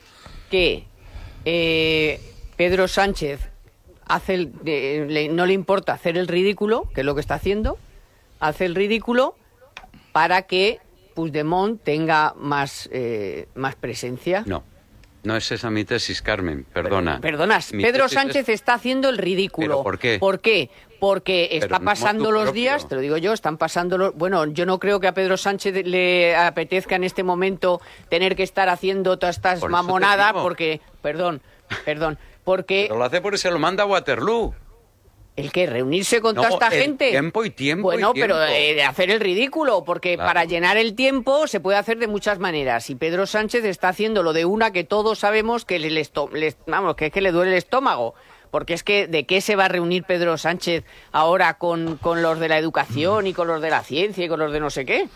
[0.49, 0.85] que
[1.45, 2.19] eh,
[2.57, 3.39] Pedro Sánchez
[4.07, 7.35] hace el- de- le- no le importa hacer el ridículo, que es lo que está
[7.35, 7.77] haciendo,
[8.39, 9.35] hace el ridículo
[10.11, 10.79] para que
[11.15, 14.43] Puigdemont tenga más, eh, más presencia.
[14.45, 14.63] No,
[15.23, 17.19] no es esa mi tesis, Carmen, perdona.
[17.21, 19.67] Perdonas, Mi Pedro es- Sánchez está haciendo el ridículo.
[19.67, 20.19] ¿Pero por qué?
[20.19, 20.69] ¿Por qué?
[20.99, 22.61] Porque Pero está pasando los propio.
[22.61, 24.13] días, te lo digo yo, están pasando los...
[24.15, 28.43] Bueno, yo no creo que a Pedro Sánchez le apetezca en este momento tener que
[28.43, 30.81] estar haciendo todas estas Por mamonadas porque...
[31.01, 31.41] Perdón,
[31.83, 32.85] perdón, porque...
[32.87, 34.53] Pero lo hace porque se lo manda a Waterloo.
[35.35, 35.67] ¿El qué?
[35.67, 37.09] ¿Reunirse con No, toda esta el gente?
[37.11, 40.29] tiempo y tiempo y Bueno, pero eh, de hacer el ridículo, porque Claro.
[40.29, 42.89] para llenar el tiempo se puede hacer de muchas maneras.
[42.89, 46.29] Y Pedro Sánchez está haciendo lo de una que todos sabemos que le, le esto-
[46.31, 48.15] le- vamos, que es que le duele el estómago.
[48.49, 52.39] Porque es que, ¿de qué se va a reunir Pedro Sánchez ahora con, con los
[52.39, 54.85] de la educación y con los de la ciencia y con los de no sé
[54.85, 55.09] qué?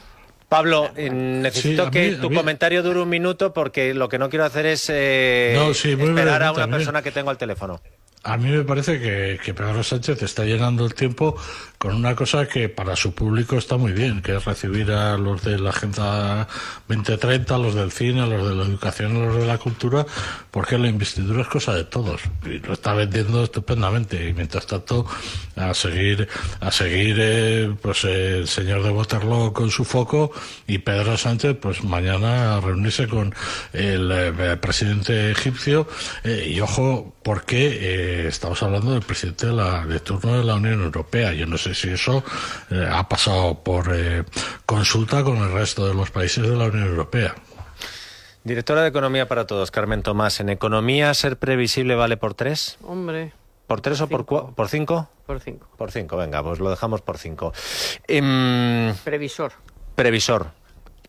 [0.49, 4.43] Pablo, eh, necesito Sí, que tu comentario dure un minuto porque lo que no quiero
[4.43, 7.79] hacer es eh, No, sí, muy esperar a una persona que tengo al teléfono.
[8.23, 11.37] A mí me parece que, que Pedro Sánchez está llenando el tiempo
[11.79, 15.41] con una cosa que para su público está muy bien, que es recibir a los
[15.43, 16.45] de la Agenda
[16.89, 20.05] 2030, a los del cine, a los de la educación, a los de la cultura,
[20.51, 24.27] porque la investidura es cosa de todos y lo está vendiendo estupendamente.
[24.27, 25.05] Y mientras tanto,
[25.55, 26.27] a seguir,
[26.59, 30.33] a seguir, eh, pues eh, el señor de Waterloo con su foco
[30.67, 33.33] y Pedro Sánchez, pues mañana a reunirse con
[33.71, 35.87] el, eh, presidente egipcio
[36.25, 40.81] eh, y ojo, porque estamos hablando del presidente de, la, de turno de la Unión
[40.81, 41.33] Europea.
[41.33, 42.23] Yo no sé si eso
[42.71, 44.23] eh, ha pasado por eh,
[44.65, 47.35] consulta con el resto de los países de la Unión Europea.
[48.43, 50.39] Directora de Economía para Todos, Carmen Tomás.
[50.39, 52.77] ¿En economía ser previsible vale por tres?
[52.83, 53.33] Hombre,
[53.67, 54.51] ¿Por tres o por, cinco?
[54.55, 55.67] por cinco.
[55.77, 57.53] Por cinco, venga, pues lo dejamos por cinco.
[58.07, 59.51] Em, Previsor
[59.93, 60.47] previsor,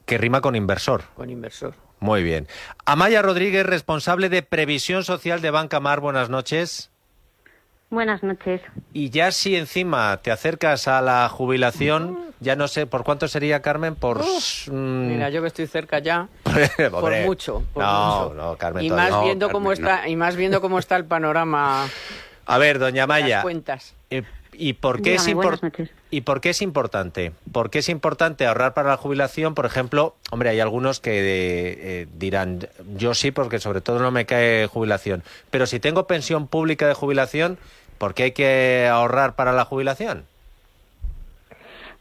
[0.05, 1.05] que rima con inversor.
[1.15, 1.75] con inversor.
[2.01, 2.49] Muy bien.
[2.85, 6.91] Amaya Rodríguez, responsable de Previsión Social de Banca Mar, buenas noches.
[7.91, 8.61] Buenas noches.
[8.93, 13.63] Y ya si encima te acercas a la jubilación, ya no sé, ¿por cuánto sería,
[13.63, 13.97] Carmen?
[13.97, 14.21] Por...
[14.21, 16.29] mm, Mira, yo que estoy cerca ya,
[16.93, 18.35] por mucho, por no, mucho.
[18.35, 19.91] no, Carmen, y todavía más no, viendo cómo Carmen, no.
[19.91, 21.89] está y más viendo cómo está el panorama
[22.47, 23.37] A ver, doña Maya.
[23.37, 23.95] Las cuentas.
[24.11, 24.23] eh,
[24.53, 25.91] ¿Y por, qué es Dígame, noches.
[26.11, 27.33] ¿Y por qué es importante?
[27.51, 29.55] ¿Por qué es importante ahorrar para la jubilación?
[29.55, 31.13] Por ejemplo, hombre, hay algunos que
[32.03, 35.23] eh, dirán, yo sí, porque sobre todo no me cae jubilación.
[35.51, 37.59] Pero si tengo pensión pública de jubilación,
[38.01, 40.25] ¿por qué hay que ahorrar para la jubilación?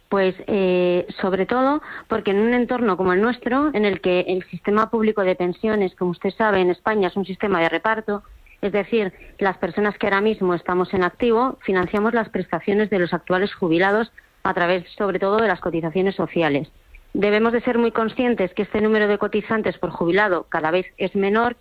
[0.08, 4.44] Pues eh, sobre todo porque en un entorno como el nuestro, en el que el
[4.46, 8.24] sistema público de pensiones, como usted sabe, en España es un sistema de reparto,
[8.62, 13.14] es decir, las personas que ahora mismo estamos en activo financiamos las prestaciones de los
[13.14, 14.12] actuales jubilados
[14.44, 16.70] a través, sobre todo, de las cotizaciones sociales.
[17.14, 21.14] Debemos de ser muy conscientes que este número de cotizantes por jubilado cada vez es
[21.16, 21.58] menor.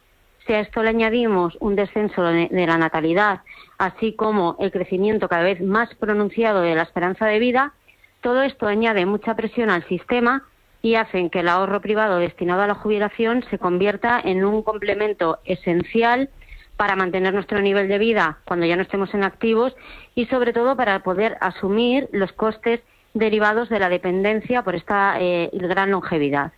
[0.49, 3.43] Si a esto le añadimos un descenso de la natalidad,
[3.77, 7.75] así como el crecimiento cada vez más pronunciado de la esperanza de vida,
[8.23, 10.45] todo esto añade mucha presión al sistema
[10.81, 15.39] y hacen que el ahorro privado destinado a la jubilación se convierta en un complemento
[15.45, 16.31] esencial
[16.79, 19.77] para mantener nuestro nivel de vida cuando ya no estemos en activos
[20.15, 22.81] y sobre todo para poder asumir los costes
[23.13, 26.53] derivados de la dependencia por esta eh, gran longevidad.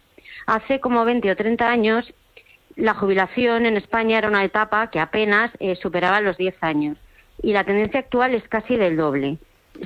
[0.46, 2.14] Hace como 20 o 30 años
[2.80, 6.96] la jubilación en España era una etapa que apenas eh, superaba los 10 años
[7.42, 9.38] y la tendencia actual es casi del doble.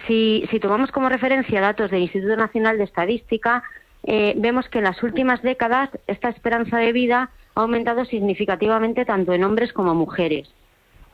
[0.06, 3.62] Si, tomamos como referencia datos del Instituto Nacional de Estadística,
[4.04, 9.32] eh, vemos que en las últimas décadas esta esperanza de vida ha aumentado significativamente tanto
[9.32, 10.48] en hombres como mujeres.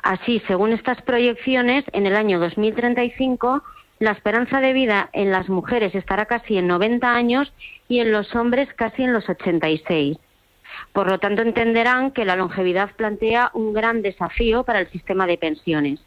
[0.03, 3.63] Así, según estas proyecciones, en el año 2035
[3.99, 7.53] la esperanza de vida en las mujeres estará casi en 90 años
[7.87, 10.17] y en los hombres casi en los 86.
[10.93, 15.39] Por lo tanto, entenderán que la longevidad plantea un gran desafío para el sistema de
[15.39, 16.01] pensiones.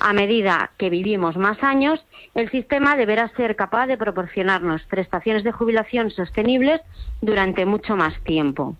[0.00, 2.04] A medida que vivimos más años,
[2.34, 6.80] el sistema deberá ser capaz de proporcionarnos prestaciones de jubilación sostenibles
[7.20, 8.76] durante mucho más tiempo.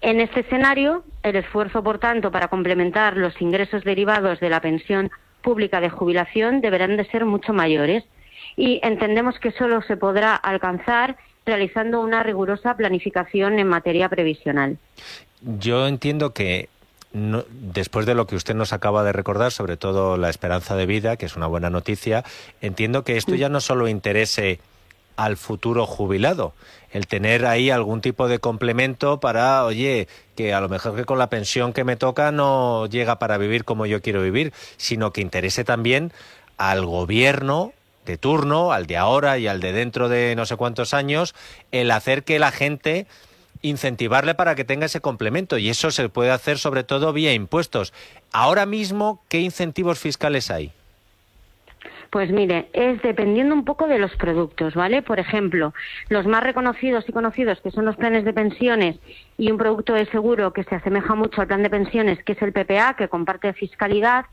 [0.00, 5.10] En este escenario, el esfuerzo, por tanto, para complementar los ingresos derivados de la pensión
[5.42, 8.04] pública de jubilación deberán de ser mucho mayores
[8.56, 11.16] y entendemos que solo se podrá alcanzar
[11.50, 14.78] realizando una rigurosa planificación en materia previsional.
[15.42, 16.68] Yo entiendo que
[17.12, 20.86] no- después de lo que usted nos acaba de recordar, sobre todo la esperanza de
[20.86, 22.24] vida, que es una buena noticia,
[22.60, 24.60] entiendo que esto ya no solo interese
[25.16, 26.52] al futuro jubilado,
[26.92, 30.06] el tener ahí algún tipo de complemento para, oye,
[30.36, 33.64] que a lo mejor que con la pensión que me toca no llega para vivir
[33.64, 36.12] como yo quiero vivir, sino que interese también
[36.56, 37.72] al gobierno
[38.06, 41.34] de turno, al de ahora y al de dentro de no sé cuántos años,
[41.72, 43.06] el hacer que la gente
[43.62, 47.92] incentivarle para que tenga ese complemento y eso se puede hacer sobre todo vía impuestos.
[48.32, 50.72] Ahora mismo, ¿qué incentivos fiscales hay?
[52.10, 55.00] Pues mire, es dependiendo un poco de los productos, ¿vale?
[55.00, 55.72] Por ejemplo,
[56.08, 58.98] los más reconocidos y conocidos, que son los planes de pensiones
[59.38, 62.42] y un producto de seguro que se asemeja mucho al plan de pensiones, que es
[62.42, 64.24] el PPA, que comparte fiscalidad,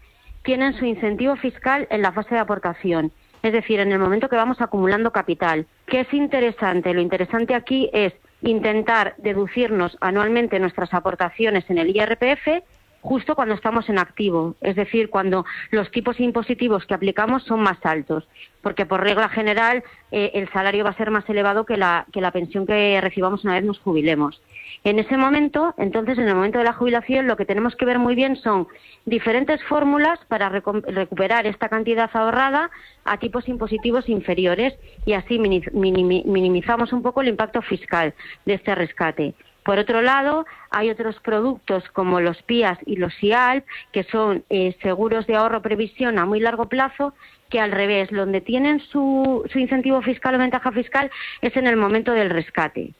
[0.44, 3.11] tienen su incentivo fiscal en la fase de aportación.
[3.44, 5.68] Es decir, en el momento que vamos acumulando capital.
[5.86, 6.94] ¿Qué es interesante?
[6.94, 12.64] Lo interesante aquí es intentar deducirnos anualmente nuestras aportaciones en el IRPF
[13.02, 17.78] justo cuando estamos en activo, es decir, cuando los tipos impositivos que aplicamos son más
[17.86, 18.28] altos,
[18.61, 22.22] porque por regla general eh, el salario va a ser más elevado que la, que
[22.22, 24.41] la pensión que recibamos una vez nos jubilemos.
[24.84, 27.99] En ese momento, entonces, en el momento de la jubilación, lo que tenemos que ver
[27.99, 28.68] muy bien son
[29.06, 32.69] diferentes fórmulas para recuperar esta cantidad ahorrada
[33.06, 34.74] a tipos impositivos inferiores
[35.06, 38.14] y así mini- minimi- minimizamos un poco el impacto fiscal
[38.45, 39.34] de este rescate.
[39.68, 44.77] Por otro lado, hay otros productos como los PIAS y los IALP, que son eh,
[44.81, 47.14] seguros de ahorro previsión a muy largo plazo,
[47.49, 51.11] que al revés, donde tienen su, su incentivo fiscal o ventaja fiscal
[51.41, 52.94] es en el momento del rescate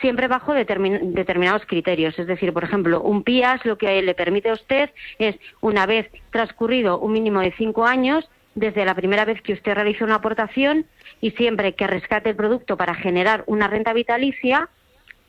[0.00, 2.18] siempre bajo determin- determinados criterios.
[2.18, 6.08] Es decir, por ejemplo, un PIAS lo que le permite a usted es, una vez
[6.30, 8.24] transcurrido un mínimo de cinco años,
[8.54, 10.86] desde la primera vez que usted realiza una aportación
[11.20, 14.70] y siempre que rescate el producto para generar una renta vitalicia,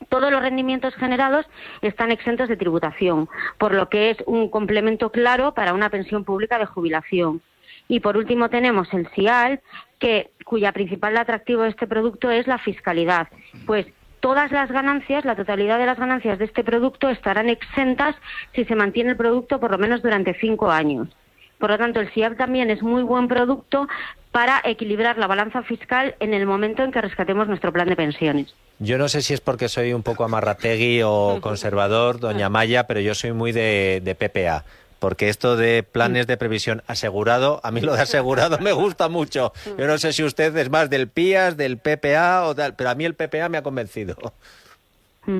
[0.08, 1.46] todos los rendimientos generados
[1.82, 3.28] están exentos de tributación,
[3.58, 7.42] por lo que es un complemento claro para una pensión pública de jubilación.
[7.88, 9.60] Y por último tenemos el SIAL,
[9.98, 13.28] que, cuya principal atractivo de este producto es la fiscalidad.
[13.66, 13.86] Pues
[14.20, 18.16] todas las ganancias, la totalidad de las ganancias de este producto estarán exentas
[18.54, 21.08] si se mantiene el producto por lo menos durante cinco años.
[21.58, 23.88] Por lo tanto, el SIAP también es muy buen producto
[24.36, 28.54] para equilibrar la balanza fiscal en el momento en que rescatemos nuestro plan de pensiones.
[28.78, 33.00] Yo no sé si es porque soy un poco amarrategui o conservador, doña Maya, pero
[33.00, 34.66] yo soy muy de, de PPA.
[34.98, 39.54] Porque esto de planes de previsión asegurado, a mí lo de asegurado me gusta mucho.
[39.78, 42.94] Yo no sé si usted es más del PIAS, del PPA o tal, pero a
[42.94, 44.18] mí el PPA me ha convencido.
[45.26, 45.38] Mm.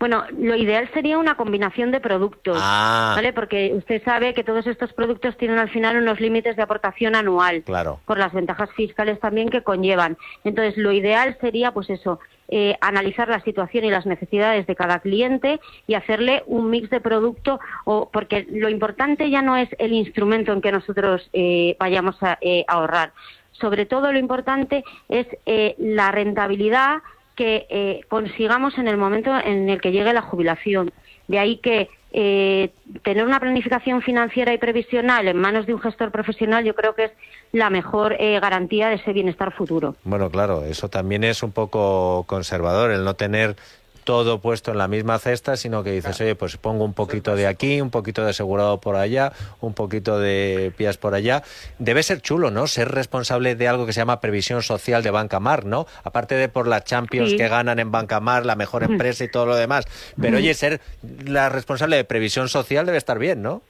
[0.00, 3.12] Bueno, lo ideal sería una combinación de productos, Ah.
[3.16, 3.32] ¿vale?
[3.32, 7.62] Porque usted sabe que todos estos productos tienen al final unos límites de aportación anual,
[7.62, 8.00] Claro.
[8.06, 10.16] por las ventajas fiscales también que conllevan.
[10.44, 12.18] Entonces, lo ideal sería, pues eso,
[12.48, 17.00] eh, analizar la situación y las necesidades de cada cliente y hacerle un mix de
[17.00, 22.22] producto, o, porque lo importante ya no es el instrumento en que nosotros eh, vayamos
[22.22, 23.12] a eh, ahorrar.
[23.52, 26.98] Sobre todo lo importante es eh, la rentabilidad
[27.36, 30.92] que eh, consigamos en el momento en el que llegue la jubilación.
[31.28, 32.70] De ahí que eh,
[33.02, 37.04] tener una planificación financiera y previsional en manos de un gestor profesional yo creo que
[37.04, 37.12] es
[37.52, 39.96] la mejor eh, garantía de ese bienestar futuro.
[40.04, 43.56] Bueno, claro, eso también es un poco conservador, el no tener
[44.06, 47.48] todo puesto en la misma cesta, sino que dices, oye, pues pongo un poquito de
[47.48, 51.42] aquí, un poquito de asegurado por allá, un poquito de pías por allá.
[51.80, 52.68] Debe ser chulo, ¿no?
[52.68, 55.86] Ser responsable de algo que se llama previsión social de Banca Mar, ¿no?
[56.04, 57.36] Aparte de por la Champions Sí.
[57.36, 59.84] que ganan en Banca Mar, la mejor empresa y todo lo demás.
[60.20, 60.80] Pero oye, ser
[61.26, 63.60] la responsable de previsión social debe estar bien, ¿no?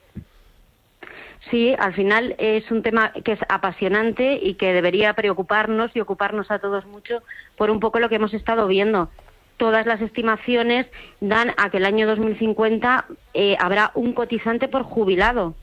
[1.50, 6.50] Sí, al final es un tema que es apasionante y que debería preocuparnos y ocuparnos
[6.50, 7.22] a todos mucho
[7.56, 9.08] por un poco lo que hemos estado viendo.
[9.57, 10.87] Todas las estimaciones
[11.20, 15.55] dan a que el año 2050 eh, habrá un cotizante por jubilado,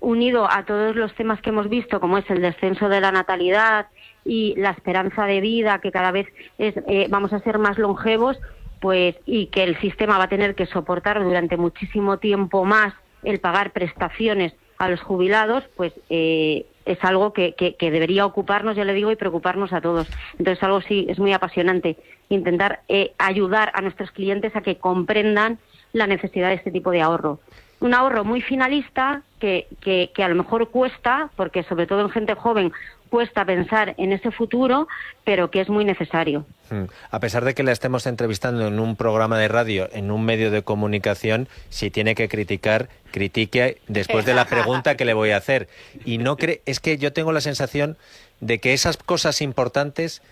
[0.00, 3.86] unido a todos los temas que hemos visto, como es el descenso de la natalidad
[4.24, 6.26] y la esperanza de vida, que cada vez
[6.58, 8.38] es, eh, vamos a ser más longevos,
[8.80, 12.94] pues y que el sistema va a tener que soportar durante muchísimo tiempo más
[13.24, 18.76] el pagar prestaciones a los jubilados, pues eh, es algo que, que- que debería ocuparnos,
[18.76, 20.10] ya le digo, y preocuparnos a todos.
[20.38, 21.98] Entonces, algo sí es muy apasionante,
[22.28, 25.60] intentar eh, ayudar a nuestros clientes a que comprendan
[25.92, 27.40] la necesidad de este tipo de ahorro.
[27.80, 32.10] Un ahorro muy finalista que, que, que a lo mejor cuesta, porque sobre todo en
[32.10, 32.72] gente joven
[33.08, 34.88] cuesta pensar en ese futuro,
[35.24, 36.46] pero que es muy necesario.
[36.70, 36.84] Mm.
[37.10, 40.50] A pesar de que la estemos entrevistando en un programa de radio, en un medio
[40.50, 45.38] de comunicación, si tiene que criticar, critique después de la pregunta que le voy a
[45.38, 45.68] hacer.
[46.04, 47.96] Y no cree, es que yo tengo la sensación
[48.40, 50.22] de que esas cosas importantes,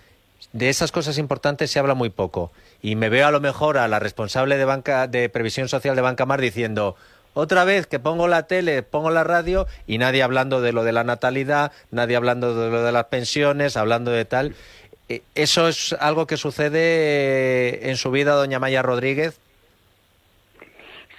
[0.53, 2.51] de esas cosas importantes se habla muy poco.
[2.81, 6.01] Y me veo a lo mejor a la responsable de banca, de previsión social de
[6.01, 6.95] Banca Mar diciendo
[7.37, 10.91] otra vez que pongo la tele, pongo la radio y nadie hablando de lo de
[10.91, 14.55] la natalidad, nadie hablando de lo de las pensiones, hablando de tal.
[15.09, 19.39] Eh, ¿Eso es algo que sucede eh, en su vida, doña Maya Rodríguez?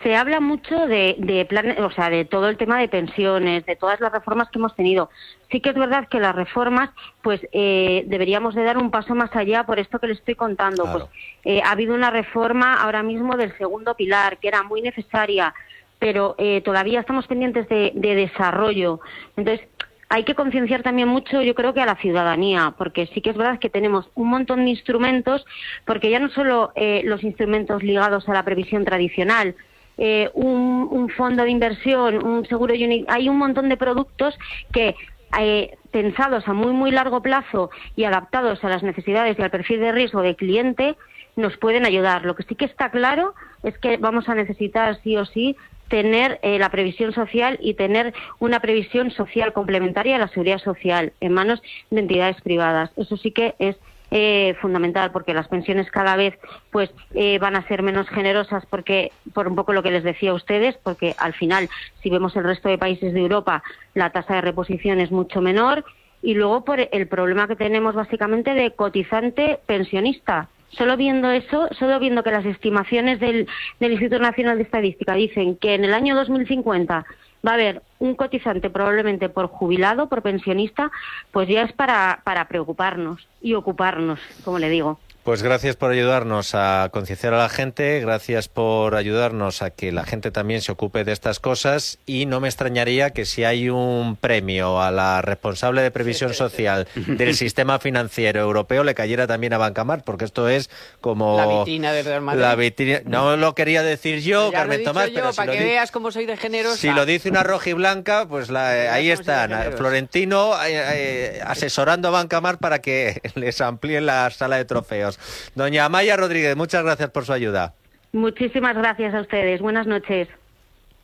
[0.03, 3.75] Se habla mucho de, de plan- o sea, de todo el tema de pensiones, de
[3.75, 5.11] todas las reformas que hemos tenido.
[5.51, 6.91] Sí que es verdad que las reformas,
[7.21, 10.85] pues eh, deberíamos de dar un paso más allá por esto que le estoy contando.
[10.93, 11.05] Pues
[11.45, 15.53] eh, ha habido una reforma ahora mismo del segundo pilar que era muy necesaria,
[15.99, 19.01] pero eh, todavía estamos pendientes de, de desarrollo.
[19.37, 19.67] Entonces
[20.09, 23.37] hay que concienciar también mucho, yo creo que a la ciudadanía, porque sí que es
[23.37, 25.45] verdad que tenemos un montón de instrumentos,
[25.85, 29.55] porque ya no solo eh, los instrumentos ligados a la previsión tradicional,
[29.99, 32.73] eh, un, un fondo de inversión, un seguro
[33.09, 34.39] hay un montón de productos
[34.73, 34.95] que
[35.39, 39.81] eh, pensados a muy muy largo plazo y adaptados a las necesidades y al perfil
[39.81, 40.97] de riesgo del cliente
[41.37, 42.25] nos pueden ayudar.
[42.25, 45.57] Lo que sí que está claro es que vamos a necesitar sí o sí
[45.89, 51.13] tener eh, la previsión social y tener una previsión social complementaria a la seguridad social
[51.21, 52.91] en manos de entidades privadas.
[52.97, 53.77] Eso sí que es
[54.11, 56.39] eh, fundamental porque las pensiones cada vez
[56.71, 60.31] pues eh, van a ser menos generosas porque por un poco lo que les decía
[60.31, 61.69] a ustedes porque al final
[62.03, 63.63] si vemos el resto de países de Europa
[63.93, 65.85] la tasa de reposición es mucho menor
[66.23, 71.99] y luego por el problema que tenemos básicamente de cotizante pensionista Solo viendo eso, solo
[71.99, 73.47] viendo que las estimaciones del,
[73.81, 77.07] del Instituto Nacional de Estadística dicen que en el año 2050
[77.47, 80.91] va a haber un cotizante probablemente por jubilado, por pensionista,
[81.33, 84.99] pues ya es para, para preocuparnos y ocuparnos, como le digo.
[85.29, 90.07] Pues gracias por ayudarnos a concienciar a la gente, gracias por ayudarnos a que la
[90.07, 94.17] gente también se ocupe de estas cosas y no me extrañaría que si hay un
[94.17, 99.59] premio a la responsable de previsión social del sistema financiero europeo le cayera también a
[99.59, 100.71] Bancamar, porque esto es
[101.03, 102.41] como La vitrina del Real Madrid.
[102.41, 105.33] la vitrina- no lo quería decir yo, Ya lo he Carmen dicho Tomás, yo, pero
[105.33, 106.79] si para lo, que di- veas cómo soy de generosa.
[106.79, 109.51] si lo dice una roja y blanca, pues la- ahí están.
[109.77, 115.18] Florentino eh, eh, asesorando a Bancamar para que les amplíen la sala de trofeos.
[115.55, 117.75] Doña Amaya Rodríguez, muchas gracias por su ayuda.
[118.13, 119.61] Muchísimas gracias a ustedes.
[119.61, 120.29] Buenas noches.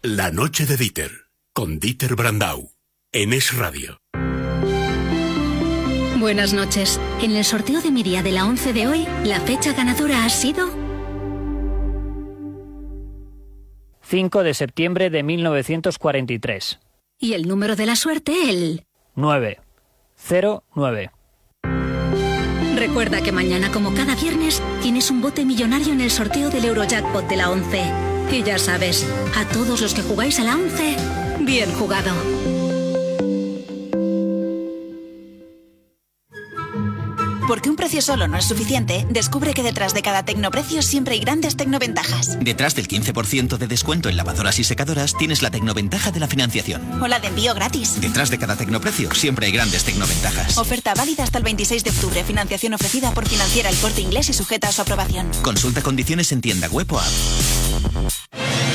[0.02, 1.10] La noche de Dieter,
[1.52, 2.70] con Dieter Brandau,
[3.12, 3.98] en Es Radio.
[6.18, 7.00] Buenas noches.
[7.22, 10.28] En el sorteo de mi día de la 11 de hoy, la fecha ganadora ha
[10.30, 10.68] sido
[14.02, 16.80] 5 de septiembre de 1943.
[17.18, 18.84] y el número de la suerte el
[19.14, 19.60] 9.
[22.84, 22.88] 09.
[22.88, 27.26] Recuerda que mañana, como cada viernes, tienes un bote millonario en el sorteo del Eurojackpot
[27.28, 27.82] de la 11.
[28.30, 29.06] Y ya sabes,
[29.36, 30.96] a todos los que jugáis a la 11,
[31.40, 32.12] bien jugado.
[37.46, 41.20] Porque un precio solo no es suficiente, descubre que detrás de cada tecnoprecio siempre hay
[41.20, 42.38] grandes tecnoventajas.
[42.40, 47.02] Detrás del 15% de descuento en lavadoras y secadoras tienes la tecnoventaja de la financiación.
[47.02, 48.00] O la de envío gratis.
[48.00, 50.56] Detrás de cada tecnoprecio siempre hay grandes tecnoventajas.
[50.56, 52.24] Oferta válida hasta el 26 de octubre.
[52.24, 55.30] Financiación ofrecida por Financiera El Corte Inglés y sujeta a su aprobación.
[55.42, 57.12] Consulta condiciones en tienda web o app.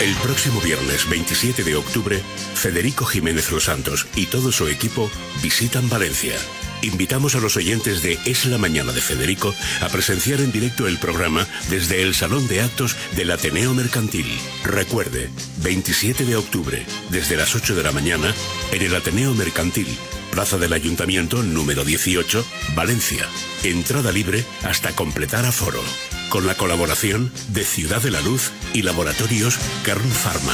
[0.02, 2.24] El próximo viernes 27 de octubre,
[2.54, 5.10] Federico Jiménez Los Santos y todo su equipo
[5.41, 6.36] visitan Valencia.
[6.81, 10.97] Invitamos a los oyentes de Es la Mañana de Federico a presenciar en directo el
[10.97, 14.27] programa desde el Salón de Actos del Ateneo Mercantil.
[14.64, 15.30] Recuerde,
[15.64, 18.34] 27 de octubre, desde las 8 de la mañana,
[18.72, 19.88] en el Ateneo Mercantil,
[20.31, 22.45] Plaza del Ayuntamiento número 18,
[22.76, 23.26] Valencia.
[23.64, 25.81] Entrada libre hasta completar aforo.
[26.30, 30.53] Con la colaboración de Ciudad de la Luz y Laboratorios Kern Pharma.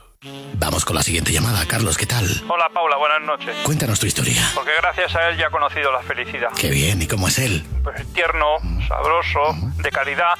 [0.59, 1.65] Vamos con la siguiente llamada.
[1.65, 2.25] Carlos, ¿qué tal?
[2.47, 3.55] Hola Paula, buenas noches.
[3.63, 4.51] Cuéntanos tu historia.
[4.53, 6.49] Porque gracias a él ya he conocido la felicidad.
[6.55, 7.65] Qué bien, ¿y cómo es él?
[7.83, 8.57] Pues tierno,
[8.87, 9.39] sabroso,
[9.81, 10.35] de calidad,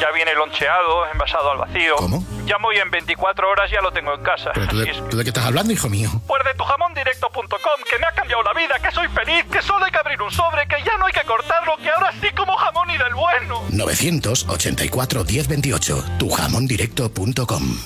[0.00, 1.96] ya viene loncheado, envasado al vacío.
[1.96, 2.24] ¿Cómo?
[2.46, 4.52] Ya muy en 24 horas ya lo tengo en casa.
[4.54, 6.08] ¿Pero tú de, Y es- tú de qué estás hablando, hijo mío?
[6.26, 7.50] Pues de tujamondirecto.com,
[7.90, 10.30] que me ha cambiado la vida, que soy feliz, que solo hay que abrir un
[10.30, 13.62] sobre, que ya no hay que cortarlo, que ahora sí como jamón y del bueno.
[13.68, 17.76] 984 1028, tujamondirecto.com.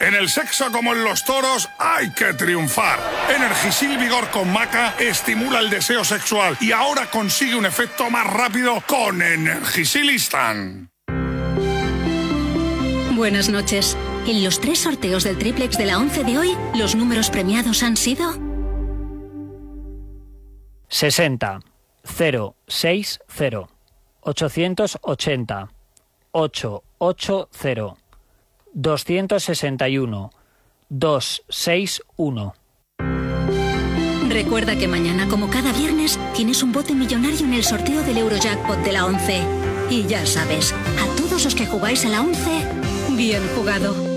[0.00, 2.98] En el sexo como en los toros hay que triunfar.
[3.28, 8.82] Energisil Vigor con Maca estimula el deseo sexual y ahora consigue un efecto más rápido
[8.86, 10.88] con Energisilistan.
[13.14, 13.94] Buenas noches.
[14.26, 17.98] En los tres sorteos del triplex de la 11 de hoy, los números premiados han
[17.98, 18.38] sido
[20.88, 21.60] 60
[22.04, 23.68] 060
[24.22, 25.68] 880
[26.32, 28.09] 880
[28.74, 30.32] 261
[30.88, 32.54] 261
[34.28, 38.78] Recuerda que mañana, como cada viernes, tienes un bote millonario en el sorteo del Eurojackpot
[38.78, 39.42] de la 11.
[39.90, 42.40] Y ya sabes, a todos los que jugáis a la 11,
[43.16, 44.09] bien jugado.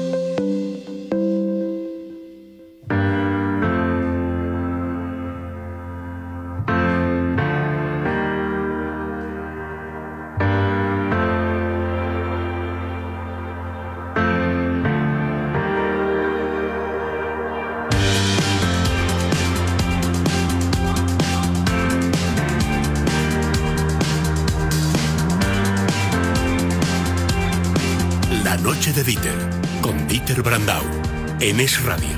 [31.50, 32.16] En Es Radio.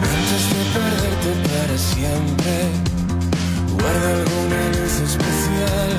[0.00, 2.54] Antes de perderte para siempre,
[3.72, 5.92] guarda alguna luz especial.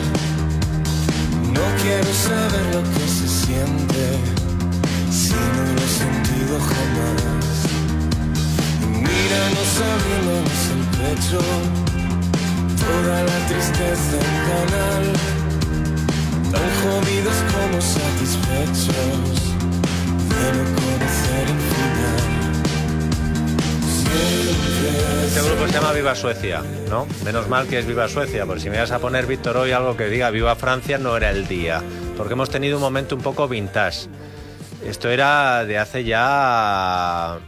[1.53, 4.03] No quiero saber lo que se siente,
[5.11, 7.55] si no lo he sentido jamás.
[9.05, 11.41] Míranos abriéndonos el pecho,
[12.81, 15.05] toda la tristeza en canal,
[16.51, 19.35] tan jodidos como satisfechos
[20.31, 21.96] de no conocer el final.
[25.25, 27.07] Este grupo se llama Viva Suecia, ¿no?
[27.23, 29.95] Menos mal que es Viva Suecia, porque si me vas a poner Víctor hoy algo
[29.95, 31.83] que diga Viva Francia no era el día,
[32.15, 34.07] porque hemos tenido un momento un poco vintage.
[34.85, 37.39] Esto era de hace ya,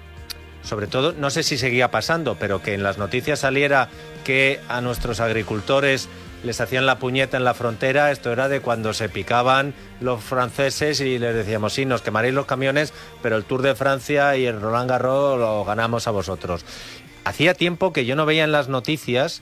[0.61, 3.89] sobre todo, no sé si seguía pasando, pero que en las noticias saliera
[4.23, 6.09] que a nuestros agricultores
[6.43, 11.01] les hacían la puñeta en la frontera, esto era de cuando se picaban los franceses
[11.01, 14.61] y les decíamos, sí, nos quemaréis los camiones, pero el Tour de Francia y el
[14.61, 16.65] Roland Garros lo ganamos a vosotros.
[17.25, 19.41] Hacía tiempo que yo no veía en las noticias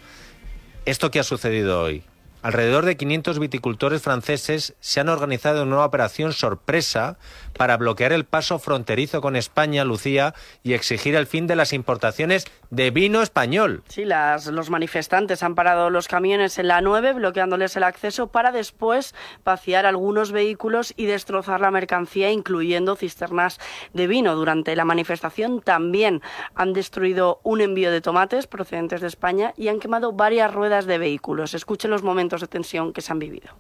[0.86, 2.04] esto que ha sucedido hoy.
[2.42, 7.18] Alrededor de 500 viticultores franceses se han organizado en una operación sorpresa
[7.58, 12.46] para bloquear el paso fronterizo con España, Lucía, y exigir el fin de las importaciones
[12.70, 13.84] de vino español.
[13.88, 18.52] Sí, las, los manifestantes han parado los camiones en la 9, bloqueándoles el acceso para
[18.52, 23.60] después vaciar algunos vehículos y destrozar la mercancía, incluyendo cisternas
[23.94, 24.36] de vino.
[24.36, 26.22] Durante la manifestación también
[26.56, 30.98] han destruido un envío de tomates procedentes de España y han quemado varias ruedas de
[30.98, 31.54] vehículos.
[31.54, 33.56] Escuchen los momentos de tensión que se han vivido.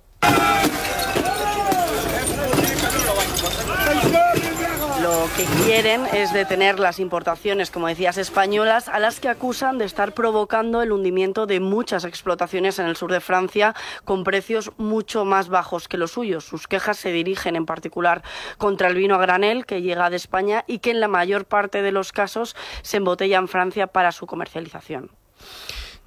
[5.35, 10.13] Que quieren es detener las importaciones, como decías, españolas, a las que acusan de estar
[10.13, 13.73] provocando el hundimiento de muchas explotaciones en el sur de Francia
[14.05, 16.45] con precios mucho más bajos que los suyos.
[16.45, 18.23] Sus quejas se dirigen en particular
[18.57, 21.81] contra el vino a granel que llega de España y que en la mayor parte
[21.81, 25.11] de los casos se embotella en Francia para su comercialización.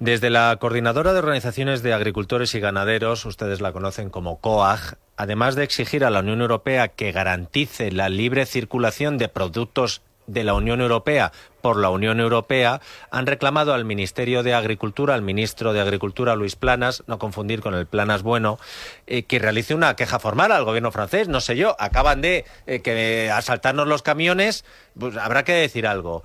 [0.01, 5.53] Desde la Coordinadora de Organizaciones de Agricultores y Ganaderos, ustedes la conocen como COAG, además
[5.53, 10.55] de exigir a la Unión Europea que garantice la libre circulación de productos de la
[10.55, 15.81] Unión Europea por la Unión Europea, han reclamado al Ministerio de Agricultura, al ministro de
[15.81, 18.57] Agricultura, Luis Planas, no confundir con el Planas Bueno,
[19.05, 21.27] eh, que realice una queja formal al gobierno francés.
[21.27, 24.65] No sé yo, acaban de eh, que asaltarnos los camiones,
[24.99, 26.23] pues habrá que decir algo.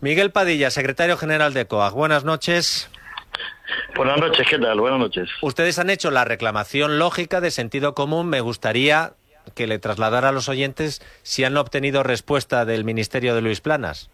[0.00, 2.88] Miguel Padilla, secretario general de COAG, buenas noches.
[3.96, 4.80] Buenas noches, ¿qué tal?
[4.80, 5.28] Buenas noches.
[5.42, 8.28] Ustedes han hecho la reclamación lógica de sentido común.
[8.28, 9.12] Me gustaría
[9.54, 14.10] que le trasladara a los oyentes si han obtenido respuesta del Ministerio de Luis Planas.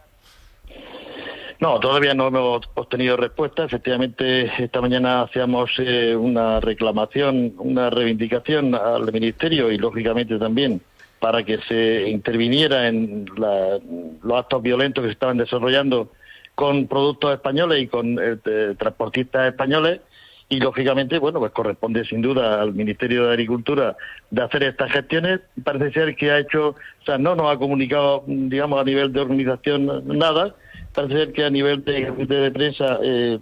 [1.58, 3.64] No, todavía no hemos obtenido respuesta.
[3.64, 10.82] Efectivamente, esta mañana hacíamos eh, una reclamación, una reivindicación al Ministerio y, lógicamente, también
[11.18, 13.78] para que se interviniera en la-
[14.22, 16.12] los actos violentos que se estaban desarrollando
[16.56, 20.00] con productos españoles y con eh, transportistas españoles.
[20.48, 23.96] Y, lógicamente, bueno, pues corresponde sin duda al Ministerio de Agricultura
[24.30, 25.40] de hacer estas gestiones.
[25.62, 29.20] Parece ser que ha hecho, o sea, no nos ha comunicado, digamos, a nivel de
[29.20, 30.54] organización nada.
[30.94, 33.38] Parece ser que a nivel de, de prensa eh,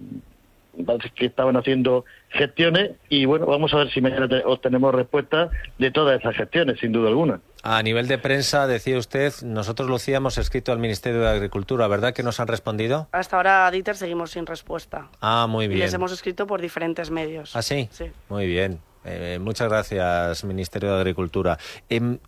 [0.85, 2.05] parece que estaban haciendo
[2.35, 6.79] gestiones y bueno, vamos a ver si mañana te- obtenemos respuesta de todas esas gestiones,
[6.81, 7.41] sin duda alguna.
[7.63, 12.13] A nivel de prensa, decía usted, nosotros lo hacíamos escrito al Ministerio de Agricultura, ¿verdad
[12.13, 13.09] que nos han respondido?
[13.13, 15.09] Hasta ahora, Dieter, seguimos sin respuesta.
[15.21, 15.81] Ah, muy Y bien.
[15.81, 17.57] les hemos escrito por diferentes medios.
[17.57, 17.89] ¿Ah, sí?
[17.91, 18.11] Sí.
[18.29, 18.81] Muy bien.
[19.05, 21.59] Eh, muchas gracias, Ministerio de Agricultura.
[21.89, 22.19] Em,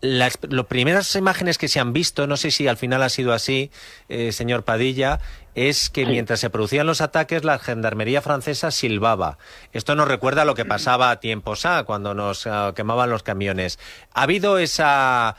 [0.00, 0.36] las
[0.68, 3.70] primeras imágenes que se han visto, no sé si al final ha sido así,
[4.08, 5.20] eh, señor Padilla,
[5.54, 9.38] es que mientras se producían los ataques, la gendarmería francesa silbaba.
[9.72, 13.22] Esto nos recuerda a lo que pasaba a tiempos A, cuando nos ah, quemaban los
[13.22, 13.78] camiones.
[14.12, 15.36] ¿Ha habido esa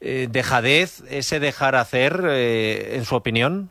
[0.00, 3.70] eh, dejadez, ese dejar hacer, eh, en su opinión?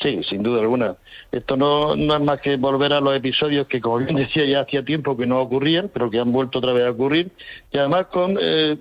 [0.00, 0.96] Sí, sin duda alguna.
[1.30, 4.60] Esto no, no es más que volver a los episodios que, como bien decía, ya
[4.60, 7.30] hacía tiempo que no ocurrían, pero que han vuelto otra vez a ocurrir,
[7.70, 8.76] y además con eh,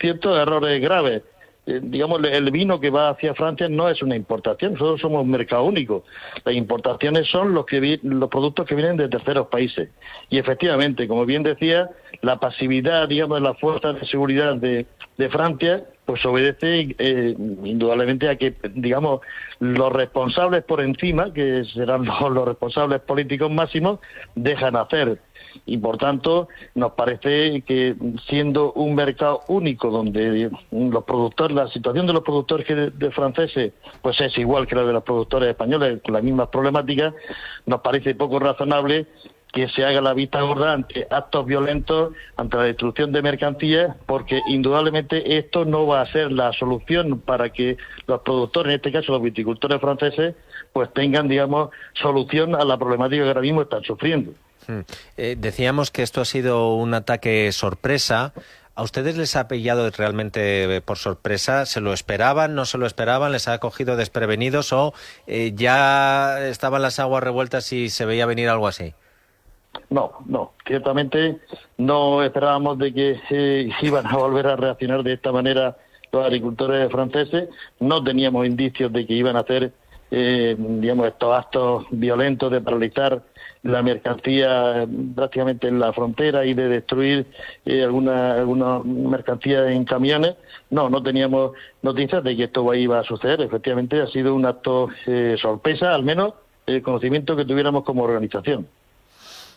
[0.00, 1.22] ciertos errores graves.
[1.66, 5.30] Eh, digamos, el vino que va hacia Francia no es una importación, nosotros somos un
[5.30, 6.04] mercado único.
[6.44, 9.90] Las importaciones son los, que los productos que vienen de terceros países.
[10.30, 11.90] Y efectivamente, como bien decía,
[12.22, 14.86] la pasividad, digamos, de las fuerzas de seguridad de,
[15.18, 19.20] de Francia, pues obedece eh, indudablemente a que, digamos,
[19.60, 24.00] los responsables por encima, que serán los, los responsables políticos máximos,
[24.34, 25.20] dejan hacer.
[25.66, 27.94] Y por tanto, nos parece que
[28.28, 33.72] siendo un mercado único donde los productores, la situación de los productores de franceses,
[34.02, 37.14] pues es igual que la de los productores españoles, con las mismas problemáticas,
[37.66, 39.06] nos parece poco razonable
[39.52, 44.40] que se haga la vista gorda ante actos violentos, ante la destrucción de mercancías, porque
[44.48, 49.12] indudablemente esto no va a ser la solución para que los productores, en este caso
[49.12, 50.36] los viticultores franceses,
[50.72, 54.32] pues tengan, digamos, solución a la problemática que ahora mismo están sufriendo.
[54.70, 54.80] Hmm.
[55.16, 58.32] Eh, decíamos que esto ha sido un ataque sorpresa.
[58.76, 61.66] ¿A ustedes les ha pillado realmente eh, por sorpresa?
[61.66, 62.54] ¿Se lo esperaban?
[62.54, 63.32] ¿No se lo esperaban?
[63.32, 64.72] ¿Les ha cogido desprevenidos?
[64.72, 64.94] ¿O
[65.26, 68.94] eh, ya estaban las aguas revueltas y se veía venir algo así?
[69.88, 71.38] No, no, ciertamente
[71.76, 75.76] no esperábamos de que eh, iban a volver a reaccionar de esta manera
[76.12, 77.48] los agricultores franceses.
[77.80, 79.72] No teníamos indicios de que iban a hacer,
[80.10, 83.22] eh, digamos, estos actos violentos de paralizar
[83.62, 87.26] la mercancía prácticamente en la frontera y de destruir
[87.66, 90.36] eh, alguna, alguna mercancía en camiones.
[90.70, 93.40] No, no teníamos noticias de que esto iba a suceder.
[93.42, 96.34] Efectivamente, ha sido un acto eh, sorpresa, al menos
[96.66, 98.66] el conocimiento que tuviéramos como organización.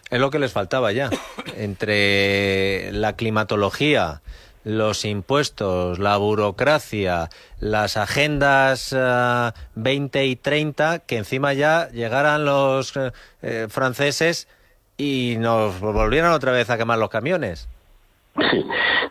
[0.09, 1.09] Es lo que les faltaba ya.
[1.57, 4.21] Entre la climatología,
[4.63, 7.29] los impuestos, la burocracia,
[7.59, 13.11] las agendas eh, 20 y 30, que encima ya llegaran los eh,
[13.41, 14.47] eh, franceses
[14.97, 17.67] y nos volvieran otra vez a quemar los camiones.
[18.35, 18.65] Sí,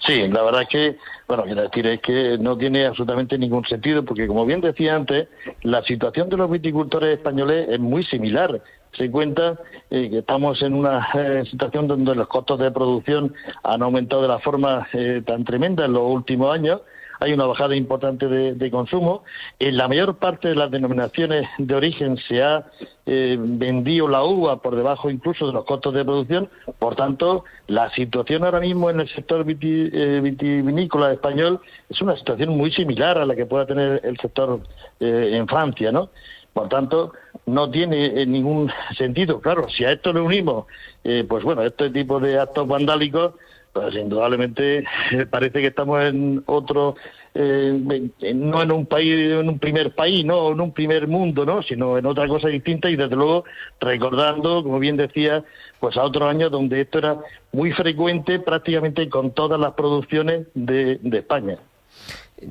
[0.05, 0.97] sí, la verdad es que,
[1.29, 5.29] bueno, quiero decir, es que no tiene absolutamente ningún sentido, porque como bien decía antes,
[5.63, 8.61] la situación de los viticultores españoles es muy similar.
[8.93, 9.59] Se cuenta
[9.89, 14.39] que estamos en una eh, situación donde los costos de producción han aumentado de la
[14.39, 16.83] forma eh, tan tremenda en los últimos años.
[17.21, 19.23] hay una bajada importante de, de consumo.
[19.59, 22.67] En la mayor parte de las denominaciones de origen se ha
[23.07, 26.51] eh, vendido la uva por debajo incluso de los costos de producción.
[26.79, 32.57] Por tanto, la situación ahora mismo en el sector eh, vitivinícola español es una situación
[32.57, 34.61] muy similar a la que pueda tener el sector
[35.01, 36.11] en Francia, ¿no?
[36.53, 37.13] Por tanto,
[37.47, 39.41] no tiene eh, ningún sentido.
[39.41, 40.67] Claro, si a esto le unimos,
[41.03, 43.35] eh, pues bueno, este tipo de actos vandálicos,
[43.73, 46.97] pues indudablemente eh, parece que estamos en otro,
[47.35, 51.63] eh, no en un país, en un primer país, no en un primer mundo, no,
[51.63, 53.45] sino en otra cosa distinta y desde luego
[53.81, 55.43] recordando, como bien decía,
[55.81, 57.17] pues a otros años donde esto era
[57.53, 61.59] muy frecuente prácticamente con todas las producciones de España.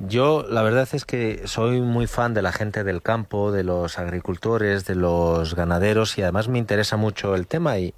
[0.08, 3.98] Yo la verdad es que soy muy fan de la gente del campo, de los
[3.98, 7.92] agricultores, de los ganaderos y además me interesa mucho el tema y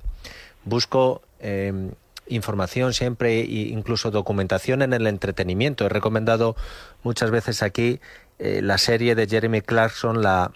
[0.64, 1.92] busco eh,
[2.26, 5.86] información siempre e incluso documentación en el entretenimiento.
[5.86, 6.56] He recomendado
[7.02, 8.00] muchas veces aquí
[8.38, 10.50] eh, la serie de Jeremy Clarkson, la,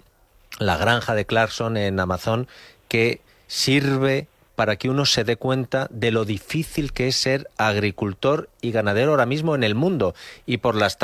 [0.58, 2.48] la granja de Clarkson en Amazon,
[2.88, 4.26] que sirve
[4.58, 9.12] para que uno se dé cuenta de lo difícil que es ser agricultor y ganadero
[9.12, 10.16] ahora mismo en el mundo
[10.46, 10.98] y por las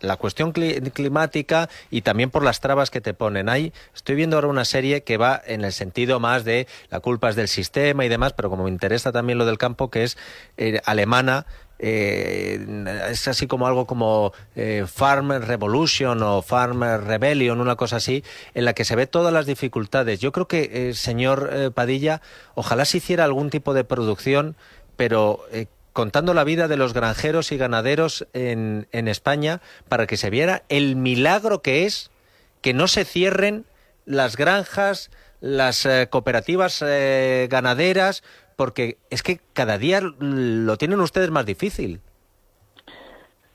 [0.00, 3.48] la cuestión cli- climática y también por las trabas que te ponen.
[3.48, 7.30] Ahí estoy viendo ahora una serie que va en el sentido más de la culpa
[7.30, 10.16] es del sistema y demás, pero como me interesa también lo del campo, que es
[10.56, 11.46] eh, alemana,
[11.78, 18.24] eh, es así como algo como eh, Farm Revolution o Farm Rebellion, una cosa así,
[18.54, 20.18] en la que se ve todas las dificultades.
[20.20, 22.20] Yo creo que, eh, señor eh, Padilla,
[22.54, 24.56] ojalá se hiciera algún tipo de producción,
[24.96, 30.30] pero eh, contando la vida de los granjeros y ganaderos en, España para que se
[30.30, 32.10] viera el milagro que es
[32.60, 33.64] que no se cierren
[34.04, 35.10] las granjas,
[35.40, 36.84] las cooperativas
[37.48, 38.22] ganaderas,
[38.58, 42.00] porque es que cada día lo tienen ustedes más difícil.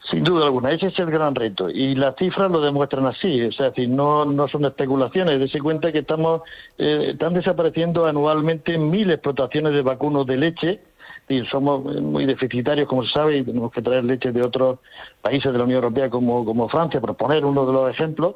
[0.09, 1.69] Sin duda alguna, ese es el gran reto.
[1.69, 5.41] Y las cifras lo demuestran así, o sea, decir, no, no son especulaciones.
[5.41, 6.43] Dese cuenta que estamos,
[6.77, 10.79] eh, están desapareciendo anualmente mil explotaciones de vacunos de leche.
[11.27, 14.79] Y somos muy deficitarios, como se sabe, y tenemos que traer leche de otros
[15.21, 18.35] países de la Unión Europea como, como Francia, por poner uno de los ejemplos.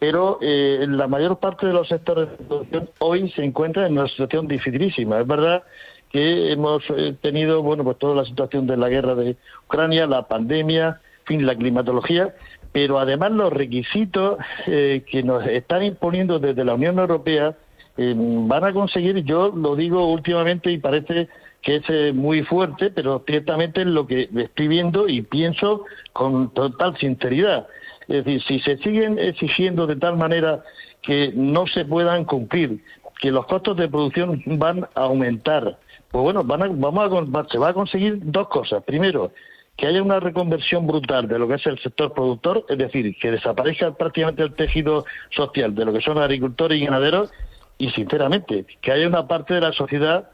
[0.00, 4.08] Pero eh, la mayor parte de los sectores de producción hoy se encuentran en una
[4.08, 5.20] situación dificilísima.
[5.20, 5.62] Es verdad
[6.10, 10.26] que hemos eh, tenido, bueno, pues toda la situación de la guerra de Ucrania, la
[10.26, 12.34] pandemia, fin, la climatología,
[12.72, 17.56] pero además los requisitos eh, que nos están imponiendo desde la Unión Europea
[17.96, 21.28] eh, van a conseguir, yo lo digo últimamente y parece
[21.62, 26.50] que es eh, muy fuerte, pero ciertamente es lo que estoy viendo y pienso con
[26.54, 27.66] total sinceridad.
[28.08, 30.62] Es decir, si se siguen exigiendo de tal manera
[31.02, 32.82] que no se puedan cumplir,
[33.20, 35.78] que los costos de producción van a aumentar,
[36.10, 38.82] pues bueno, van a- vamos a, se va a conseguir dos cosas.
[38.84, 39.32] Primero,
[39.76, 43.30] que haya una reconversión brutal de lo que es el sector productor, es decir, que
[43.30, 47.30] desaparezca prácticamente el tejido social de lo que son agricultores y ganaderos,
[47.78, 50.28] y sinceramente, que haya una parte de la sociedad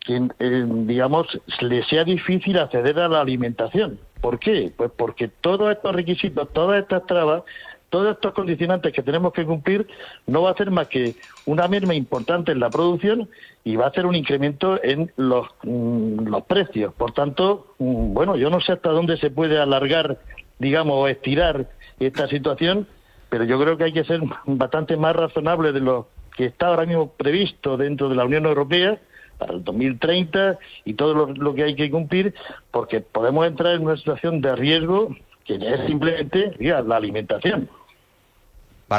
[0.00, 1.26] que, digamos,
[1.60, 4.00] le sea difícil acceder a la alimentación.
[4.22, 4.72] ¿Por qué?
[4.74, 7.42] Pues porque todos estos requisitos, todas estas trabas,
[7.90, 9.86] todos estos condicionantes que tenemos que cumplir,
[10.26, 11.16] no va a hacer más que
[11.46, 13.28] una merma importante en la producción
[13.64, 16.92] y va a hacer un incremento en los, mm, los precios.
[16.94, 20.18] Por tanto, mm, bueno, yo no sé hasta dónde se puede alargar,
[20.58, 21.66] digamos, o estirar
[21.98, 22.86] esta situación,
[23.30, 26.86] pero yo creo que hay que ser bastante más razonable de lo que está ahora
[26.86, 28.98] mismo previsto dentro de la Unión Europea
[29.38, 32.34] para el 2030 y todo lo, que hay que cumplir,
[32.70, 37.68] porque podemos entrar en una situación de riesgo que es simplemente la alimentación.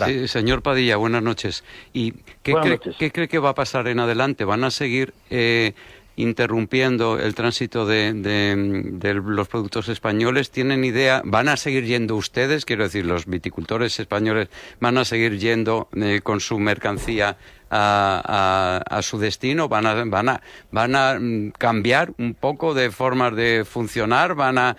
[0.05, 1.63] Sí, señor Padilla, buenas noches.
[1.93, 2.13] ¿Y
[2.43, 2.95] qué Buenas cree, noches.
[2.99, 4.45] qué cree que va a pasar en adelante?
[4.45, 5.73] ¿Van a seguir eh,
[6.15, 10.51] interrumpiendo el tránsito de, de- de los productos españoles?
[10.51, 11.21] ¿Tienen idea?
[11.25, 12.65] ¿Van a seguir yendo ustedes?
[12.65, 14.49] Quiero decir, los viticultores españoles
[14.79, 17.37] van a seguir yendo eh, con su mercancía
[17.69, 19.67] a, su destino?
[19.69, 20.41] ¿Van a, van a,
[20.71, 24.35] van a mm, cambiar un poco de formas de funcionar?
[24.35, 24.75] ¿Van a,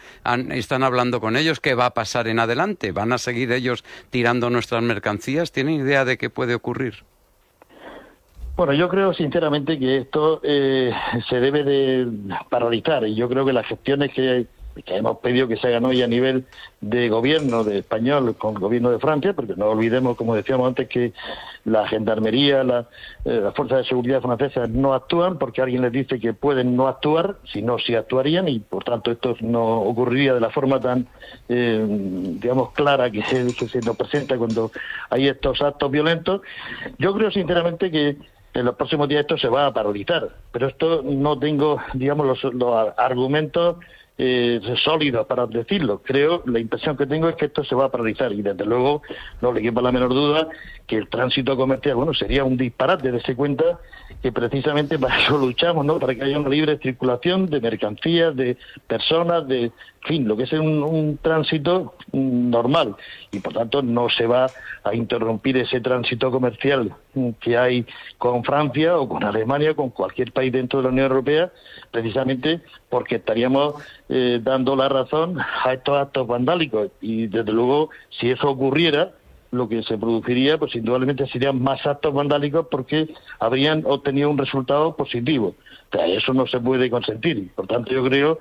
[0.50, 1.60] ¿Están hablando con ellos?
[1.60, 2.92] ¿Qué va a pasar en adelante?
[2.92, 5.52] ¿Van a seguir ellos tirando nuestras mercancías?
[5.52, 7.04] ¿Tienen idea de qué puede ocurrir?
[8.56, 10.92] Bueno, yo creo sinceramente que esto eh,
[11.30, 12.06] se debe de
[12.50, 14.46] paralizar y yo creo que las gestiones que,
[14.84, 16.46] que hemos pedido que se hagan hoy a nivel
[16.80, 20.88] de gobierno de español con el gobierno de Francia, porque no olvidemos, como decíamos antes,
[20.88, 21.12] que
[21.64, 22.88] la gendarmería, la,
[23.24, 26.88] eh, las fuerzas de seguridad francesas no actúan porque alguien les dice que pueden no
[26.88, 31.06] actuar, si no, sí actuarían y por tanto esto no ocurriría de la forma tan,
[31.48, 31.84] eh,
[32.40, 34.70] digamos, clara que se, que se nos presenta cuando
[35.10, 36.40] hay estos actos violentos.
[36.98, 38.16] Yo creo sinceramente que
[38.54, 42.54] en los próximos días esto se va a paralizar, pero esto no tengo, digamos, los,
[42.54, 43.76] los argumentos
[44.22, 46.02] eh, sólidos para decirlo.
[46.04, 49.00] Creo, la impresión que tengo es que esto se va a paralizar y desde luego
[49.40, 50.46] no le quepa la menor duda
[50.86, 53.80] que el tránsito comercial, bueno, sería un disparate, de cuenta
[54.22, 55.98] que precisamente para eso luchamos, ¿no?
[55.98, 60.52] Para que haya una libre circulación de mercancías, de personas, de, fin, lo que es
[60.52, 62.96] un, un tránsito normal
[63.30, 64.46] y por tanto no se va
[64.82, 66.94] a interrumpir ese tránsito comercial
[67.40, 67.86] que hay
[68.18, 71.52] con Francia o con Alemania o con cualquier país dentro de la Unión Europea,
[71.90, 73.74] precisamente porque estaríamos
[74.08, 79.12] eh, dando la razón a estos actos vandálicos y desde luego si eso ocurriera
[79.52, 84.94] lo que se produciría, pues indudablemente serían más actos vandálicos porque habrían obtenido un resultado
[84.94, 85.54] positivo.
[85.92, 87.50] O sea, eso no se puede consentir.
[87.54, 88.38] Por tanto, yo creo,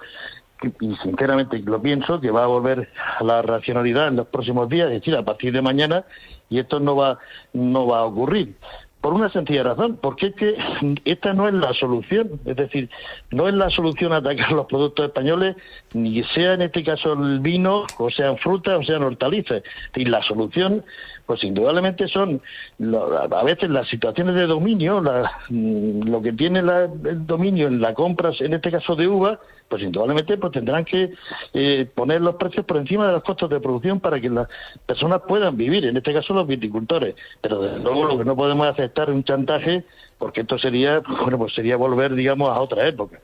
[0.61, 4.87] y sinceramente lo pienso, que va a volver a la racionalidad en los próximos días,
[4.87, 6.05] es decir, a partir de mañana,
[6.49, 7.19] y esto no va,
[7.53, 8.55] no va a ocurrir.
[9.01, 10.57] Por una sencilla razón, porque es que
[11.05, 12.89] esta no es la solución, es decir,
[13.31, 15.55] no es la solución atacar los productos españoles,
[15.93, 19.63] ni sea en este caso el vino, o sean frutas, o sean hortalizas.
[19.95, 20.83] Y la solución,
[21.29, 22.41] pues indudablemente son
[22.79, 27.67] lo- a veces las situaciones de dominio, la- mm, lo que tiene la- el dominio
[27.67, 31.11] en la compra, en este caso de uva, pues indudablemente pues tendrán que
[31.53, 34.47] eh, poner los precios por encima de los costos de producción para que las
[34.87, 37.13] personas puedan vivir, en este caso los viticultores.
[37.41, 39.83] Pero desde luego lo que no podemos aceptar es un chantaje,
[40.17, 43.19] porque esto sería, bueno, pues sería volver, digamos, a otra época.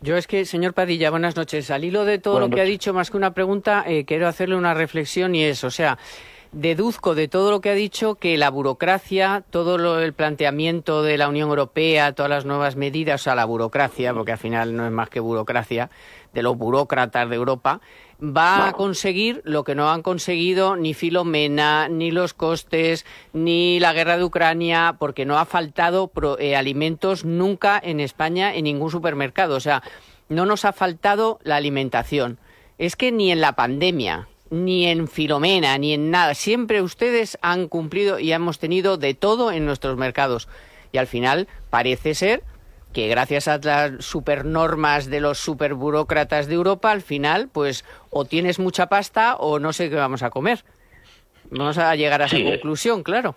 [0.00, 1.70] Yo es que, señor Padilla, buenas noches.
[1.70, 4.28] Al hilo de todo Buenas lo que ha dicho, más que una pregunta, eh, quiero
[4.28, 5.98] hacerle una reflexión y es, o sea,
[6.52, 11.18] deduzco de todo lo que ha dicho que la burocracia, todo lo, el planteamiento de
[11.18, 14.86] la Unión Europea, todas las nuevas medidas, o sea, la burocracia, porque al final no
[14.86, 15.90] es más que burocracia,
[16.32, 17.80] de los burócratas de Europa,
[18.22, 23.92] va a conseguir lo que no han conseguido ni Filomena, ni los costes, ni la
[23.92, 28.90] guerra de Ucrania, porque no ha faltado pro- eh, alimentos nunca en España en ningún
[28.90, 29.56] supermercado.
[29.56, 29.82] O sea,
[30.28, 32.38] no nos ha faltado la alimentación.
[32.78, 37.68] Es que ni en la pandemia, ni en Filomena, ni en nada, siempre ustedes han
[37.68, 40.48] cumplido y hemos tenido de todo en nuestros mercados.
[40.92, 42.42] Y al final parece ser
[42.92, 48.58] que gracias a las supernormas de los superburócratas de Europa, al final, pues o tienes
[48.58, 50.64] mucha pasta o no sé qué vamos a comer.
[51.50, 52.52] Vamos a llegar a esa Sí, eh.
[52.52, 53.36] conclusión, claro.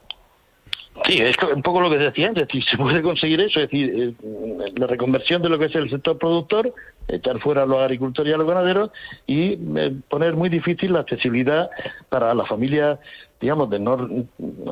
[1.05, 3.69] Sí, es un poco lo que decía antes, es decir, se puede conseguir eso, es
[3.69, 6.73] decir, eh, la reconversión de lo que es el sector productor,
[7.07, 8.91] echar fuera a los agricultores y a los ganaderos
[9.25, 11.69] y eh, poner muy difícil la accesibilidad
[12.09, 12.99] para las familias,
[13.39, 13.95] digamos, de no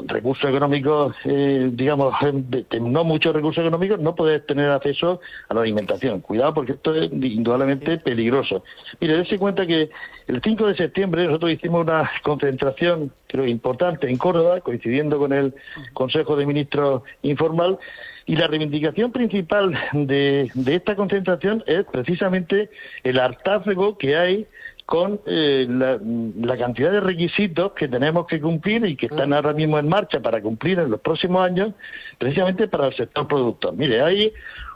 [0.08, 5.54] recursos económicos, eh, digamos, de, de no muchos recursos económicos, no poder tener acceso a
[5.54, 6.22] la alimentación.
[6.22, 8.64] Cuidado porque esto es indudablemente peligroso.
[9.00, 9.90] Mire, dése cuenta que
[10.28, 15.54] el 5 de septiembre nosotros hicimos una concentración, creo, importante en Córdoba, coincidiendo con el
[15.94, 17.80] Consejo de Ministros informal,
[18.28, 22.70] y la reivindicación principal de, de esta concentración es precisamente
[23.06, 24.48] el hartazgo que hay
[24.88, 29.52] con eh, la, la cantidad de requisitos que tenemos que cumplir y que están ahora
[29.52, 31.74] mismo en marcha para cumplir en los próximos años,
[32.18, 33.76] precisamente para el sector productor.
[33.76, 34.32] Mire, hay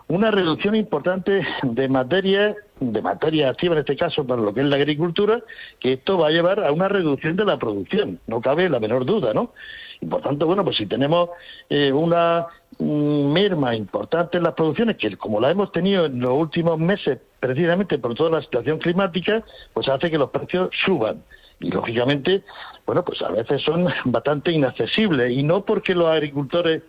[0.10, 4.68] una reducción importante de materia, de materia activa en este caso para lo que es
[4.68, 5.42] la agricultura,
[5.80, 9.06] que esto va a llevar a una reducción de la producción, no cabe la menor
[9.06, 9.54] duda, ¿no?
[10.02, 11.30] Y por tanto, bueno, pues si tenemos
[11.70, 16.32] eh, una mm, merma importante en las producciones, que como la hemos tenido en los
[16.32, 19.44] últimos meses, precisamente por toda la situación climática,
[19.74, 21.24] pues hace que los precios suban.
[21.60, 22.44] Y lógicamente,
[22.88, 25.32] bueno, pues a veces son bastante inaccesibles.
[25.32, 26.82] Y no porque los agricultores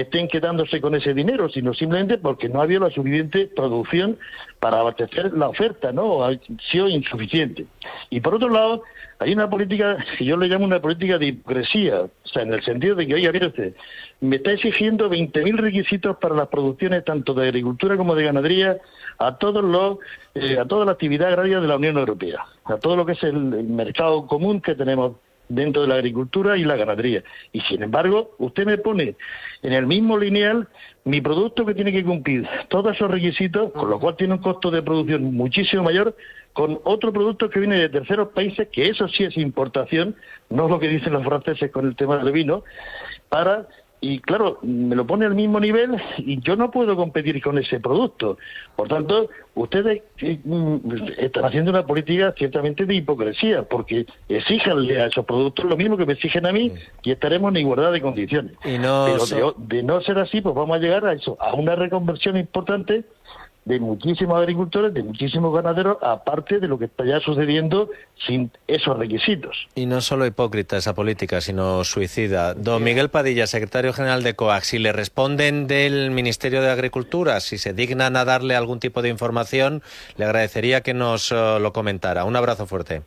[0.00, 4.18] estén quedándose con ese dinero, sino simplemente porque no ha habido la suficiente producción
[4.60, 6.24] para abastecer la oferta, ¿no?
[6.24, 6.32] Ha
[6.70, 7.66] sido insuficiente.
[8.10, 8.82] Y por otro lado,
[9.18, 12.62] hay una política que yo le llamo una política de hipocresía, o sea, en el
[12.62, 13.74] sentido de que, oiga, mire
[14.20, 18.78] me está exigiendo 20.000 requisitos para las producciones tanto de agricultura como de ganadería
[19.18, 19.98] a todos los
[20.34, 23.22] eh, a toda la actividad agraria de la Unión Europea, a todo lo que es
[23.22, 25.16] el mercado común que tenemos
[25.48, 27.22] dentro de la agricultura y la ganadería.
[27.52, 29.16] Y sin embargo, usted me pone
[29.62, 30.68] en el mismo lineal
[31.04, 34.70] mi producto que tiene que cumplir todos esos requisitos, con lo cual tiene un costo
[34.70, 36.16] de producción muchísimo mayor,
[36.52, 40.16] con otro producto que viene de terceros países, que eso sí es importación,
[40.48, 42.64] no lo que dicen los franceses con el tema del vino,
[43.28, 43.66] para
[44.00, 47.80] y claro, me lo pone al mismo nivel y yo no puedo competir con ese
[47.80, 48.36] producto.
[48.76, 50.78] Por tanto, ustedes eh, mm,
[51.18, 56.04] están haciendo una política ciertamente de hipocresía, porque exíjanle a esos productos lo mismo que
[56.06, 58.52] me exigen a mí y estaremos en igualdad de condiciones.
[58.64, 61.36] Y no Pero so- de, de no ser así, pues vamos a llegar a eso,
[61.40, 63.04] a una reconversión importante
[63.66, 67.90] de muchísimos agricultores, de muchísimos ganaderos, aparte de lo que está ya sucediendo
[68.26, 69.68] sin esos requisitos.
[69.74, 72.54] Y no solo hipócrita esa política, sino suicida.
[72.54, 77.58] Don Miguel Padilla, secretario general de COAC, si le responden del Ministerio de Agricultura, si
[77.58, 79.82] se dignan a darle algún tipo de información,
[80.16, 82.24] le agradecería que nos eh, lo comentara.
[82.24, 83.02] Un abrazo fuerte.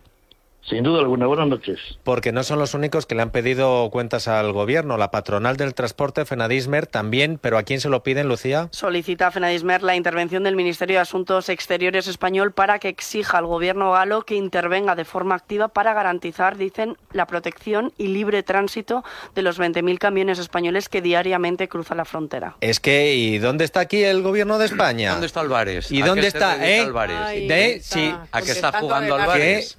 [0.61, 1.79] Sin duda alguna, buenas noches.
[2.03, 4.97] Porque no son los únicos que le han pedido cuentas al gobierno.
[4.97, 8.67] La patronal del transporte, Fenadismer, también, pero ¿a quién se lo piden, Lucía?
[8.71, 13.47] Solicita a Fenadismer la intervención del Ministerio de Asuntos Exteriores español para que exija al
[13.47, 19.03] gobierno galo que intervenga de forma activa para garantizar, dicen, la protección y libre tránsito
[19.33, 22.57] de los 20.000 camiones españoles que diariamente cruzan la frontera.
[22.61, 25.11] Es que, ¿y dónde está aquí el gobierno de España?
[25.13, 25.91] ¿Dónde está Álvarez?
[25.91, 26.63] ¿Y ¿A dónde está?
[26.69, 26.81] ¿Eh?
[26.81, 27.17] Álvarez?
[27.17, 28.13] Ay, De- está sí.
[28.31, 29.77] ¿A qué está jugando de la- que Álvarez?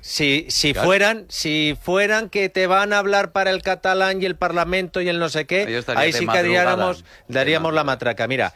[0.71, 0.87] Si, Claro.
[0.89, 5.09] fueran si fueran que te van a hablar para el catalán y el parlamento y
[5.09, 8.27] el no sé qué ahí sí que daríamos la matraca.
[8.29, 8.55] Mira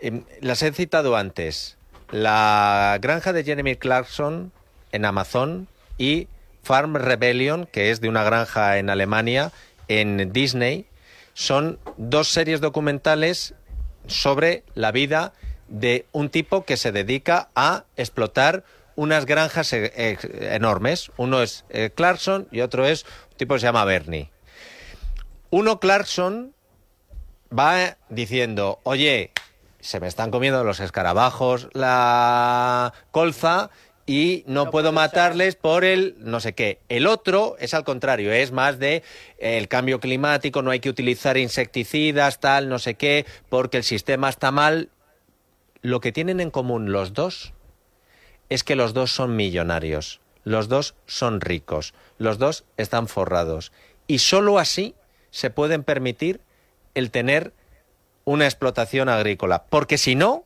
[0.00, 1.76] em, las he citado antes.
[2.10, 4.52] La granja de Jeremy Clarkson
[4.92, 6.28] en Amazon y
[6.62, 9.52] Farm Rebellion que es de una granja en Alemania
[9.88, 10.86] en Disney
[11.34, 13.54] son dos series documentales
[14.06, 15.32] sobre la vida
[15.68, 18.64] de un tipo que se dedica a explotar
[18.96, 21.10] unas granjas e- ex- enormes.
[21.16, 24.30] Uno es eh, Clarkson y otro es un tipo que se llama Bernie.
[25.50, 26.54] Uno, Clarkson,
[27.56, 29.32] va diciendo, oye,
[29.80, 33.70] se me están comiendo los escarabajos, la colza
[34.06, 36.80] y no, puedo matarles por el no sé qué.
[36.88, 38.96] El otro es al contrario, es más de
[39.38, 43.84] eh, el cambio climático, no hay que utilizar insecticidas, tal, no sé qué, porque el
[43.84, 44.90] sistema está mal.
[45.82, 47.54] Lo que tienen en común los dos
[48.50, 53.72] es que los dos son millonarios, los dos son ricos, los dos están forrados.
[54.06, 54.94] Y sólo así
[55.30, 56.40] se pueden permitir
[56.94, 57.54] el tener
[58.24, 60.44] una explotación agrícola, porque si no,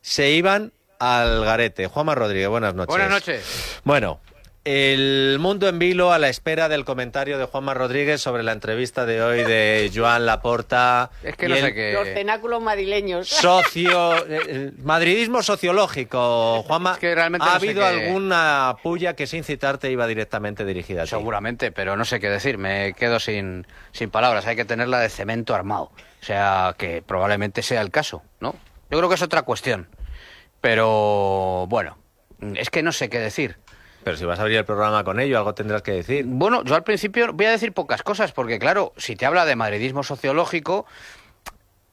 [0.00, 1.86] se iban al garete.
[1.88, 2.88] Juanma Rodríguez, buenas noches.
[2.88, 3.80] Buenas noches.
[3.84, 4.20] Bueno,
[4.64, 9.04] el mundo en vilo a la espera del comentario de Juanma Rodríguez sobre la entrevista
[9.04, 11.10] de hoy de Joan Laporta.
[11.22, 11.92] Es que no el sé qué.
[11.92, 13.28] Los cenáculos madrileños.
[13.28, 16.98] Socio, eh, eh, madridismo sociológico, Juanma.
[16.98, 21.02] que realmente ¿Ha no sé habido qué- alguna puya que sin citarte iba directamente dirigida
[21.02, 21.10] a ti?
[21.10, 22.56] Seguramente, pero no sé qué decir.
[22.56, 24.46] Me quedo sin, sin palabras.
[24.46, 25.84] Hay que tenerla de cemento armado.
[26.22, 28.54] O sea, que probablemente sea el caso, ¿no?
[28.90, 29.88] Yo creo que es otra cuestión.
[30.62, 31.98] Pero bueno,
[32.54, 33.58] es que no sé qué decir.
[34.04, 36.24] Pero si vas a abrir el programa con ello, algo tendrás que decir.
[36.26, 39.56] Bueno, yo al principio voy a decir pocas cosas, porque claro, si te habla de
[39.56, 40.86] madridismo sociológico,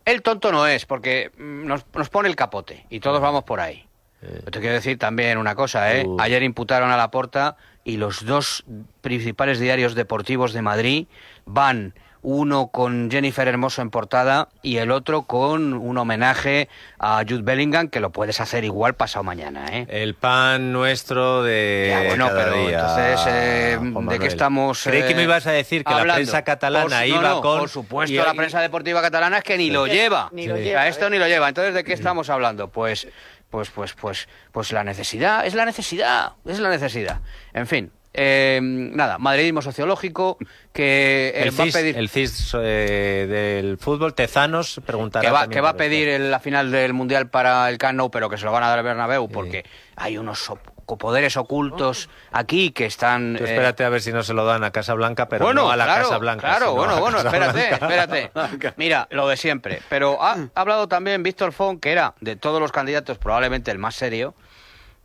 [0.06, 3.62] el tonto no es, porque mm, nos, nos pone el capote y todos vamos por
[3.62, 3.88] ahí.
[4.20, 6.06] Pero Te quiero decir también una cosa, ¿eh?
[6.06, 6.18] Uh.
[6.20, 8.64] Ayer imputaron a la porta y los dos
[9.02, 11.08] principales diarios deportivos de Madrid
[11.46, 16.70] van uno con Jennifer Hermoso en portada y el otro con un homenaje
[17.00, 19.88] a Jude Bellingham que lo puedes hacer igual pasado mañana, ¿eh?
[19.90, 23.80] El pan nuestro de Ya, bueno, cada pero día, entonces, eh,
[24.10, 27.08] ¿de qué estamos, Creí que eh, me ibas a decir que la prensa catalana Por
[27.08, 27.60] iba no, no, con...
[27.60, 30.30] Por supuesto, y- la prensa deportiva catalana es que ni lo lleva.
[30.32, 31.10] ni lo O sea, lleva, esto ¿eh?
[31.12, 31.50] ni lo lleva.
[31.50, 32.68] Entonces, ¿de qué estamos hablando?
[32.70, 33.08] Pues,
[33.50, 37.20] pues, pues, pues, pues la necesidad, es la necesidad, es la necesidad.
[37.54, 37.92] En fin.
[38.14, 40.38] Eh, nada, madridismo sociológico
[40.74, 45.62] que El va a pedir el CIS, eh, del fútbol, Tezanos, preguntará que va, que
[45.62, 48.46] va a pedir el- la final del mundial para el Camp Nou, pero que se
[48.46, 49.64] lo van a dar al Bernabéu porque
[49.96, 50.52] hay unos
[51.00, 54.62] poderes ocultos aquí que están Tú eh, espérate a ver si no se lo dan
[54.66, 56.48] a Casa Blanca, pero bueno, no a la claro, Casa Blanca.
[56.50, 58.30] Claro, bueno, bueno, Casa espérate, Blanca.
[58.36, 58.74] espérate.
[58.78, 59.82] Mira, lo de siempre.
[59.88, 63.96] Pero ha hablado también Víctor Font, que era de todos los candidatos probablemente el más
[63.96, 64.36] serio,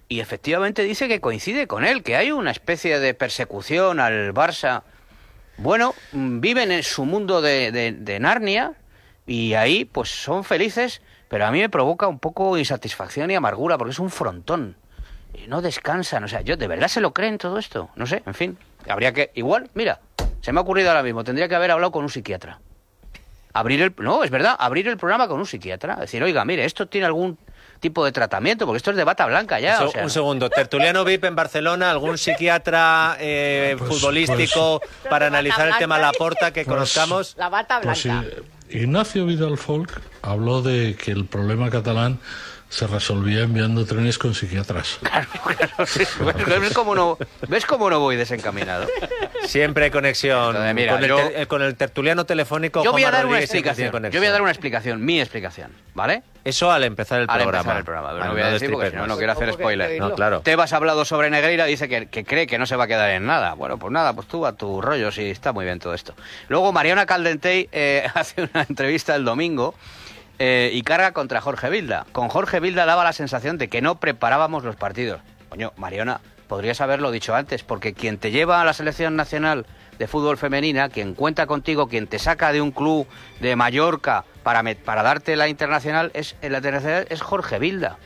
[0.08, 4.82] y efectivamente dice que coincide con él, que hay una especie de persecución al Barça.
[5.58, 8.74] Bueno, mm, viven en su mundo de, Narnia
[9.26, 13.76] y ahí pues son felices, pero a mí me provoca un poco insatisfacción y amargura
[13.78, 14.76] porque es un frontón.
[15.34, 18.22] Y no descansan, o sea, yo de verdad se lo creen todo esto, no sé,
[18.24, 18.58] en fin,
[18.88, 20.00] habría que igual, mira,
[20.40, 22.60] se me ha ocurrido ahora mismo, tendría que haber hablado con un psiquiatra.
[23.52, 26.86] Abrir el no, es verdad, abrir el programa con un psiquiatra, decir, "Oiga, mire, esto
[26.86, 27.38] tiene algún
[27.80, 30.10] tipo de tratamiento, porque esto es de bata blanca ya, Un o se- sea, un
[30.10, 34.80] segundo, tertuliano VIP en Barcelona, algún psiquiatra eh, Pues- futbolístico
[35.10, 37.34] para analizar el tema Laporta que Pues- conozcamos.
[37.36, 38.28] La bata Pues blanca.
[38.68, 42.18] sí, Ignacio Vidal Folk habló de que el problema catalán
[42.76, 44.98] se resolvía enviando trenes con psiquiatras.
[46.60, 47.16] ¿Ves cómo no,
[47.48, 48.86] ves cómo no voy desencaminado?
[49.46, 52.84] Siempre hay conexión Entonces, mira, con, el yo- eh, con el tertuliano telefónico.
[52.84, 54.10] Yo voy a dar una Rodríguez explicación.
[54.12, 56.22] Yo voy a dar una explicación, mi explicación, ¿vale?
[56.44, 57.58] Eso al empezar el Al programa.
[57.60, 58.12] empezar el programa.
[58.12, 59.98] Vale, no voy a decir porque si no, no quiero hacer spoiler.
[59.98, 60.42] No, claro.
[60.42, 63.08] Tebas ha hablado sobre Negreira, dice que, que cree que no se va a quedar
[63.10, 63.54] en nada.
[63.54, 66.14] Bueno, pues nada, pues tú a tu rollo, sí, está muy bien todo esto.
[66.48, 69.74] Luego Mariana Caldentey eh, hace una entrevista el domingo
[70.38, 72.06] eh, y carga contra Jorge Vilda.
[72.12, 75.20] Con Jorge Vilda daba la sensación de que no preparábamos los partidos.
[75.48, 79.66] Coño, Mariona, podrías haberlo dicho antes, porque quien te lleva a la selección nacional
[79.98, 83.06] de fútbol femenina, quien cuenta contigo, quien te saca de un club
[83.40, 87.98] de Mallorca para, para darte la internacional, es, en la internacional es Jorge Vilda.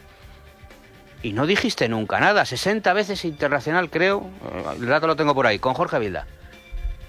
[1.22, 4.26] Y no dijiste nunca nada, 60 veces internacional creo,
[4.78, 6.26] el dato lo tengo por ahí, con Jorge Vilda.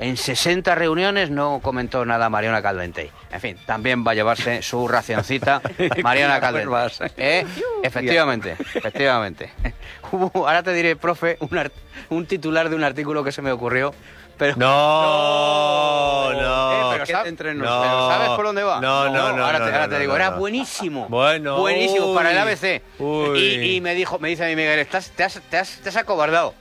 [0.01, 3.11] En 60 reuniones no comentó nada Mariana Caldentey.
[3.31, 5.61] En fin, también va a llevarse su racioncita
[6.03, 7.11] Mariana Caldentey.
[7.17, 7.45] ¿Eh?
[7.83, 9.51] Efectivamente, efectivamente.
[10.11, 11.71] Hubo- ahora te diré, profe, un,
[12.09, 13.93] un titular de un artículo que se me ocurrió,
[14.37, 14.55] pero...
[14.55, 16.71] No, no.
[16.73, 18.81] Eh, pero, ¿Qué sab- te entre pero nos- ¿sabes por dónde va?
[18.81, 20.37] No, no, no, Ahora no, te, no, ahora te no, digo, no, era no.
[20.37, 21.07] buenísimo.
[21.09, 22.81] Bueno, Buenísimo, para el ABC.
[22.99, 23.37] uy.
[23.39, 25.89] Y, y me dijo, me dice a mí Miguel, estás, te, has, te, has, te
[25.89, 26.53] has acobardado.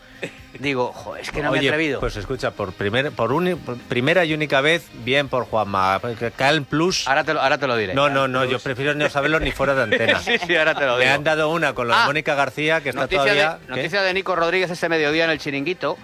[0.60, 2.00] Digo, "Jo, es que no me he atrevido.
[2.00, 3.32] Pues escucha, por, primer, por,
[3.88, 6.00] primera y única vez, bien por Juanma.
[6.36, 7.08] Calm Plus.
[7.08, 7.94] Ahora te lo, ahora te lo diré.
[7.94, 10.18] No, no, no, yo prefiero no saberlo ni fuera de antena.
[10.20, 11.14] sí, sí, ahora te lo Me digo.
[11.14, 13.58] han dado una con la Ah, Mónica García, que está Noticia, todavía.
[13.68, 15.96] noticia de Nico Rodríguez este mediodía en el Chiringuito.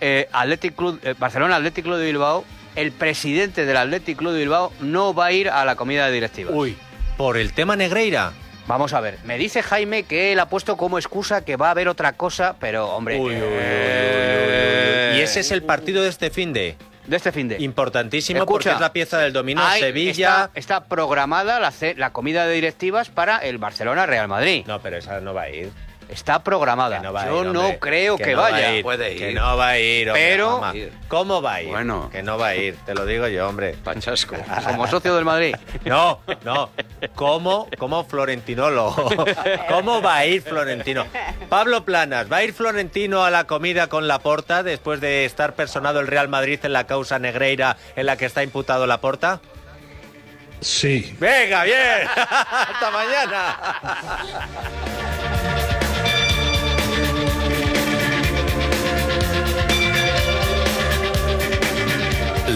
[0.00, 2.44] Eh, Athletic Club, eh, Barcelona Athletic Club de Bilbao.
[2.76, 6.12] El presidente del Athletic Club de Bilbao no va a ir a la comida de
[6.12, 6.54] directivas.
[6.56, 6.78] Uy,
[7.18, 8.32] ¿por el tema Negreira?
[8.68, 11.70] Vamos a ver, me dice Jaime que él ha puesto como excusa que va a
[11.70, 13.18] haber otra cosa, pero hombre.
[13.30, 16.76] eh, Y ese es el partido de este fin de.
[17.06, 17.56] De este fin de.
[17.62, 20.10] Importantísimo Escucha, porque es la pieza del dominó Hay- Sevilla.
[20.12, 24.64] Está, está programada la, la comida de directivas para el Barcelona Real Madrid.
[24.66, 25.70] No, pero esa no va a ir.
[26.08, 27.00] Está programada.
[27.00, 28.74] no Yo ir, no creo que, no va a vaya.
[28.74, 28.84] ir,
[29.18, 30.62] Que no va a ir, hombre, Pero-.
[31.08, 31.68] ¿Cómo va a ir?
[31.68, 32.08] Bueno.
[32.10, 33.74] Que no va a ir, te lo digo yo, hombre.
[33.84, 34.36] Pachasco.
[34.66, 35.54] Como socio del Madrid.
[35.84, 36.70] No, no.
[37.14, 38.94] ¿Cómo, cómo Florentinolo?
[39.68, 41.06] ¿Cómo va a ir Florentino?
[41.48, 46.00] Pablo Planas, ¿va a ir Florentino a la comida con Laporta después de estar personado
[46.00, 49.40] el Real Madrid en la causa Negreira en la que está imputado Laporta?
[50.60, 51.14] Sí.
[51.20, 52.08] Venga, bien.
[52.16, 53.56] Hasta mañana.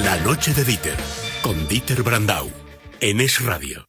[0.04, 0.96] La noche de Dieter,
[1.42, 2.50] con Dieter Brandau,
[3.00, 3.80] en Es Radio.